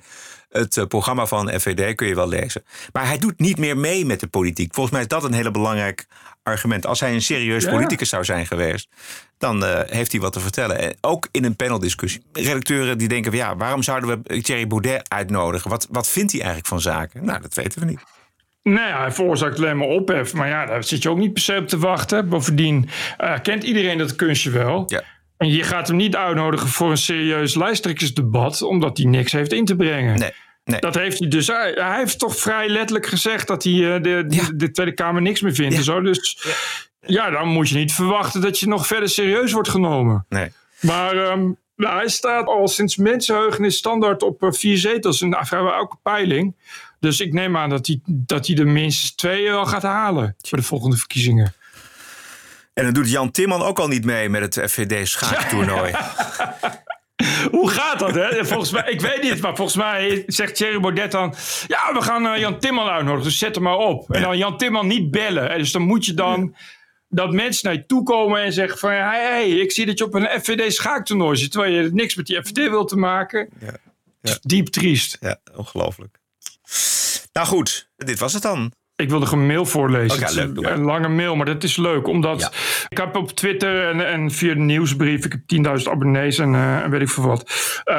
het 0.58 0.78
eh, 0.78 0.86
programma 0.86 1.26
van 1.26 1.50
FVD 1.60 1.96
kun 1.96 2.08
je 2.08 2.16
wel 2.16 2.28
lezen. 2.28 2.64
Maar 2.94 3.08
hij 3.08 3.18
doet 3.18 3.40
niet 3.40 3.58
meer 3.58 3.78
mee 3.78 4.06
met 4.06 4.20
de 4.20 4.28
politiek. 4.28 4.74
Volgens 4.74 4.94
mij 4.96 5.04
is 5.04 5.10
dat 5.10 5.24
een 5.24 5.34
hele 5.34 5.52
belangrijk 5.52 6.06
argument. 6.44 6.86
Als 6.86 7.00
hij 7.00 7.14
een 7.14 7.22
serieus 7.22 7.64
Ja. 7.64 7.70
politicus 7.72 8.10
zou 8.10 8.24
zijn 8.26 8.46
geweest, 8.48 8.90
dan 9.38 9.66
eh, 9.66 9.80
heeft 9.86 10.12
hij 10.12 10.22
wat 10.22 10.34
te 10.34 10.40
vertellen. 10.40 10.80
En 10.80 10.98
ook 11.02 11.28
in 11.32 11.44
een 11.44 11.56
paneldiscussie. 11.56 12.24
Redacteuren 12.34 12.98
die 12.98 13.08
denken 13.08 13.32
van 13.32 13.40
ja, 13.40 13.56
waarom 13.56 13.84
zouden 13.84 14.24
we 14.24 14.42
Thierry 14.42 14.68
Baudet 14.68 15.10
uitnodigen? 15.10 15.70
Wat, 15.70 15.88
wat 15.92 16.08
vindt 16.10 16.32
hij 16.32 16.42
eigenlijk 16.42 16.70
van 16.70 16.82
zaken? 16.82 17.26
Nou, 17.26 17.42
dat 17.42 17.54
weten 17.54 17.80
we 17.80 17.86
niet. 17.86 18.00
Nou 18.64 18.88
ja, 18.88 19.00
hij 19.02 19.12
veroorzaakt 19.12 19.58
alleen 19.58 19.78
maar 19.78 19.88
ophef. 19.88 20.34
Maar 20.34 20.48
ja, 20.48 20.66
daar 20.66 20.84
zit 20.84 21.04
je 21.04 21.10
ook 21.10 21.18
niet 21.18 21.34
per 21.34 21.42
se 21.42 21.58
op 21.58 21.68
te 21.68 21.78
wachten. 21.78 22.30
Bovendien 22.30 22.90
eh, 23.18 23.34
kent 23.42 23.64
iedereen 23.64 23.98
dat 23.98 24.16
kunstje 24.16 24.50
wel. 24.50 24.90
En 25.38 25.48
je 25.48 25.64
gaat 25.64 25.88
hem 25.88 25.98
niet 25.98 26.16
uitnodigen 26.16 26.68
voor 26.68 26.90
een 26.92 26.98
serieus 26.98 27.56
lijsttrekkersdebat... 27.56 28.62
omdat 28.62 28.98
hij 28.98 29.06
niks 29.06 29.32
heeft 29.32 29.54
in 29.54 29.66
te 29.66 29.76
brengen. 29.76 30.20
Nee. 30.20 30.32
Nee. 30.68 30.80
Dat 30.80 30.96
heeft 30.96 31.20
hij 31.20 31.28
dus. 31.28 31.48
Hij, 31.48 31.72
hij 31.76 31.98
heeft 31.98 32.20
toch 32.20 32.36
vrij 32.36 32.70
letterlijk 32.70 33.06
gezegd 33.06 33.48
dat 33.48 33.64
hij 33.64 33.74
eh, 33.74 34.02
de, 34.02 34.24
de, 34.28 34.56
de 34.56 34.72
Tweede 34.72 34.94
Kamer 34.94 35.22
niks 35.22 35.42
meer 35.42 35.54
vindt. 35.54 35.76
En 35.76 35.84
zo. 35.84 36.02
Dus 36.02 36.46
ja. 37.00 37.30
dan 37.30 37.48
moet 37.48 37.70
je 37.70 37.78
niet 37.78 37.94
verwachten 37.94 38.42
dat 38.42 38.60
je 38.60 38.68
nog 38.68 38.88
verder 38.88 39.10
serieus 39.10 39.52
wordt 39.52 39.70
genomen. 39.70 40.26
Nee. 40.30 40.52
Maar 40.80 41.18
ehm, 41.18 41.52
nou, 41.76 41.96
hij 41.96 42.08
staat 42.08 42.48
al 42.48 42.68
sinds 42.68 42.96
mensenheugenis 42.96 43.78
standaard 43.78 44.24
op 44.24 44.44
eh, 44.44 44.52
vier 44.52 44.78
zetels 44.78 45.22
in 45.22 45.38
vrijwel 45.40 45.74
elke 45.74 45.98
peiling. 46.04 46.56
Dus 47.00 47.20
ik 47.20 47.34
neem 47.34 47.58
aan 47.58 47.70
dat 47.70 47.88
hij, 47.88 48.00
dat 48.06 48.48
hij 48.48 48.58
er 48.58 48.68
minstens 48.68 49.16
twee 49.16 49.50
wel 49.50 49.66
gaat 49.66 49.84
halen 49.84 50.36
voor 50.42 50.58
de 50.58 50.64
volgende 50.64 50.98
verkiezingen. 50.98 51.54
En 52.74 52.84
dan 52.84 52.94
doet 52.94 53.12
Jan 53.12 53.32
Timman 53.32 53.62
ook 53.62 53.80
al 53.80 53.88
niet 53.88 54.06
mee 54.06 54.30
met 54.30 54.56
het 54.56 54.72
FVD 54.72 55.08
schaaktoernooi. 55.08 55.94
Hoe 57.52 57.70
gaat 57.70 58.00
dat, 58.00 58.16
hè? 58.16 58.46
Volgens 58.46 58.72
mij, 58.72 58.92
ik 58.92 59.02
weet 59.02 59.22
niet, 59.22 59.42
maar 59.42 59.56
volgens 59.56 59.78
mij 59.78 60.24
zegt 60.28 60.56
Thierry 60.56 60.80
Baudet 60.80 61.12
dan... 61.12 61.34
Ja, 61.68 61.94
we 61.94 62.02
gaan 62.02 62.28
eh, 62.28 62.40
Jan 62.40 62.60
Timman 62.60 62.88
uitnodigen, 62.88 63.24
dus 63.24 63.38
zet 63.38 63.56
hem 63.56 63.64
maar 63.64 63.78
op. 63.78 64.12
En 64.12 64.22
dan 64.22 64.38
Jan 64.38 64.58
Timman 64.58 64.88
niet 64.88 65.12
bellen. 65.12 65.50
En 65.50 65.58
Dus 65.58 65.72
dan 65.72 65.82
moet 65.82 66.06
je 66.06 66.14
dan... 66.14 66.56
Dat 67.10 67.32
mensen 67.32 67.68
naar 67.68 67.78
je 67.78 67.86
toe 67.86 68.04
komen 68.04 68.42
en 68.42 68.54
zeggen 68.54 68.80
van... 68.80 68.90
Hey, 68.90 69.24
hey, 69.24 69.50
ik 69.50 69.72
zie 69.72 69.86
dat 69.86 69.98
je 69.98 70.04
op 70.06 70.14
een 70.14 70.42
FVD 70.42 70.74
schaaktoernooi 70.74 71.38
zit... 71.38 71.52
terwijl 71.52 71.74
je 71.74 71.90
niks 71.94 72.16
met 72.16 72.26
die 72.26 72.42
FVD 72.42 72.70
wilt 72.70 72.88
te 72.88 72.98
maken. 72.98 73.50
Ja. 73.60 74.38
Diep 74.42 74.68
triest. 74.68 75.18
Ja, 75.20 75.40
ongelooflijk. 75.56 76.20
Nou 77.34 77.48
goed, 77.48 77.90
dit 77.96 78.20
was 78.20 78.34
het 78.34 78.42
dan. 78.42 78.72
Ik 78.98 79.10
wilde 79.10 79.32
een 79.32 79.48
mail 79.48 79.66
voorlezen. 79.66 80.54
Leuk, 80.54 80.68
een, 80.68 80.84
lange 80.84 81.08
mail, 81.08 81.36
maar 81.36 81.46
dat 81.46 81.64
is 81.64 81.78
leuk. 81.78 82.08
Omdat 82.08 82.52
ik 82.90 82.98
heb 82.98 83.16
op 83.16 83.32
Twitter 83.32 83.90
en, 83.90 84.08
en 84.08 84.32
via 84.32 84.54
de 84.54 84.60
nieuwsbrief... 84.60 85.26
ik 85.26 85.32
heb 85.32 85.78
10.000 85.80 85.84
abonnees 85.84 86.38
en, 86.38 86.56
eh, 86.56 86.84
en 86.84 86.90
weet 86.90 87.02
ik 87.02 87.10
veel 87.10 87.24
wat... 87.24 87.44
eh, 87.84 87.96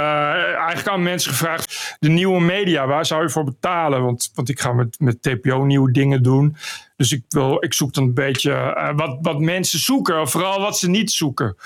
eigenlijk 0.57 0.89
aan 0.89 1.03
mensen 1.03 1.31
gevraagd... 1.31 1.97
de 1.99 2.09
nieuwe 2.09 2.41
media, 2.41 2.87
waar 2.87 3.07
zou 3.07 3.23
je 3.23 3.31
voor 3.31 3.45
betalen? 3.45 4.03
Want, 4.03 4.31
want 4.35 4.49
ik 4.49 4.61
ga 4.61 4.73
met, 4.73 4.97
met 5.01 5.23
TPO 5.23 5.65
nieuwe 5.65 5.93
dingen 5.93 6.23
doen. 6.23 6.57
Dus 6.97 7.13
ik, 7.13 7.23
wil, 7.29 7.65
ik 7.65 7.75
zoek 7.75 7.95
dan 7.95 8.05
een 8.05 8.15
beetje 8.15 8.53
eh, 8.53 8.97
wat, 8.97 9.19
wat 9.23 9.41
mensen 9.41 9.79
zoeken. 9.79 10.29
Vooral 10.29 10.61
wat 10.61 10.79
ze 10.79 10.91
niet 10.91 11.11
zoeken. 11.11 11.57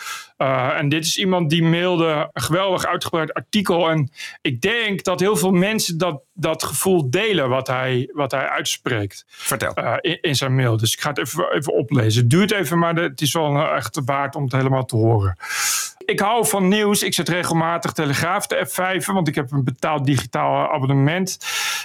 Eh, 0.42 0.78
en 0.78 0.88
dit 0.88 1.05
is 1.05 1.18
iemand 1.18 1.50
die 1.50 1.62
mailde 1.62 2.28
een 2.33 2.42
geweldig 2.42 2.87
uitgebreid 2.87 3.35
artikel. 3.35 3.90
En 3.90 4.11
ik 4.40 4.61
denk 4.61 5.05
dat 5.05 5.20
heel 5.20 5.37
veel 5.37 5.50
mensen 5.50 5.98
dat, 5.98 6.22
dat 6.33 6.62
gevoel 6.62 7.11
delen 7.11 7.48
wat 7.48 7.66
hij, 7.66 8.11
wat 8.12 8.31
hij 8.31 8.48
uitspreekt. 8.48 9.24
Vertel. 9.26 9.74
Eh, 9.74 9.94
in, 10.00 10.18
in 10.20 10.37
zijn 10.37 10.55
mail. 10.55 10.76
Dus 10.76 10.92
ik 10.92 11.00
ga 11.00 11.09
het 11.09 11.18
even, 11.18 11.52
even 11.52 11.74
oplezen. 11.74 12.20
Het 12.20 12.31
duurt 12.31 12.52
even, 12.52 12.78
maar 12.78 12.94
het 12.94 13.20
is 13.20 13.33
wel 13.33 13.57
eh, 13.57 13.76
echt 13.76 14.00
waard 14.05 14.35
om 14.35 14.42
het 14.42 14.52
helemaal 14.52 14.85
te 14.85 14.96
horen. 14.96 15.37
Ik 16.05 16.20
hou 16.20 16.46
van 16.46 16.68
nieuws. 16.68 17.02
Ik 17.02 17.14
zet 17.14 17.28
regelmatig 17.28 17.92
Telegraaf 17.92 18.46
de 18.46 18.66
F5, 18.66 19.05
want 19.05 19.28
ik 19.28 19.35
heb 19.35 19.52
een 19.52 19.64
betaald 19.64 20.05
digitaal 20.05 20.72
abonnement. 20.72 21.38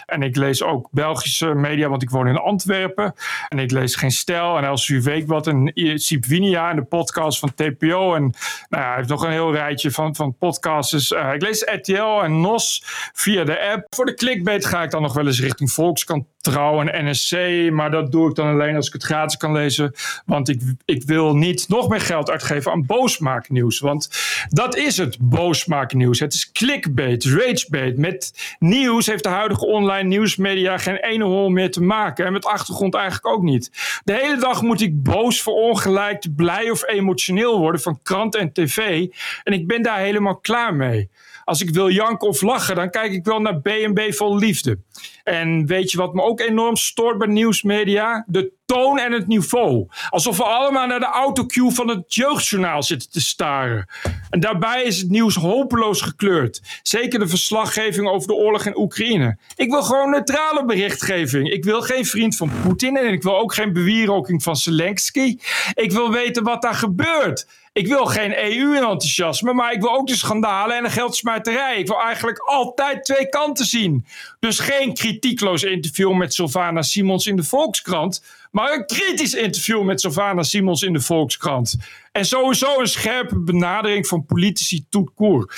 En 0.05 0.21
ik 0.21 0.35
lees 0.35 0.63
ook 0.63 0.87
Belgische 0.91 1.53
media, 1.53 1.89
want 1.89 2.01
ik 2.01 2.09
woon 2.09 2.27
in 2.27 2.37
Antwerpen. 2.37 3.13
En 3.47 3.59
ik 3.59 3.71
lees 3.71 3.95
Geen 3.95 4.11
Stijl 4.11 4.57
en 4.57 4.63
Elsevier 4.63 5.01
Weekblad 5.01 5.47
en 5.47 5.71
Siep 5.95 6.25
Winia 6.25 6.69
en 6.69 6.75
de 6.75 6.83
podcast 6.83 7.39
van 7.39 7.53
TPO. 7.55 8.15
En 8.15 8.33
nou 8.69 8.83
hij 8.83 8.95
heeft 8.95 9.09
nog 9.09 9.23
een 9.23 9.31
heel 9.31 9.53
rijtje 9.53 9.91
van, 9.91 10.15
van 10.15 10.37
podcasts. 10.37 11.11
Eh, 11.11 11.33
ik 11.33 11.41
lees 11.41 11.61
RTL 11.61 12.21
en 12.23 12.41
NOS 12.41 12.81
via 13.13 13.43
de 13.43 13.61
app. 13.61 13.85
Voor 13.95 14.05
de 14.05 14.13
clickbait 14.13 14.65
ga 14.65 14.83
ik 14.83 14.91
dan 14.91 15.01
nog 15.01 15.13
wel 15.13 15.25
eens 15.25 15.41
richting 15.41 15.71
Volkskrant 15.71 16.25
Trouw 16.51 16.81
en 16.81 17.09
NSC. 17.09 17.37
Maar 17.71 17.91
dat 17.91 18.11
doe 18.11 18.29
ik 18.29 18.35
dan 18.35 18.47
alleen 18.47 18.75
als 18.75 18.87
ik 18.87 18.93
het 18.93 19.03
gratis 19.03 19.37
kan 19.37 19.51
lezen. 19.51 19.93
Want 20.25 20.49
ik, 20.49 20.61
ik 20.85 21.03
wil 21.03 21.35
niet 21.35 21.69
nog 21.69 21.89
meer 21.89 22.01
geld 22.01 22.29
uitgeven 22.29 22.71
aan 22.71 22.85
boosmaaknieuws. 22.85 23.79
Want 23.79 24.09
dat 24.49 24.75
is 24.75 24.97
het, 24.97 25.17
boosmaaknieuws. 25.19 26.19
Het 26.19 26.33
is 26.33 26.51
clickbait, 26.51 27.23
ragebait. 27.23 27.97
Met 27.97 28.55
nieuws 28.59 29.05
heeft 29.05 29.23
de 29.23 29.29
huidige 29.29 29.65
online 29.65 30.07
nieuwsmedia 30.07 30.77
geen 30.77 30.95
ene 30.95 31.23
hol 31.23 31.49
meer 31.49 31.71
te 31.71 31.81
maken. 31.81 32.25
En 32.25 32.33
met 32.33 32.45
achtergrond 32.45 32.95
eigenlijk 32.95 33.27
ook 33.27 33.43
niet. 33.43 33.71
De 34.03 34.13
hele 34.13 34.37
dag 34.37 34.61
moet 34.61 34.81
ik 34.81 35.03
boos, 35.03 35.41
verongelijkt, 35.41 36.35
blij 36.35 36.69
of 36.69 36.87
emotioneel 36.87 37.59
worden 37.59 37.81
van 37.81 37.99
krant 38.03 38.35
en 38.35 38.53
tv. 38.53 39.07
En 39.43 39.53
ik 39.53 39.67
ben 39.67 39.81
daar 39.81 39.99
helemaal 39.99 40.37
klaar 40.37 40.75
mee. 40.75 41.09
Als 41.47 41.61
ik 41.61 41.69
wil 41.69 41.89
janken 41.89 42.27
of 42.27 42.41
lachen, 42.41 42.75
dan 42.75 42.89
kijk 42.89 43.11
ik 43.11 43.25
wel 43.25 43.39
naar 43.39 43.61
B&B 43.61 43.99
vol 44.09 44.37
liefde. 44.37 44.79
En 45.23 45.65
weet 45.65 45.91
je 45.91 45.97
wat 45.97 46.13
me 46.13 46.21
ook 46.21 46.39
enorm 46.39 46.75
stoort 46.75 47.17
bij 47.17 47.27
nieuwsmedia? 47.27 48.23
De 48.27 48.51
toon 48.65 48.99
en 48.99 49.11
het 49.11 49.27
niveau. 49.27 49.87
Alsof 50.09 50.37
we 50.37 50.43
allemaal 50.43 50.87
naar 50.87 50.99
de 50.99 51.05
autocue 51.05 51.71
van 51.71 51.87
het 51.87 52.13
jeugdjournaal 52.13 52.83
zitten 52.83 53.09
te 53.09 53.21
staren. 53.21 53.87
En 54.29 54.39
daarbij 54.39 54.83
is 54.83 54.97
het 54.97 55.09
nieuws 55.09 55.35
hopeloos 55.35 56.01
gekleurd. 56.01 56.61
Zeker 56.83 57.19
de 57.19 57.27
verslaggeving 57.27 58.07
over 58.07 58.27
de 58.27 58.33
oorlog 58.33 58.65
in 58.65 58.77
Oekraïne. 58.77 59.37
Ik 59.55 59.69
wil 59.69 59.83
gewoon 59.83 60.09
neutrale 60.09 60.65
berichtgeving. 60.65 61.51
Ik 61.51 61.63
wil 61.63 61.81
geen 61.81 62.05
vriend 62.05 62.35
van 62.35 62.51
Poetin 62.63 62.97
en 62.97 63.13
ik 63.13 63.23
wil 63.23 63.37
ook 63.37 63.53
geen 63.53 63.73
bewieroking 63.73 64.43
van 64.43 64.55
Zelensky. 64.55 65.37
Ik 65.73 65.91
wil 65.91 66.11
weten 66.11 66.43
wat 66.43 66.61
daar 66.61 66.75
gebeurt. 66.75 67.47
Ik 67.77 67.87
wil 67.87 68.05
geen 68.05 68.37
EU-enthousiasme, 68.37 69.53
maar 69.53 69.73
ik 69.73 69.81
wil 69.81 69.95
ook 69.95 70.07
de 70.07 70.15
schandalen 70.15 70.77
en 70.77 70.83
de 70.83 70.89
geldsmuiterij. 70.89 71.77
Ik 71.79 71.87
wil 71.87 72.01
eigenlijk 72.01 72.39
altijd 72.39 73.03
twee 73.03 73.29
kanten 73.29 73.65
zien. 73.65 74.05
Dus 74.39 74.59
geen 74.59 74.93
kritiekloos 74.93 75.63
interview 75.63 76.13
met 76.13 76.33
Sylvana 76.33 76.81
Simons 76.81 77.25
in 77.25 77.35
de 77.35 77.43
Volkskrant, 77.43 78.23
maar 78.51 78.73
een 78.73 78.85
kritisch 78.85 79.33
interview 79.33 79.83
met 79.83 80.01
Sylvana 80.01 80.43
Simons 80.43 80.83
in 80.83 80.93
de 80.93 81.01
Volkskrant. 81.01 81.77
En 82.11 82.25
sowieso 82.25 82.79
een 82.79 82.87
scherpe 82.87 83.39
benadering 83.39 84.07
van 84.07 84.25
politici 84.25 84.85
tout 84.89 85.11
court. 85.15 85.53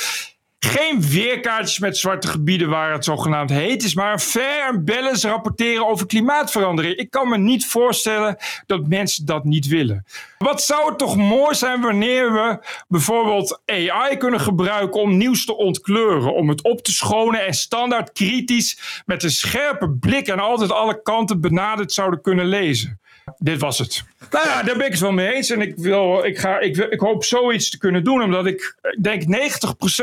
Geen 0.59 1.01
weerkaartjes 1.01 1.79
met 1.79 1.97
zwarte 1.97 2.27
gebieden 2.27 2.69
waar 2.69 2.91
het 2.91 3.05
zogenaamd 3.05 3.49
heet 3.49 3.83
is, 3.83 3.93
maar 3.93 4.13
een 4.13 4.19
fair 4.19 4.67
en 4.67 4.85
balance 4.85 5.27
rapporteren 5.27 5.87
over 5.87 6.05
klimaatverandering. 6.05 6.95
Ik 6.95 7.11
kan 7.11 7.29
me 7.29 7.37
niet 7.37 7.65
voorstellen 7.65 8.37
dat 8.65 8.87
mensen 8.87 9.25
dat 9.25 9.43
niet 9.43 9.67
willen. 9.67 10.05
Wat 10.37 10.63
zou 10.63 10.89
het 10.89 10.97
toch 10.97 11.15
mooi 11.15 11.55
zijn 11.55 11.81
wanneer 11.81 12.33
we 12.33 12.59
bijvoorbeeld 12.87 13.61
AI 13.65 14.17
kunnen 14.17 14.39
gebruiken 14.39 15.01
om 15.01 15.17
nieuws 15.17 15.45
te 15.45 15.57
ontkleuren, 15.57 16.33
om 16.33 16.49
het 16.49 16.63
op 16.63 16.81
te 16.81 16.91
schonen 16.91 17.45
en 17.45 17.53
standaard 17.53 18.11
kritisch 18.11 19.03
met 19.05 19.23
een 19.23 19.31
scherpe 19.31 19.89
blik 19.89 20.27
en 20.27 20.39
altijd 20.39 20.71
alle 20.71 21.01
kanten 21.01 21.41
benaderd 21.41 21.91
zouden 21.91 22.21
kunnen 22.21 22.45
lezen. 22.45 22.99
Dit 23.37 23.59
was 23.59 23.79
het. 23.79 24.03
Nou 24.31 24.47
ja, 24.47 24.63
daar 24.63 24.77
ben 24.77 24.85
ik 24.85 24.91
het 24.91 25.01
wel 25.01 25.11
mee 25.11 25.33
eens. 25.33 25.49
En 25.49 25.61
ik, 25.61 25.73
wil, 25.75 26.25
ik, 26.25 26.37
ga, 26.37 26.59
ik, 26.59 26.77
ik 26.77 26.99
hoop 26.99 27.23
zoiets 27.23 27.69
te 27.69 27.77
kunnen 27.77 28.03
doen. 28.03 28.23
Omdat 28.23 28.45
ik 28.45 28.75
denk 29.01 29.23
90% 29.23 29.25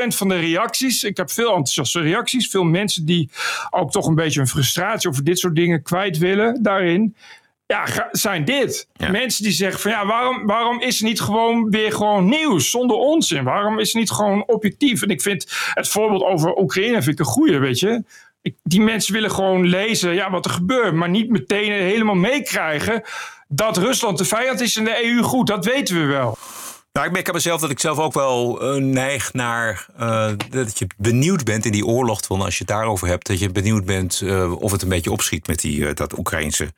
van 0.07 0.29
de 0.29 0.39
reacties. 0.39 1.05
Ik 1.05 1.17
heb 1.17 1.31
veel 1.31 1.49
enthousiaste 1.49 2.01
reacties. 2.01 2.49
Veel 2.49 2.65
mensen 2.65 3.05
die 3.05 3.31
ook 3.71 3.91
toch 3.91 4.07
een 4.07 4.15
beetje 4.15 4.41
een 4.41 4.49
frustratie 4.49 5.11
over 5.11 5.25
dit 5.25 5.39
soort 5.39 5.55
dingen 5.55 5.83
kwijt 5.83 6.19
willen 6.19 6.63
daarin. 6.63 7.17
Ja, 7.67 8.09
zijn 8.11 8.45
dit. 8.45 8.89
Mensen 9.11 9.43
die 9.43 9.53
zeggen 9.53 9.81
van 9.81 9.91
ja, 9.91 10.07
waarom, 10.07 10.47
waarom 10.47 10.81
is 10.81 10.99
het 10.99 11.09
niet 11.09 11.21
gewoon 11.21 11.71
weer 11.71 11.93
gewoon 11.93 12.29
nieuws 12.29 12.71
zonder 12.71 12.97
onzin? 12.97 13.45
Waarom 13.45 13.79
is 13.79 13.93
het 13.93 13.97
niet 13.97 14.11
gewoon 14.11 14.47
objectief? 14.47 15.03
En 15.03 15.09
ik 15.09 15.23
vind 15.23 15.71
het 15.75 15.89
voorbeeld 15.89 16.23
over 16.23 16.59
Oekraïne 16.59 17.03
vind 17.03 17.19
ik 17.21 17.27
een 17.27 17.33
goede, 17.33 17.59
weet 17.59 17.79
je 17.79 18.05
die 18.63 18.81
mensen 18.81 19.13
willen 19.13 19.31
gewoon 19.31 19.67
lezen 19.67 20.15
ja, 20.15 20.31
wat 20.31 20.45
er 20.45 20.51
gebeurt, 20.51 20.95
maar 20.95 21.09
niet 21.09 21.31
meteen 21.31 21.73
helemaal 21.73 22.15
meekrijgen 22.15 23.03
dat 23.49 23.77
Rusland 23.77 24.19
de 24.19 24.25
vijand 24.25 24.61
is 24.61 24.77
en 24.77 24.85
de 24.85 25.05
EU 25.05 25.23
goed. 25.23 25.47
Dat 25.47 25.65
weten 25.65 26.01
we 26.01 26.05
wel. 26.05 26.39
Nou, 26.93 27.09
ik 27.09 27.13
merk 27.13 27.29
aan 27.29 27.35
mezelf 27.35 27.61
dat 27.61 27.71
ik 27.71 27.81
zelf 27.81 27.99
ook 27.99 28.13
wel 28.13 28.63
uh, 28.77 28.83
neig 28.83 29.33
naar 29.33 29.87
uh, 30.01 30.31
dat 30.51 30.79
je 30.79 30.87
benieuwd 30.97 31.45
bent 31.45 31.65
in 31.65 31.73
die 31.73 31.87
oorlog. 31.87 32.21
Van 32.27 32.41
als 32.41 32.59
je 32.59 32.65
het 32.65 32.77
daarover 32.77 33.09
hebt, 33.09 33.27
dat 33.27 33.39
je 33.39 33.51
benieuwd 33.51 33.85
bent 33.85 34.21
uh, 34.21 34.61
of 34.61 34.73
het 34.73 34.83
een 34.83 34.89
beetje 34.89 35.11
opschiet 35.13 35.47
met 35.47 35.61
die, 35.61 35.95
dat 35.95 36.19
Oekraïnse 36.19 36.73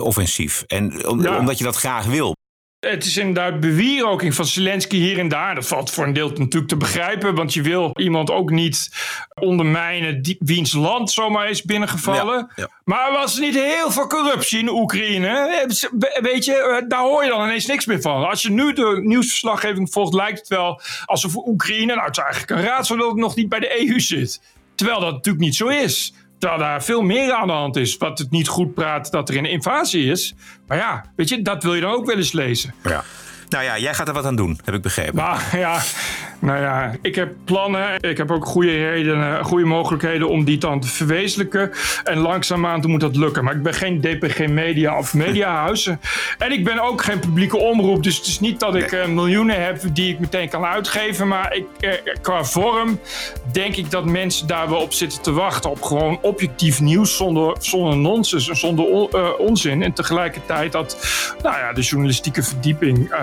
offensief. 0.00 0.64
En 0.66 1.08
om, 1.08 1.22
ja. 1.22 1.38
omdat 1.38 1.58
je 1.58 1.64
dat 1.64 1.76
graag 1.76 2.04
wil. 2.04 2.36
Het 2.80 3.04
is 3.04 3.16
inderdaad 3.16 3.60
bewieroking 3.60 4.34
van 4.34 4.44
Zelensky 4.44 4.96
hier 4.96 5.18
en 5.18 5.28
daar. 5.28 5.54
Dat 5.54 5.66
valt 5.66 5.90
voor 5.90 6.04
een 6.04 6.12
deel 6.12 6.28
natuurlijk 6.28 6.68
te 6.68 6.76
begrijpen. 6.76 7.34
Want 7.34 7.54
je 7.54 7.62
wil 7.62 7.90
iemand 7.94 8.30
ook 8.30 8.50
niet 8.50 8.90
ondermijnen 9.34 10.22
die, 10.22 10.36
wiens 10.38 10.72
land 10.72 11.10
zomaar 11.10 11.50
is 11.50 11.62
binnengevallen. 11.62 12.36
Ja, 12.36 12.52
ja. 12.54 12.68
Maar 12.84 13.06
er 13.06 13.12
was 13.12 13.38
niet 13.38 13.54
heel 13.54 13.90
veel 13.90 14.06
corruptie 14.06 14.58
in 14.58 14.68
Oekraïne. 14.68 15.64
Weet 16.20 16.44
je, 16.44 16.84
daar 16.88 17.00
hoor 17.00 17.24
je 17.24 17.30
dan 17.30 17.42
ineens 17.44 17.66
niks 17.66 17.86
meer 17.86 18.00
van. 18.00 18.28
Als 18.28 18.42
je 18.42 18.50
nu 18.50 18.72
de 18.72 19.00
nieuwsverslaggeving 19.02 19.92
volgt, 19.92 20.14
lijkt 20.14 20.38
het 20.38 20.48
wel 20.48 20.80
alsof 21.04 21.36
Oekraïne... 21.36 21.94
Nou, 21.94 22.06
het 22.06 22.16
is 22.16 22.22
eigenlijk 22.22 22.50
een 22.50 22.66
raadsel 22.66 22.96
dat 22.96 23.08
het 23.08 23.16
nog 23.16 23.36
niet 23.36 23.48
bij 23.48 23.60
de 23.60 23.88
EU 23.88 24.00
zit. 24.00 24.40
Terwijl 24.74 25.00
dat 25.00 25.12
natuurlijk 25.12 25.44
niet 25.44 25.56
zo 25.56 25.66
is. 25.66 26.14
Terwijl 26.40 26.60
daar 26.60 26.82
veel 26.82 27.02
meer 27.02 27.32
aan 27.32 27.46
de 27.46 27.52
hand 27.52 27.76
is. 27.76 27.96
Wat 27.96 28.18
het 28.18 28.30
niet 28.30 28.48
goed 28.48 28.74
praat 28.74 29.10
dat 29.10 29.28
er 29.28 29.36
een 29.36 29.44
invasie 29.44 30.10
is. 30.10 30.34
Maar 30.66 30.78
ja, 30.78 31.04
weet 31.16 31.28
je, 31.28 31.42
dat 31.42 31.62
wil 31.62 31.74
je 31.74 31.80
dan 31.80 31.92
ook 31.92 32.06
wel 32.06 32.16
eens 32.16 32.32
lezen. 32.32 32.74
Ja. 32.82 33.04
Nou 33.48 33.64
ja, 33.64 33.78
jij 33.78 33.94
gaat 33.94 34.08
er 34.08 34.14
wat 34.14 34.24
aan 34.24 34.36
doen, 34.36 34.60
heb 34.64 34.74
ik 34.74 34.82
begrepen. 34.82 35.14
Nou 35.14 35.38
ja, 35.52 35.80
nou 36.40 36.60
ja, 36.60 36.94
ik 37.02 37.14
heb 37.14 37.32
plannen. 37.44 38.00
Ik 38.00 38.16
heb 38.16 38.30
ook 38.30 38.46
goede, 38.46 38.90
redenen, 38.90 39.44
goede 39.44 39.64
mogelijkheden 39.64 40.28
om 40.28 40.44
die 40.44 40.58
dan 40.58 40.80
te 40.80 40.88
verwezenlijken. 40.88 41.70
En 42.04 42.18
langzaamaan 42.18 42.82
moet 42.86 43.00
dat 43.00 43.16
lukken. 43.16 43.44
Maar 43.44 43.54
ik 43.54 43.62
ben 43.62 43.74
geen 43.74 44.00
DPG 44.00 44.46
Media 44.48 44.98
of 44.98 45.14
Mediahuizen. 45.14 46.00
En 46.38 46.52
ik 46.52 46.64
ben 46.64 46.78
ook 46.78 47.02
geen 47.02 47.18
publieke 47.18 47.56
omroep. 47.56 48.02
Dus 48.02 48.16
het 48.16 48.26
is 48.26 48.40
niet 48.40 48.60
dat 48.60 48.74
ik 48.74 48.90
nee. 48.90 49.06
miljoenen 49.06 49.64
heb 49.64 49.80
die 49.92 50.12
ik 50.12 50.18
meteen 50.18 50.48
kan 50.48 50.64
uitgeven. 50.64 51.28
Maar 51.28 51.56
ik, 51.56 51.64
eh, 51.80 51.92
qua 52.20 52.44
vorm 52.44 52.98
denk 53.52 53.76
ik 53.76 53.90
dat 53.90 54.04
mensen 54.04 54.46
daar 54.46 54.68
wel 54.68 54.80
op 54.80 54.92
zitten 54.92 55.22
te 55.22 55.32
wachten. 55.32 55.70
Op 55.70 55.82
gewoon 55.82 56.18
objectief 56.22 56.80
nieuws 56.80 57.16
zonder, 57.16 57.56
zonder 57.58 57.96
nonsens 57.96 58.48
en 58.48 58.56
zonder 58.56 58.84
on, 58.84 59.08
uh, 59.14 59.28
onzin. 59.38 59.82
En 59.82 59.92
tegelijkertijd 59.92 60.72
dat 60.72 60.96
nou 61.42 61.58
ja, 61.58 61.72
de 61.72 61.80
journalistieke 61.80 62.42
verdieping 62.42 63.14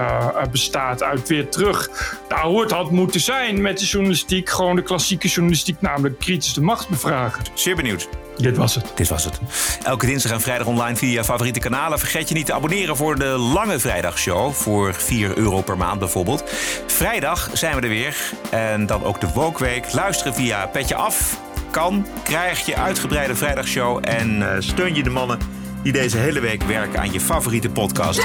bestaat 0.51 1.03
uit 1.03 1.27
weer 1.27 1.49
terug. 1.49 1.89
Daar 2.27 2.43
hoe 2.43 2.61
het 2.61 2.71
had 2.71 2.91
moeten 3.07 3.25
zijn 3.25 3.61
met 3.61 3.79
de 3.79 3.85
journalistiek. 3.85 4.49
Gewoon 4.49 4.75
de 4.75 4.81
klassieke 4.81 5.27
journalistiek, 5.27 5.81
namelijk 5.81 6.19
kritisch 6.19 6.53
de 6.53 6.61
macht 6.61 6.89
bevragen. 6.89 7.43
Zeer 7.53 7.75
benieuwd. 7.75 8.09
Dit 8.37 8.57
was 8.57 8.75
het. 8.75 8.91
Dit 8.95 9.07
was 9.07 9.23
het. 9.23 9.39
Elke 9.83 10.05
dinsdag 10.05 10.31
en 10.31 10.41
vrijdag 10.41 10.67
online 10.67 10.95
via 10.95 11.11
je 11.11 11.23
favoriete 11.23 11.59
kanalen. 11.59 11.99
Vergeet 11.99 12.29
je 12.29 12.35
niet 12.35 12.45
te 12.45 12.53
abonneren 12.53 12.95
voor 12.95 13.19
de 13.19 13.25
lange 13.25 13.79
vrijdagshow. 13.79 14.53
Voor 14.53 14.93
4 14.93 15.37
euro 15.37 15.61
per 15.61 15.77
maand 15.77 15.99
bijvoorbeeld. 15.99 16.43
Vrijdag 16.87 17.49
zijn 17.53 17.75
we 17.75 17.81
er 17.81 17.89
weer. 17.89 18.15
En 18.49 18.85
dan 18.85 19.03
ook 19.03 19.21
de 19.21 19.27
Wokweek. 19.33 19.93
Luisteren 19.93 20.33
via 20.33 20.65
Petje 20.65 20.95
Af. 20.95 21.39
Kan. 21.71 22.07
Krijg 22.23 22.65
je 22.65 22.75
uitgebreide 22.75 23.35
vrijdagshow. 23.35 23.99
En 24.01 24.39
uh, 24.39 24.49
steun 24.59 24.95
je 24.95 25.03
de 25.03 25.09
mannen 25.09 25.39
die 25.83 25.91
deze 25.91 26.17
hele 26.17 26.39
week 26.39 26.63
werken 26.63 26.99
aan 26.99 27.11
je 27.11 27.19
favoriete 27.19 27.69
podcast. 27.69 28.21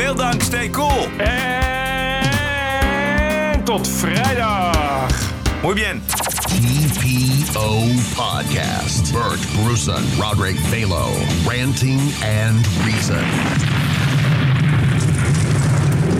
Veel 0.00 0.14
dank, 0.14 0.42
stay 0.42 0.70
cool. 0.70 1.08
En 1.16 2.44
tot 3.64 3.88
vrijdag. 3.88 5.10
Muy 5.62 5.74
bien. 5.74 6.02
TPO 6.46 7.78
Podcast. 8.14 9.12
Bert 9.12 9.40
Bruson, 9.62 10.04
Roderick 10.18 10.56
Balo, 10.70 11.08
Ranting 11.46 12.00
and 12.44 12.66
Reason. 12.84 13.24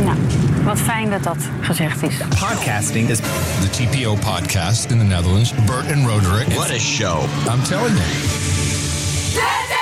Nou, 0.04 0.16
wat 0.64 0.78
fijn 0.78 1.10
dat 1.10 1.22
dat 1.22 1.48
gezegd 1.60 2.02
is. 2.02 2.14
Podcasting 2.28 3.08
is 3.08 3.18
the 3.18 3.70
TPO 3.70 4.14
podcast 4.14 4.90
in 4.90 4.98
the 4.98 5.04
Netherlands. 5.04 5.52
Bert 5.66 5.92
and 5.92 6.06
Roderick. 6.06 6.48
What 6.48 6.70
a 6.70 6.78
show. 6.78 7.24
I'm 7.52 7.62
telling 7.62 7.96
you. 7.96 9.79